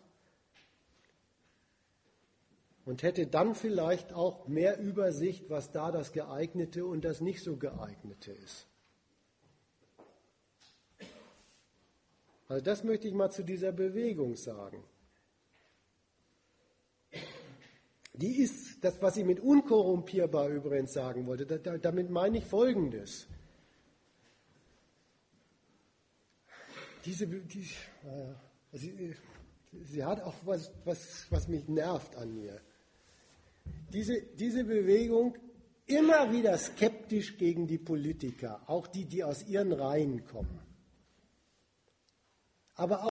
[2.85, 7.57] und hätte dann vielleicht auch mehr Übersicht, was da das geeignete und das nicht so
[7.57, 8.68] geeignete ist.
[12.48, 14.84] Also das möchte ich mal zu dieser Bewegung sagen.
[18.14, 21.45] Die ist, das, was ich mit unkorrumpierbar übrigens sagen wollte,
[21.80, 23.28] damit meine ich Folgendes.
[27.07, 29.15] diese, die, äh, sie,
[29.86, 32.60] sie, hat auch was, was, was mich nervt an ihr.
[33.94, 35.38] Diese, diese Bewegung
[35.86, 40.60] immer wieder skeptisch gegen die Politiker, auch die, die aus ihren Reihen kommen.
[42.77, 43.09] Aber auch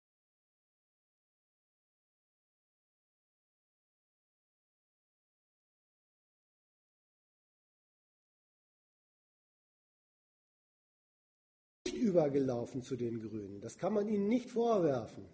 [12.15, 13.59] übergelaufen zu den Grünen.
[13.59, 15.25] Das kann man ihnen nicht vorwerfen.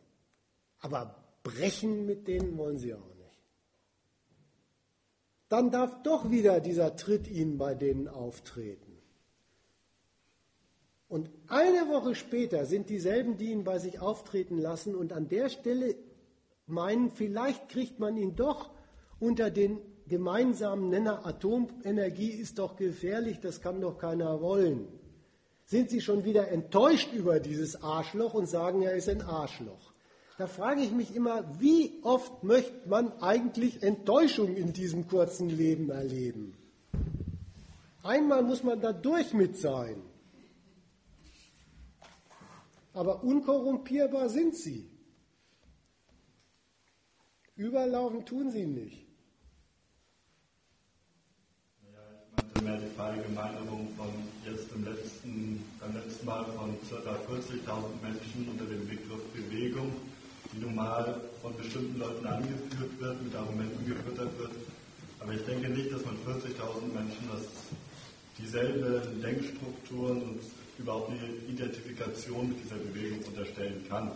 [0.80, 3.44] Aber brechen mit denen wollen sie auch nicht.
[5.50, 8.91] Dann darf doch wieder dieser Tritt ihnen bei denen auftreten.
[11.12, 15.50] Und eine Woche später sind dieselben, die ihn bei sich auftreten lassen und an der
[15.50, 15.96] Stelle
[16.66, 18.72] meinen, vielleicht kriegt man ihn doch
[19.20, 19.78] unter den
[20.08, 24.88] gemeinsamen Nenner Atomenergie ist doch gefährlich, das kann doch keiner wollen
[25.72, 29.94] sind sie schon wieder enttäuscht über dieses Arschloch und sagen, er ist ein Arschloch.
[30.38, 35.90] Da frage ich mich immer, wie oft möchte man eigentlich Enttäuschung in diesem kurzen Leben
[35.90, 36.58] erleben?
[38.04, 40.02] Einmal muss man da durch mit sein.
[42.94, 44.90] Aber unkorrumpierbar sind sie.
[47.56, 49.06] Überlaufen tun sie nicht.
[51.84, 52.00] Ja,
[52.36, 54.10] ich meinte mehr die Verallgemeinerung von
[54.46, 56.96] jetzt im letzten, beim letzten Mal von ca.
[56.96, 59.92] 40.000 Menschen unter dem Begriff Bewegung,
[60.52, 64.52] die nun mal von bestimmten Leuten angeführt wird, mit Argumenten gefüttert wird.
[65.20, 67.44] Aber ich denke nicht, dass man 40.000 Menschen das
[68.38, 70.40] dieselben Denkstrukturen und
[70.82, 74.12] überhaupt eine Identifikation mit dieser Bewegung unterstellen kann.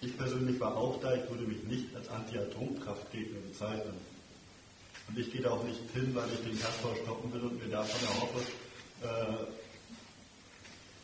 [0.00, 3.94] Ich persönlich war auch da, ich würde mich nicht als Anti-Atomkraftgegner bezeichnen.
[5.08, 7.70] Und ich gehe da auch nicht hin, weil ich den Kastor stoppen will und mir
[7.70, 8.40] davon erhoffe,
[9.02, 9.46] äh,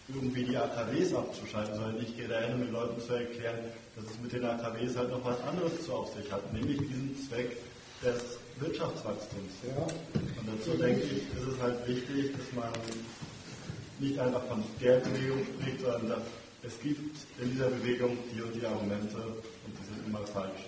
[0.09, 3.59] irgendwie die AKWs abzuschalten, sondern ich gehe dahin, um den Leuten zu erklären,
[3.97, 7.17] dass es mit den AKWs halt noch was anderes zu auf sich hat, nämlich diesen
[7.29, 7.57] Zweck
[8.03, 9.53] des Wirtschaftswachstums.
[9.65, 9.83] Ja.
[9.83, 12.73] Und dazu denke ich, ist es halt wichtig, dass man
[14.03, 16.21] nicht einfach von der Bewegung spricht, sondern
[16.63, 20.67] es gibt in dieser Bewegung die und die Argumente und die sind immer falsch.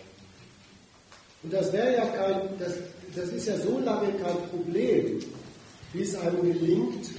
[1.42, 2.78] Und das wäre ja kein, das,
[3.14, 5.20] das ist ja so lange kein Problem,
[5.92, 7.10] wie es einem gelingt,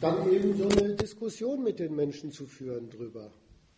[0.00, 3.30] dann eben so eine Diskussion mit den Menschen zu führen drüber.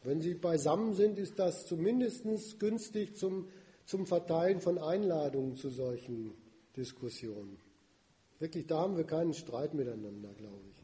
[0.03, 2.25] Wenn sie beisammen sind, ist das zumindest
[2.59, 3.49] günstig zum,
[3.87, 6.33] zum Verteilen von Einladungen zu solchen
[6.77, 7.59] Diskussionen.
[8.39, 10.84] Wirklich, da haben wir keinen Streit miteinander, glaube ich.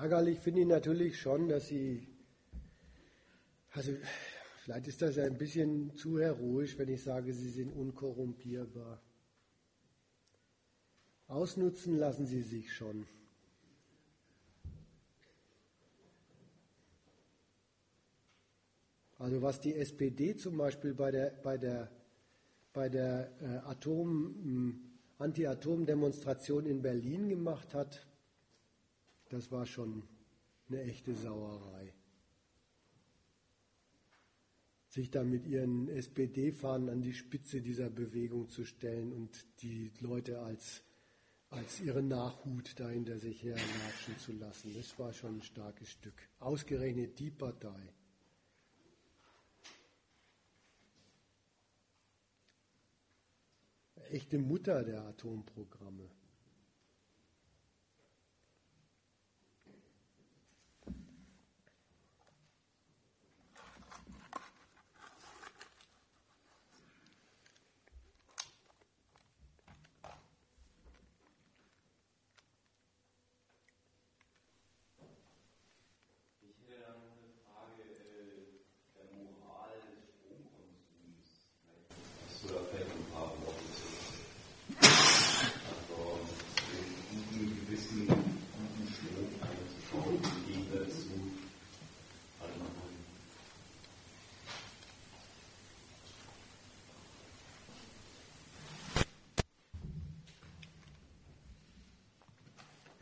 [0.00, 2.06] Ärgerlich finde ich natürlich schon, dass Sie,
[3.72, 3.92] also
[4.62, 9.02] vielleicht ist das ein bisschen zu heroisch, wenn ich sage, Sie sind unkorrumpierbar.
[11.26, 13.08] Ausnutzen lassen Sie sich schon.
[19.18, 21.90] Also was die SPD zum Beispiel bei der, bei der,
[22.72, 24.80] bei der äh, Atom,
[25.18, 28.07] Anti-Atom-Demonstration in Berlin gemacht hat,
[29.30, 30.02] das war schon
[30.68, 31.94] eine echte Sauerei.
[34.88, 40.40] Sich da mit ihren SPD-Fahnen an die Spitze dieser Bewegung zu stellen und die Leute
[40.40, 40.82] als,
[41.50, 46.28] als ihre Nachhut da hinter sich herlatschen zu lassen, das war schon ein starkes Stück.
[46.38, 47.92] Ausgerechnet die Partei.
[54.10, 56.08] Echte Mutter der Atomprogramme.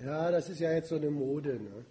[0.06, 1.58] Ja, das ist ja jetzt so eine Mode.
[1.58, 1.84] Ne?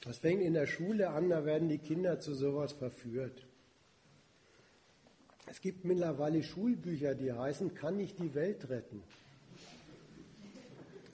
[0.00, 3.46] Das fängt in der Schule an, da werden die Kinder zu sowas verführt.
[5.46, 9.04] Es gibt mittlerweile Schulbücher, die heißen, kann ich die Welt retten?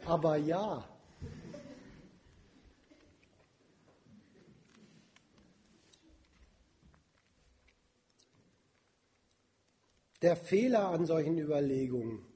[0.06, 0.88] Aber ja.
[10.22, 12.29] Der Fehler an solchen Überlegungen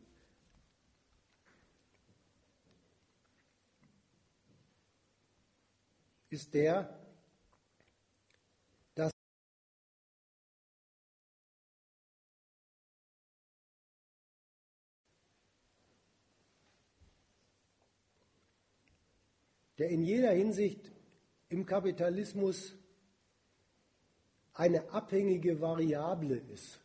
[6.35, 6.93] ist der,
[8.97, 9.13] dass
[19.79, 20.91] der in jeder Hinsicht
[21.51, 22.75] im Kapitalismus
[24.55, 26.81] eine abhängige Variable ist,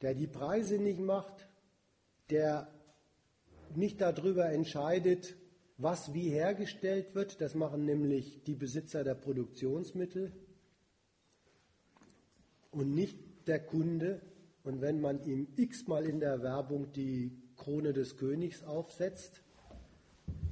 [0.00, 1.48] der die Preise nicht macht,
[2.28, 2.72] der
[3.74, 5.36] nicht darüber entscheidet,
[5.78, 7.40] was wie hergestellt wird.
[7.40, 10.32] Das machen nämlich die Besitzer der Produktionsmittel
[12.70, 14.20] und nicht der Kunde.
[14.64, 19.42] Und wenn man ihm x-mal in der Werbung die Krone des Königs aufsetzt,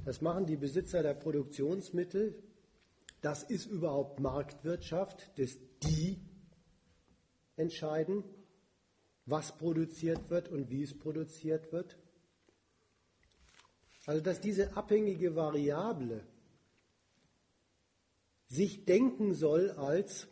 [0.05, 2.35] das machen die Besitzer der Produktionsmittel.
[3.21, 6.19] Das ist überhaupt Marktwirtschaft, dass die
[7.57, 8.23] entscheiden,
[9.25, 11.97] was produziert wird und wie es produziert wird.
[14.05, 16.25] Also dass diese abhängige Variable
[18.47, 20.27] sich denken soll als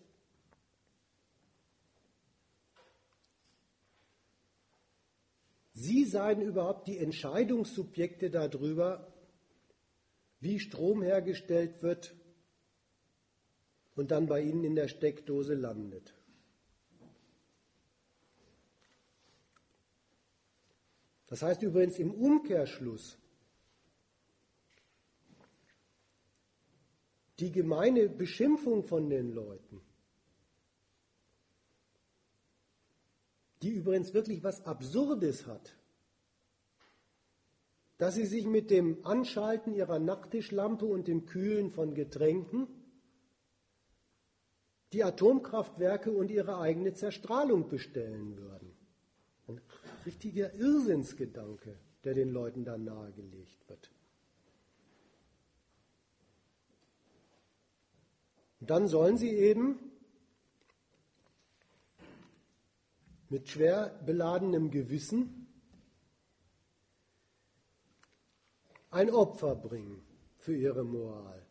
[5.76, 9.12] Sie seien überhaupt die Entscheidungssubjekte darüber,
[10.40, 12.16] wie Strom hergestellt wird
[13.96, 16.14] und dann bei Ihnen in der Steckdose landet.
[21.28, 23.18] Das heißt übrigens im Umkehrschluss,
[27.40, 29.82] die gemeine Beschimpfung von den Leuten,
[33.62, 35.76] die übrigens wirklich was Absurdes hat,
[37.98, 42.68] dass sie sich mit dem Anschalten ihrer Nachttischlampe und dem Kühlen von Getränken
[44.92, 48.76] die Atomkraftwerke und ihre eigene Zerstrahlung bestellen würden.
[49.48, 49.62] Ein
[50.06, 53.90] richtiger Irrsinnsgedanke, der den Leuten da nahegelegt wird.
[58.70, 59.80] Dann sollen sie eben
[63.30, 65.48] mit schwer beladenem Gewissen
[68.92, 70.04] ein Opfer bringen
[70.38, 71.42] für ihre Moral,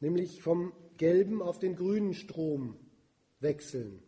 [0.00, 2.76] nämlich vom gelben auf den grünen Strom
[3.40, 4.02] wechseln.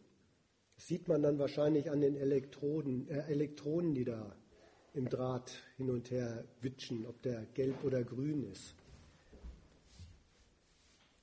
[0.77, 4.35] Das sieht man dann wahrscheinlich an den Elektroden, äh, Elektronen, die da
[4.95, 8.75] im Draht hin und her witschen, ob der gelb oder grün ist.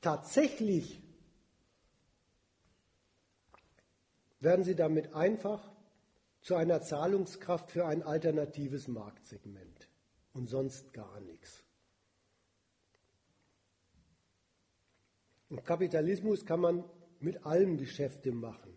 [0.02, 1.00] Tatsächlich
[4.40, 5.72] werden sie damit einfach
[6.42, 9.88] zu einer Zahlungskraft für ein alternatives Marktsegment
[10.34, 11.64] und sonst gar nichts.
[15.50, 16.84] Im Kapitalismus kann man
[17.20, 18.76] mit allem Geschäfte machen,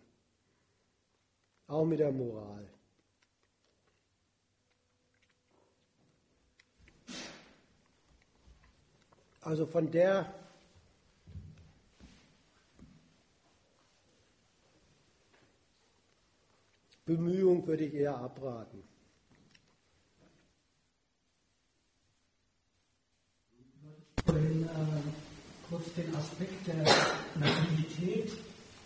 [1.67, 2.69] auch mit der Moral.
[9.41, 10.44] Also von der
[17.05, 18.81] Bemühung würde ich eher abraten.
[24.25, 24.67] Vorhin äh,
[25.69, 26.83] kurz den Aspekt der
[27.35, 28.31] Nativität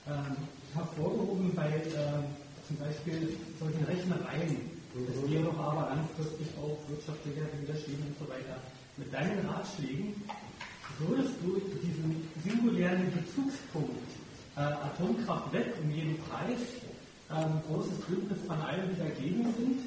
[0.05, 4.69] äh, hervorgehoben bei äh, zum Beispiel solchen Rechnereien.
[4.93, 8.59] Das wäre doch aber langfristig auch wirtschaftlicher widerstehen und so weiter.
[8.97, 10.13] Mit deinen Ratschlägen
[10.97, 14.11] würdest du diesen singulären Bezugspunkt
[14.57, 16.59] äh, Atomkraft weg um jeden Preis
[17.31, 19.79] ähm, großes Bündnis von allen, die dagegen sind.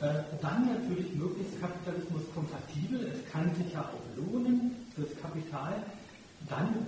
[0.00, 3.00] Äh, dann natürlich möglichst Kapitalismus kompatibel.
[3.06, 5.82] Es kann sich ja auch lohnen fürs Kapital.
[6.48, 6.86] Dann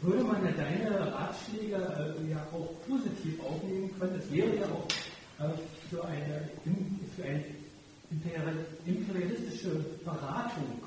[0.00, 4.20] würde man ja deine Ratschläge äh, ja auch positiv aufnehmen können.
[4.20, 4.86] Es wäre ja auch
[5.44, 5.50] äh,
[5.90, 6.48] für, eine,
[7.16, 7.44] für eine
[8.86, 10.80] imperialistische Beratung,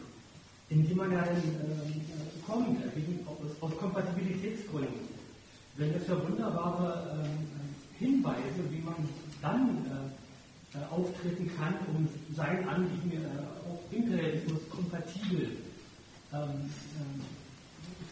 [0.69, 2.80] in die man ja dann äh, kommt,
[3.27, 5.10] aus, aus Kompatibilitätsgründen.
[5.76, 7.59] Wenn es ja wunderbare ähm,
[7.99, 8.95] Hinweise, wie man
[9.41, 13.27] dann äh, äh, auftreten kann, um sein Anliegen äh,
[13.67, 15.57] auch Imperialismus kompatibel
[16.31, 17.21] ähm, ähm,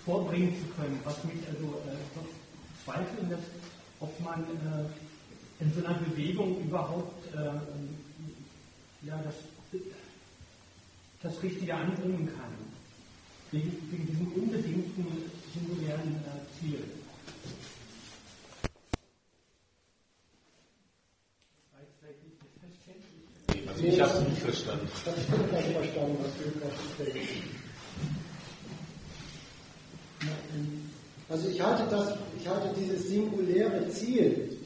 [0.03, 3.51] vorbringen zu können, was mich also äh, zweifeln lässt,
[3.99, 9.35] ob man äh, in so einer Bewegung überhaupt äh, ja, das,
[11.21, 12.53] das Richtige anbringen kann,
[13.51, 15.05] wegen, wegen diesem unbedingten
[15.53, 17.06] singulären äh,
[23.77, 23.93] Ziel.
[23.93, 24.87] Ich habe es nicht verstanden.
[24.95, 25.29] Ich habe es
[25.67, 26.73] nicht verstanden, was du gerade
[31.29, 34.57] Also ich halte, das, ich halte dieses singuläre Ziel,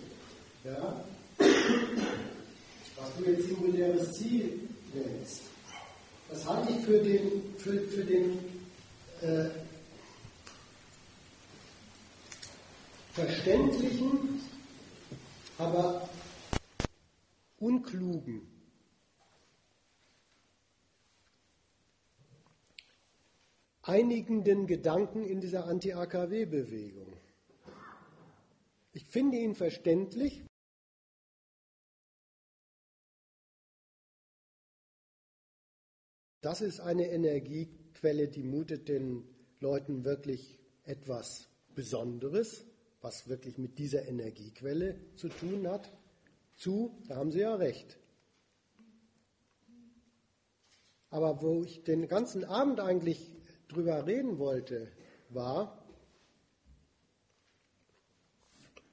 [0.64, 1.04] ja,
[1.38, 4.60] was du jetzt singuläres Ziel
[4.94, 5.42] nennst,
[6.30, 8.38] das halte ich für den, für, für den
[9.22, 9.50] äh,
[13.14, 14.42] verständlichen,
[15.58, 16.08] aber
[17.60, 18.51] unklugen
[23.84, 27.14] einigenden Gedanken in dieser Anti-AKW-Bewegung.
[28.94, 30.44] Ich finde ihn verständlich,
[36.42, 39.24] das ist eine Energiequelle, die mutet den
[39.60, 42.66] Leuten wirklich etwas Besonderes,
[43.02, 45.92] was wirklich mit dieser Energiequelle zu tun hat,
[46.56, 47.00] zu.
[47.08, 47.98] Da haben Sie ja recht.
[51.10, 53.32] Aber wo ich den ganzen Abend eigentlich
[53.72, 54.92] drüber reden wollte,
[55.30, 55.82] war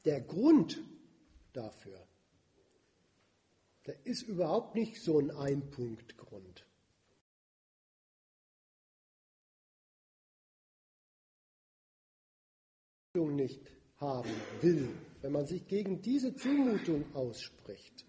[0.05, 0.81] der Grund
[1.53, 2.07] dafür.
[3.87, 6.65] Der ist überhaupt nicht so ein Einpunktgrund.
[13.27, 13.61] nicht
[13.97, 14.31] haben
[14.61, 14.89] will,
[15.23, 18.07] wenn man sich gegen diese Zumutung ausspricht,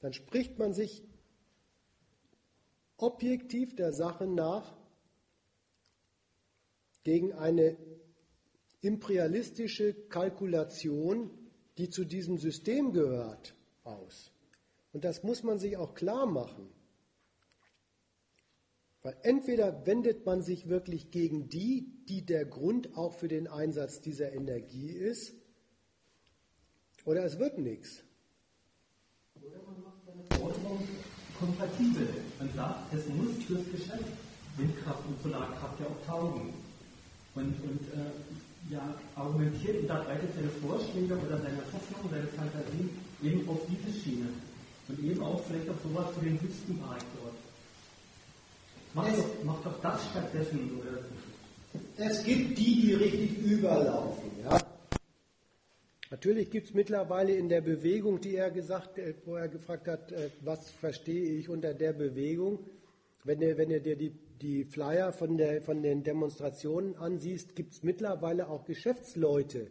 [0.00, 1.02] dann spricht man sich
[3.02, 4.76] objektiv der Sache nach
[7.04, 7.76] gegen eine
[8.80, 11.30] imperialistische Kalkulation,
[11.78, 13.54] die zu diesem System gehört,
[13.84, 14.32] aus.
[14.92, 16.68] Und das muss man sich auch klar machen.
[19.02, 24.00] Weil entweder wendet man sich wirklich gegen die, die der Grund auch für den Einsatz
[24.00, 25.34] dieser Energie ist,
[27.04, 28.04] oder es wird nichts.
[29.34, 30.86] Oder man macht Forderung
[31.42, 32.06] kompatibel.
[32.38, 34.14] Man sagt, es muss fürs Geschäft
[34.56, 36.54] Windkraft und Solarkraft ja auch taugen.
[37.34, 42.90] Und, und äh, ja, argumentiert und unterbreitet seine Vorschläge oder seine Hoffnung, seine Fantasien
[43.22, 44.28] eben auf diese Schiene.
[44.88, 47.34] Und eben auch vielleicht auf sowas für den Wüstenbereich dort.
[48.94, 50.70] Mach doch, mach doch das stattdessen.
[50.78, 50.98] Oder?
[51.96, 54.30] Es gibt die, die richtig überlaufen.
[54.44, 54.61] Ja?
[56.12, 60.12] Natürlich gibt es mittlerweile in der Bewegung, die er gesagt, äh, wo er gefragt hat,
[60.12, 62.58] äh, was verstehe ich unter der Bewegung,
[63.24, 64.12] wenn du, wenn du dir die,
[64.42, 69.70] die Flyer von, der, von den Demonstrationen ansiehst, gibt es mittlerweile auch Geschäftsleute,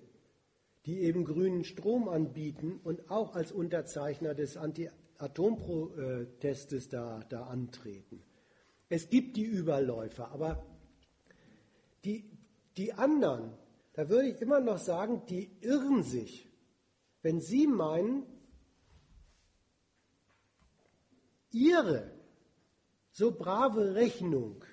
[0.88, 8.24] die eben grünen Strom anbieten und auch als Unterzeichner des Anti-Atom-Protestes da, da antreten.
[8.90, 10.66] Es gibt die Überläufer, aber
[12.04, 12.24] die,
[12.78, 13.52] die anderen,
[13.94, 16.48] da würde ich immer noch sagen, die irren sich,
[17.22, 18.26] wenn sie meinen,
[21.52, 22.12] ihre
[23.12, 24.64] so brave Rechnung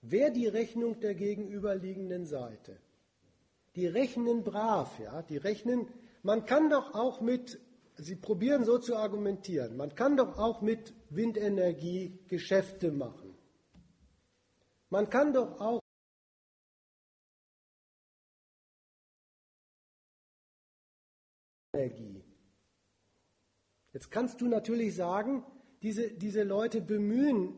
[0.00, 2.78] wäre die Rechnung der gegenüberliegenden Seite.
[3.76, 5.88] Die rechnen brav, ja, die rechnen,
[6.22, 7.58] man kann doch auch mit
[7.96, 9.76] Sie probieren so zu argumentieren.
[9.76, 13.36] Man kann doch auch mit Windenergie Geschäfte machen.
[14.90, 15.80] Man kann doch auch
[21.74, 22.24] Energie.
[23.92, 25.44] Jetzt kannst du natürlich sagen,
[25.82, 27.52] diese, diese Leute bemühen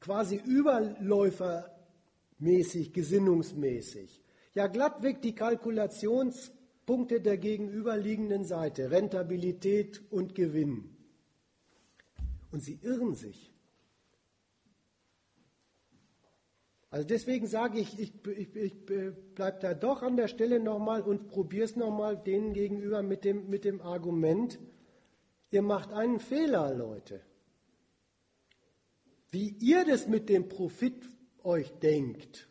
[0.00, 4.24] quasi überläufermäßig, gesinnungsmäßig.
[4.54, 6.50] Ja, glattweg die Kalkulations-
[6.88, 10.96] Punkte der gegenüberliegenden Seite, Rentabilität und Gewinn.
[12.50, 13.52] Und sie irren sich.
[16.90, 21.28] Also deswegen sage ich, ich, ich, ich bleibe da doch an der Stelle nochmal und
[21.28, 24.58] probiere es nochmal denen gegenüber mit dem, mit dem Argument,
[25.50, 27.20] ihr macht einen Fehler, Leute.
[29.30, 31.06] Wie ihr das mit dem Profit
[31.42, 32.48] euch denkt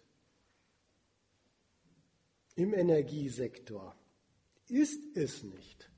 [2.56, 3.96] im Energiesektor,
[4.68, 5.90] ist es nicht.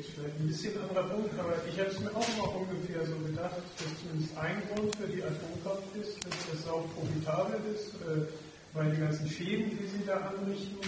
[0.00, 3.16] Jetzt vielleicht ein bisschen anderer Punkt, aber ich habe es mir auch immer ungefähr so
[3.20, 8.24] gedacht, dass zumindest ein Grund für die Atomkraft ist, dass das auch profitabel ist, äh,
[8.72, 10.80] weil die ganzen Schäden, die sie da anrichten,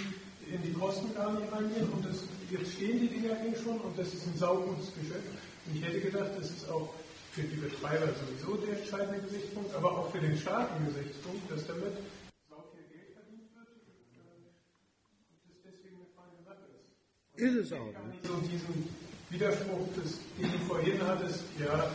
[0.48, 1.88] in die Kosten gar nicht reingehen.
[1.92, 5.28] Und das, jetzt stehen die Dinger eh schon und das ist ein saugutes Geschäft.
[5.66, 6.88] Und ich hätte gedacht, das ist auch
[7.32, 11.66] für die Betreiber sowieso der entscheidende Gesichtspunkt, aber auch für den Staat ein Gesichtspunkt, dass
[11.66, 12.00] damit
[12.48, 14.40] sau viel Geld verdient wird und
[15.48, 16.64] das deswegen eine feine Sache
[17.42, 17.66] ist.
[17.66, 17.86] Es auch.
[17.86, 18.14] Ne?
[18.22, 18.88] So diesen
[19.30, 21.90] Widerspruch, des, den du vorhin hattest, ja,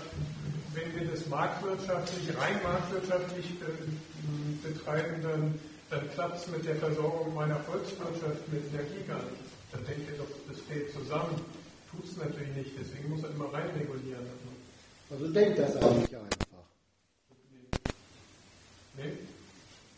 [0.74, 5.60] wenn wir das marktwirtschaftlich, rein marktwirtschaftlich äh, betreiben, dann,
[5.90, 9.48] dann klappt es mit der Versorgung meiner Volkswirtschaft mit Energie gar nicht.
[9.72, 11.40] Dann denkt ihr doch, das fällt zusammen.
[11.90, 14.26] Tut es natürlich nicht, deswegen muss er immer reinregulieren.
[15.10, 16.66] Also denkt das auch nicht einfach.
[18.98, 19.14] Nee?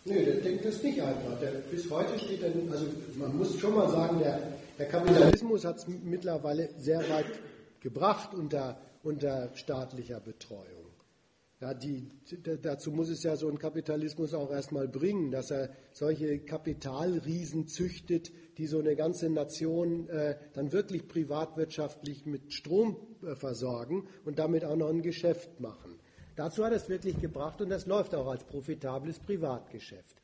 [0.05, 1.39] Nee, der denkt das nicht einfach.
[1.39, 2.85] Der, bis heute steht er, also
[3.15, 7.25] man muss schon mal sagen, der, der Kapitalismus hat es mittlerweile sehr weit
[7.81, 10.79] gebracht unter, unter staatlicher Betreuung.
[11.61, 12.09] Ja, die,
[12.61, 18.31] dazu muss es ja so ein Kapitalismus auch erstmal bringen, dass er solche Kapitalriesen züchtet,
[18.57, 24.63] die so eine ganze Nation äh, dann wirklich privatwirtschaftlich mit Strom äh, versorgen und damit
[24.63, 25.99] auch noch ein Geschäft machen.
[26.37, 30.15] Dazu hat es wirklich gebracht und das läuft auch als profitables Privatgeschäft.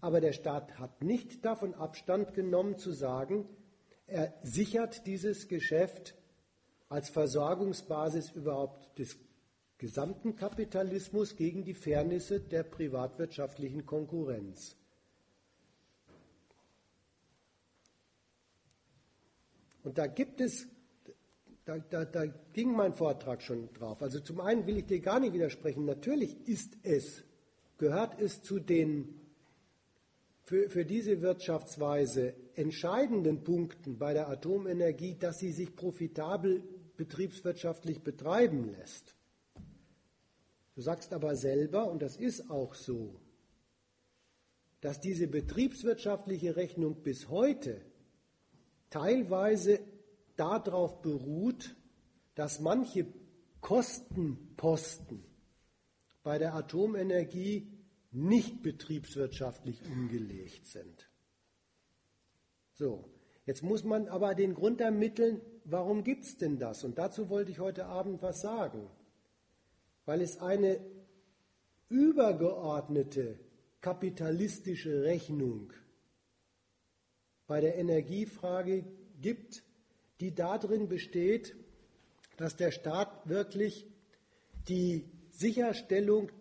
[0.00, 3.46] Aber der Staat hat nicht davon Abstand genommen zu sagen,
[4.06, 6.14] er sichert dieses Geschäft
[6.88, 9.16] als Versorgungsbasis überhaupt des
[9.78, 14.76] gesamten Kapitalismus gegen die Fairnisse der privatwirtschaftlichen Konkurrenz.
[19.82, 20.68] Und da gibt es,
[21.64, 24.02] da, da, da ging mein Vortrag schon drauf.
[24.02, 25.84] Also zum einen will ich dir gar nicht widersprechen.
[25.84, 27.24] Natürlich ist es,
[27.78, 29.20] gehört es zu den
[30.44, 36.62] für, für diese Wirtschaftsweise entscheidenden Punkten bei der Atomenergie, dass sie sich profitabel
[36.96, 39.16] betriebswirtschaftlich betreiben lässt.
[40.74, 43.20] Du sagst aber selber, und das ist auch so,
[44.80, 47.80] dass diese betriebswirtschaftliche Rechnung bis heute
[48.90, 49.80] teilweise
[50.36, 51.76] darauf beruht,
[52.34, 53.06] dass manche
[53.60, 55.24] Kostenposten
[56.22, 57.70] bei der Atomenergie
[58.10, 61.11] nicht betriebswirtschaftlich umgelegt sind.
[62.82, 63.04] So,
[63.46, 66.82] jetzt muss man aber den Grund ermitteln, warum gibt es denn das?
[66.82, 68.90] Und dazu wollte ich heute Abend was sagen.
[70.04, 70.80] Weil es eine
[71.88, 73.38] übergeordnete
[73.80, 75.72] kapitalistische Rechnung
[77.46, 78.84] bei der Energiefrage
[79.20, 79.62] gibt,
[80.18, 81.54] die darin besteht,
[82.36, 83.86] dass der Staat wirklich
[84.66, 86.32] die Sicherstellung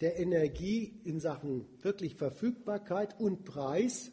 [0.00, 4.12] der Energie in Sachen wirklich Verfügbarkeit und Preis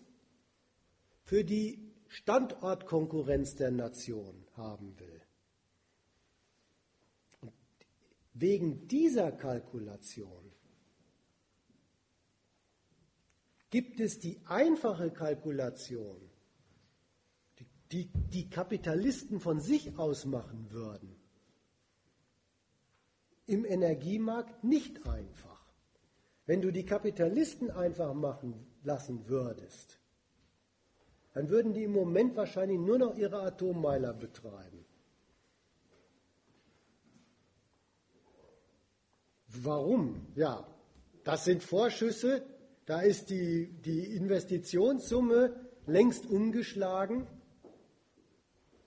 [1.28, 5.22] für die Standortkonkurrenz der Nation haben will.
[7.41, 7.52] Und
[8.34, 10.54] wegen dieser Kalkulation
[13.70, 16.18] gibt es die einfache Kalkulation,
[17.91, 21.14] die die Kapitalisten von sich aus machen würden,
[23.48, 25.66] im Energiemarkt nicht einfach.
[26.45, 29.99] Wenn du die Kapitalisten einfach machen lassen würdest,
[31.38, 34.84] dann würden die im Moment wahrscheinlich nur noch ihre Atommeiler betreiben.
[39.45, 40.26] Warum?
[40.34, 40.68] Ja,
[41.23, 42.43] das sind Vorschüsse,
[42.88, 45.55] da ist die, die Investitionssumme
[45.85, 47.27] längst umgeschlagen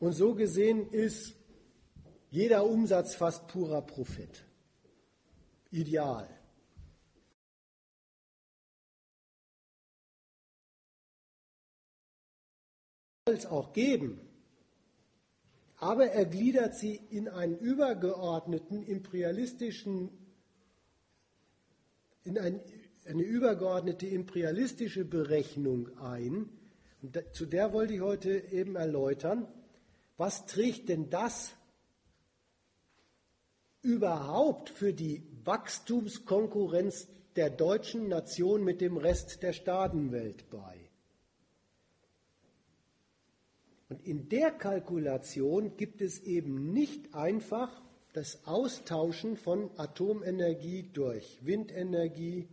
[0.01, 1.36] und so gesehen ist
[2.31, 4.44] jeder Umsatz fast purer Profit.
[5.70, 6.28] Ideal.
[13.26, 14.20] Es auch geben,
[15.76, 20.10] aber er gliedert sie in einen übergeordneten imperialistischen,
[22.24, 22.60] in ein,
[23.06, 26.51] eine übergeordnete imperialistische Berechnung ein.
[27.02, 29.48] Und zu der wollte ich heute eben erläutern,
[30.18, 31.55] was trägt denn das
[33.80, 40.90] überhaupt für die Wachstumskonkurrenz der deutschen Nation mit dem Rest der Staatenwelt bei?
[43.91, 52.49] Und in der Kalkulation gibt es eben nicht einfach das Austauschen von Atomenergie durch Windenergie,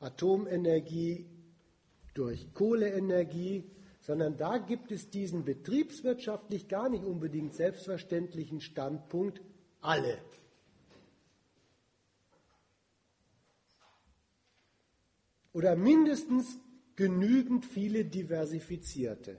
[0.00, 1.26] Atomenergie
[2.12, 3.70] durch Kohleenergie,
[4.00, 9.40] sondern da gibt es diesen betriebswirtschaftlich gar nicht unbedingt selbstverständlichen Standpunkt
[9.80, 10.18] alle.
[15.52, 16.58] Oder mindestens
[16.96, 19.38] genügend viele diversifizierte.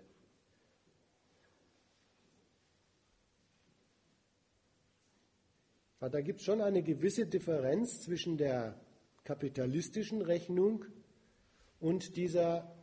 [6.00, 8.80] Da gibt es schon eine gewisse Differenz zwischen der
[9.26, 10.86] kapitalistischen Rechnung
[11.82, 12.74] und dieser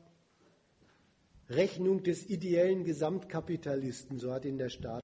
[1.48, 5.00] Rechnung des ideellen Gesamtkapitalisten, so hat ihn der Staat.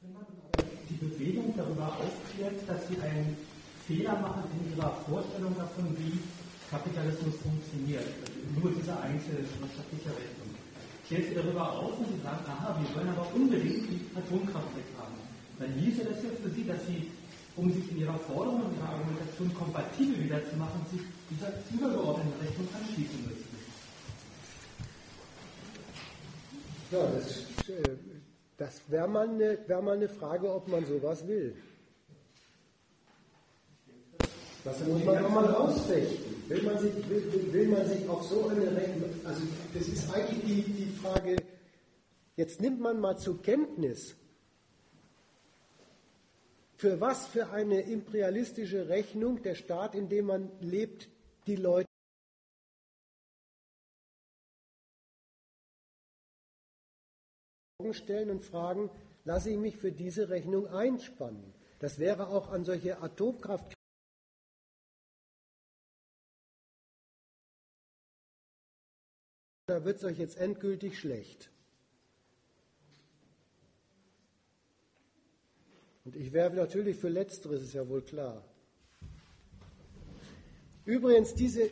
[0.00, 0.24] Wenn man
[0.88, 3.36] die Bewegung darüber aufklärt, dass sie einen
[3.86, 6.18] Fehler machen in ihrer Vorstellung davon, wie
[6.70, 10.56] Kapitalismus funktioniert, also nur diese einzelwirtschaftliche Rechnung
[11.06, 15.14] stellt sie darüber auf und sie sagen, aha, wir wollen aber unbedingt die Atomkraft weghaben.
[15.58, 17.10] Dann hieße das ja für sie, dass sie,
[17.56, 22.32] um sich in ihrer Forderung und ihrer Argumentation kompatibel wieder zu machen, sich dieser übergeordneten
[22.42, 23.56] Rechnung anschließen müssten.
[26.90, 27.96] Ja, das, äh,
[28.58, 31.54] das wäre mal, wär mal eine Frage, ob man sowas will.
[34.66, 36.48] Das muss man doch mal ausfechten.
[36.48, 40.44] Will man sich, will, will man sich auf so eine Rechnung, also das ist eigentlich
[40.44, 41.36] die, die Frage,
[42.34, 44.16] jetzt nimmt man mal zur Kenntnis,
[46.74, 51.08] für was für eine imperialistische Rechnung der Staat, in dem man lebt,
[51.46, 51.86] die Leute
[57.92, 58.90] stellen und fragen,
[59.24, 61.54] lasse ich mich für diese Rechnung einspannen.
[61.78, 63.75] Das wäre auch an solche Atomkraft
[69.66, 71.50] da wird es euch jetzt endgültig schlecht.
[76.04, 78.44] Und ich wäre natürlich für Letzteres, ist ja wohl klar.
[80.84, 81.68] Übrigens, diese,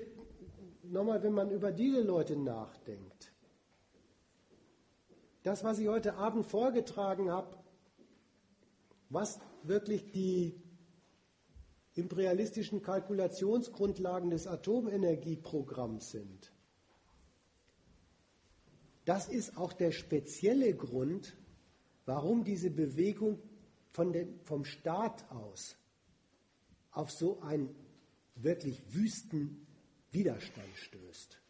[0.83, 3.33] nochmal, wenn man über diese Leute nachdenkt,
[5.45, 7.57] das, was ich heute Abend vorgetragen habe,
[9.09, 10.61] was wirklich die
[11.95, 16.54] imperialistischen Kalkulationsgrundlagen des Atomenergieprogramms sind,
[19.05, 21.37] das ist auch der spezielle Grund,
[22.07, 23.39] warum diese Bewegung
[23.97, 25.77] dem, vom Staat aus
[26.91, 27.75] auf so einen
[28.35, 29.67] wirklich wüsten
[30.11, 31.41] Widerstand stößt.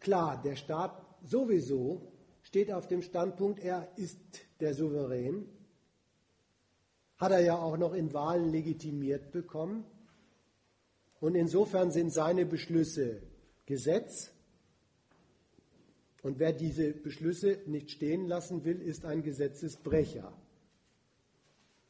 [0.00, 4.18] Klar, der Staat sowieso steht auf dem Standpunkt, er ist
[4.60, 5.46] der Souverän,
[7.16, 9.84] hat er ja auch noch in Wahlen legitimiert bekommen.
[11.20, 13.22] Und insofern sind seine Beschlüsse
[13.66, 14.32] Gesetz
[16.22, 20.32] und wer diese Beschlüsse nicht stehen lassen will, ist ein Gesetzesbrecher.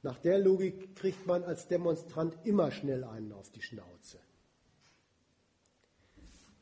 [0.03, 4.19] Nach der Logik kriegt man als Demonstrant immer schnell einen auf die Schnauze.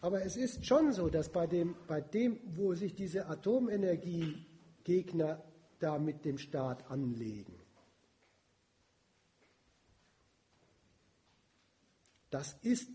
[0.01, 5.45] Aber es ist schon so, dass bei dem, bei dem wo sich diese Atomenergiegegner
[5.79, 7.55] da mit dem Staat anlegen,
[12.31, 12.89] das ist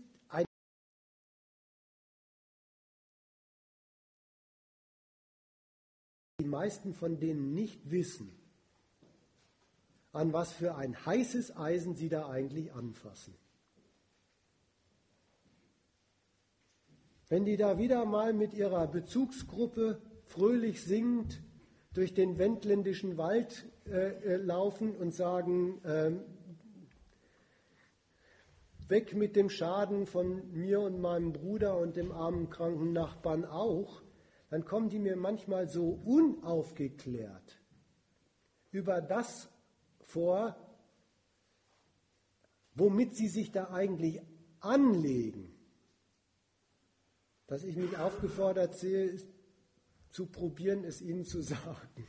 [6.38, 8.30] die meisten von denen nicht wissen,
[10.12, 13.34] an was für ein heißes Eisen sie da eigentlich anfassen.
[17.28, 21.42] Wenn die da wieder mal mit ihrer Bezugsgruppe fröhlich singend
[21.94, 26.12] durch den wendländischen Wald äh, äh laufen und sagen, äh,
[28.88, 34.02] weg mit dem Schaden von mir und meinem Bruder und dem armen kranken Nachbarn auch,
[34.48, 37.60] dann kommen die mir manchmal so unaufgeklärt
[38.70, 39.48] über das
[40.00, 40.56] vor,
[42.74, 44.20] womit sie sich da eigentlich
[44.60, 45.52] anlegen,
[47.46, 49.16] dass ich mich aufgefordert sehe,
[50.10, 52.06] zu probieren, es ihnen zu sagen.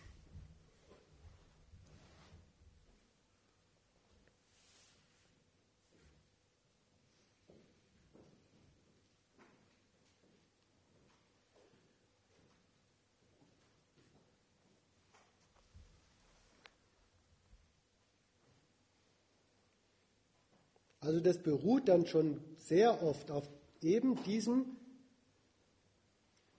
[21.08, 23.50] Also das beruht dann schon sehr oft auf
[23.82, 24.76] eben diesem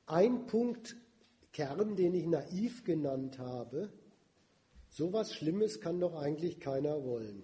[0.06, 3.92] Ein-Punkt-Kern, den ich naiv genannt habe.
[4.88, 7.42] So was Schlimmes kann doch eigentlich keiner wollen.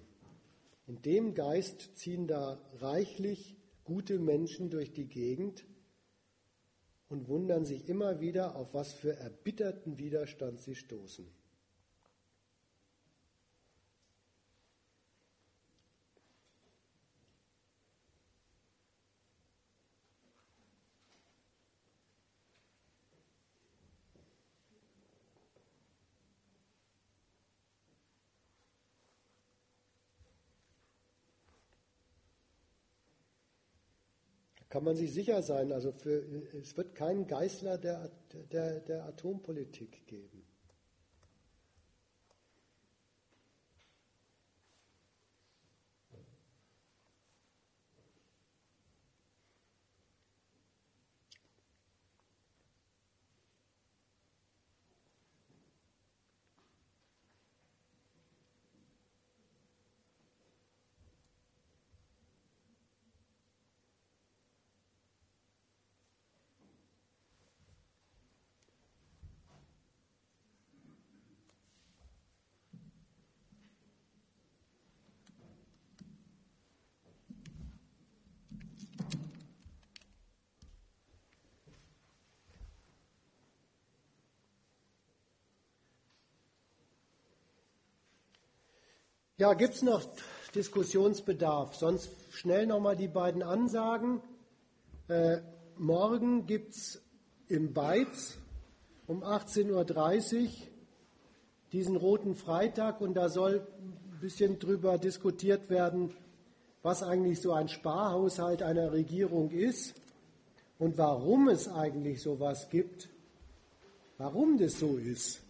[0.86, 3.54] In dem Geist ziehen da reichlich
[3.84, 5.66] gute Menschen durch die Gegend
[7.10, 11.26] und wundern sich immer wieder, auf was für erbitterten Widerstand sie stoßen.
[34.74, 35.70] Kann man sich sicher sein.
[35.70, 36.24] Also für,
[36.60, 38.10] es wird keinen Geißler der,
[38.50, 40.42] der, der Atompolitik geben.
[89.36, 90.02] Ja, gibt es noch
[90.54, 91.74] Diskussionsbedarf?
[91.74, 94.20] Sonst schnell nochmal die beiden Ansagen.
[95.08, 95.38] Äh,
[95.76, 97.02] morgen gibt es
[97.48, 98.38] im Beiz
[99.06, 100.50] um 18.30 Uhr
[101.72, 106.14] diesen Roten Freitag und da soll ein bisschen drüber diskutiert werden,
[106.82, 109.94] was eigentlich so ein Sparhaushalt einer Regierung ist
[110.78, 113.08] und warum es eigentlich sowas gibt
[114.18, 115.42] warum das so ist,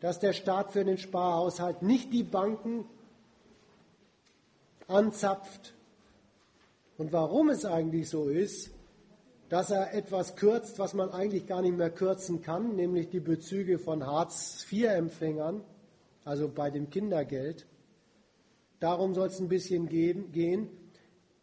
[0.00, 2.84] dass der Staat für den Sparhaushalt nicht die Banken
[4.88, 5.74] anzapft
[6.96, 8.70] und warum es eigentlich so ist,
[9.48, 13.78] dass er etwas kürzt, was man eigentlich gar nicht mehr kürzen kann, nämlich die Bezüge
[13.78, 15.62] von Hartz-IV-Empfängern,
[16.24, 17.66] also bei dem Kindergeld.
[18.80, 20.68] Darum soll es ein bisschen gehen.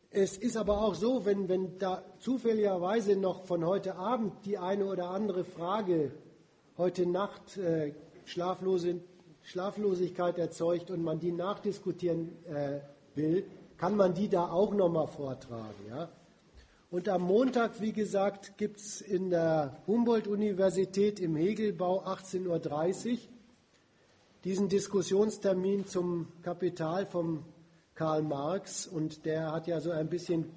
[0.09, 4.85] Es ist aber auch so, wenn, wenn da zufälligerweise noch von heute Abend die eine
[4.85, 6.11] oder andere Frage
[6.77, 7.93] heute Nacht äh,
[8.26, 8.99] Schlaflose,
[9.43, 12.80] Schlaflosigkeit erzeugt und man die nachdiskutieren äh,
[13.15, 13.43] will,
[13.77, 15.85] kann man die da auch nochmal vortragen.
[15.89, 16.09] Ja?
[16.91, 23.17] Und am Montag, wie gesagt, gibt es in der Humboldt-Universität im Hegelbau 18.30 Uhr
[24.43, 27.45] diesen Diskussionstermin zum Kapital vom
[27.95, 28.88] Karl Marx.
[28.88, 30.49] Und der hat ja so ein bisschen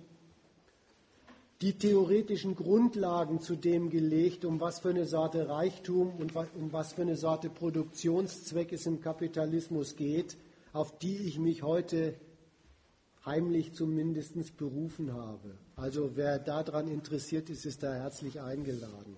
[1.60, 6.94] die theoretischen Grundlagen zu dem gelegt, um was für eine Sorte Reichtum und um was
[6.94, 10.36] für eine Sorte Produktionszweck es im Kapitalismus geht,
[10.72, 12.14] auf die ich mich heute
[13.26, 15.56] heimlich zumindest berufen habe.
[15.76, 19.16] Also wer daran interessiert ist, ist da herzlich eingeladen.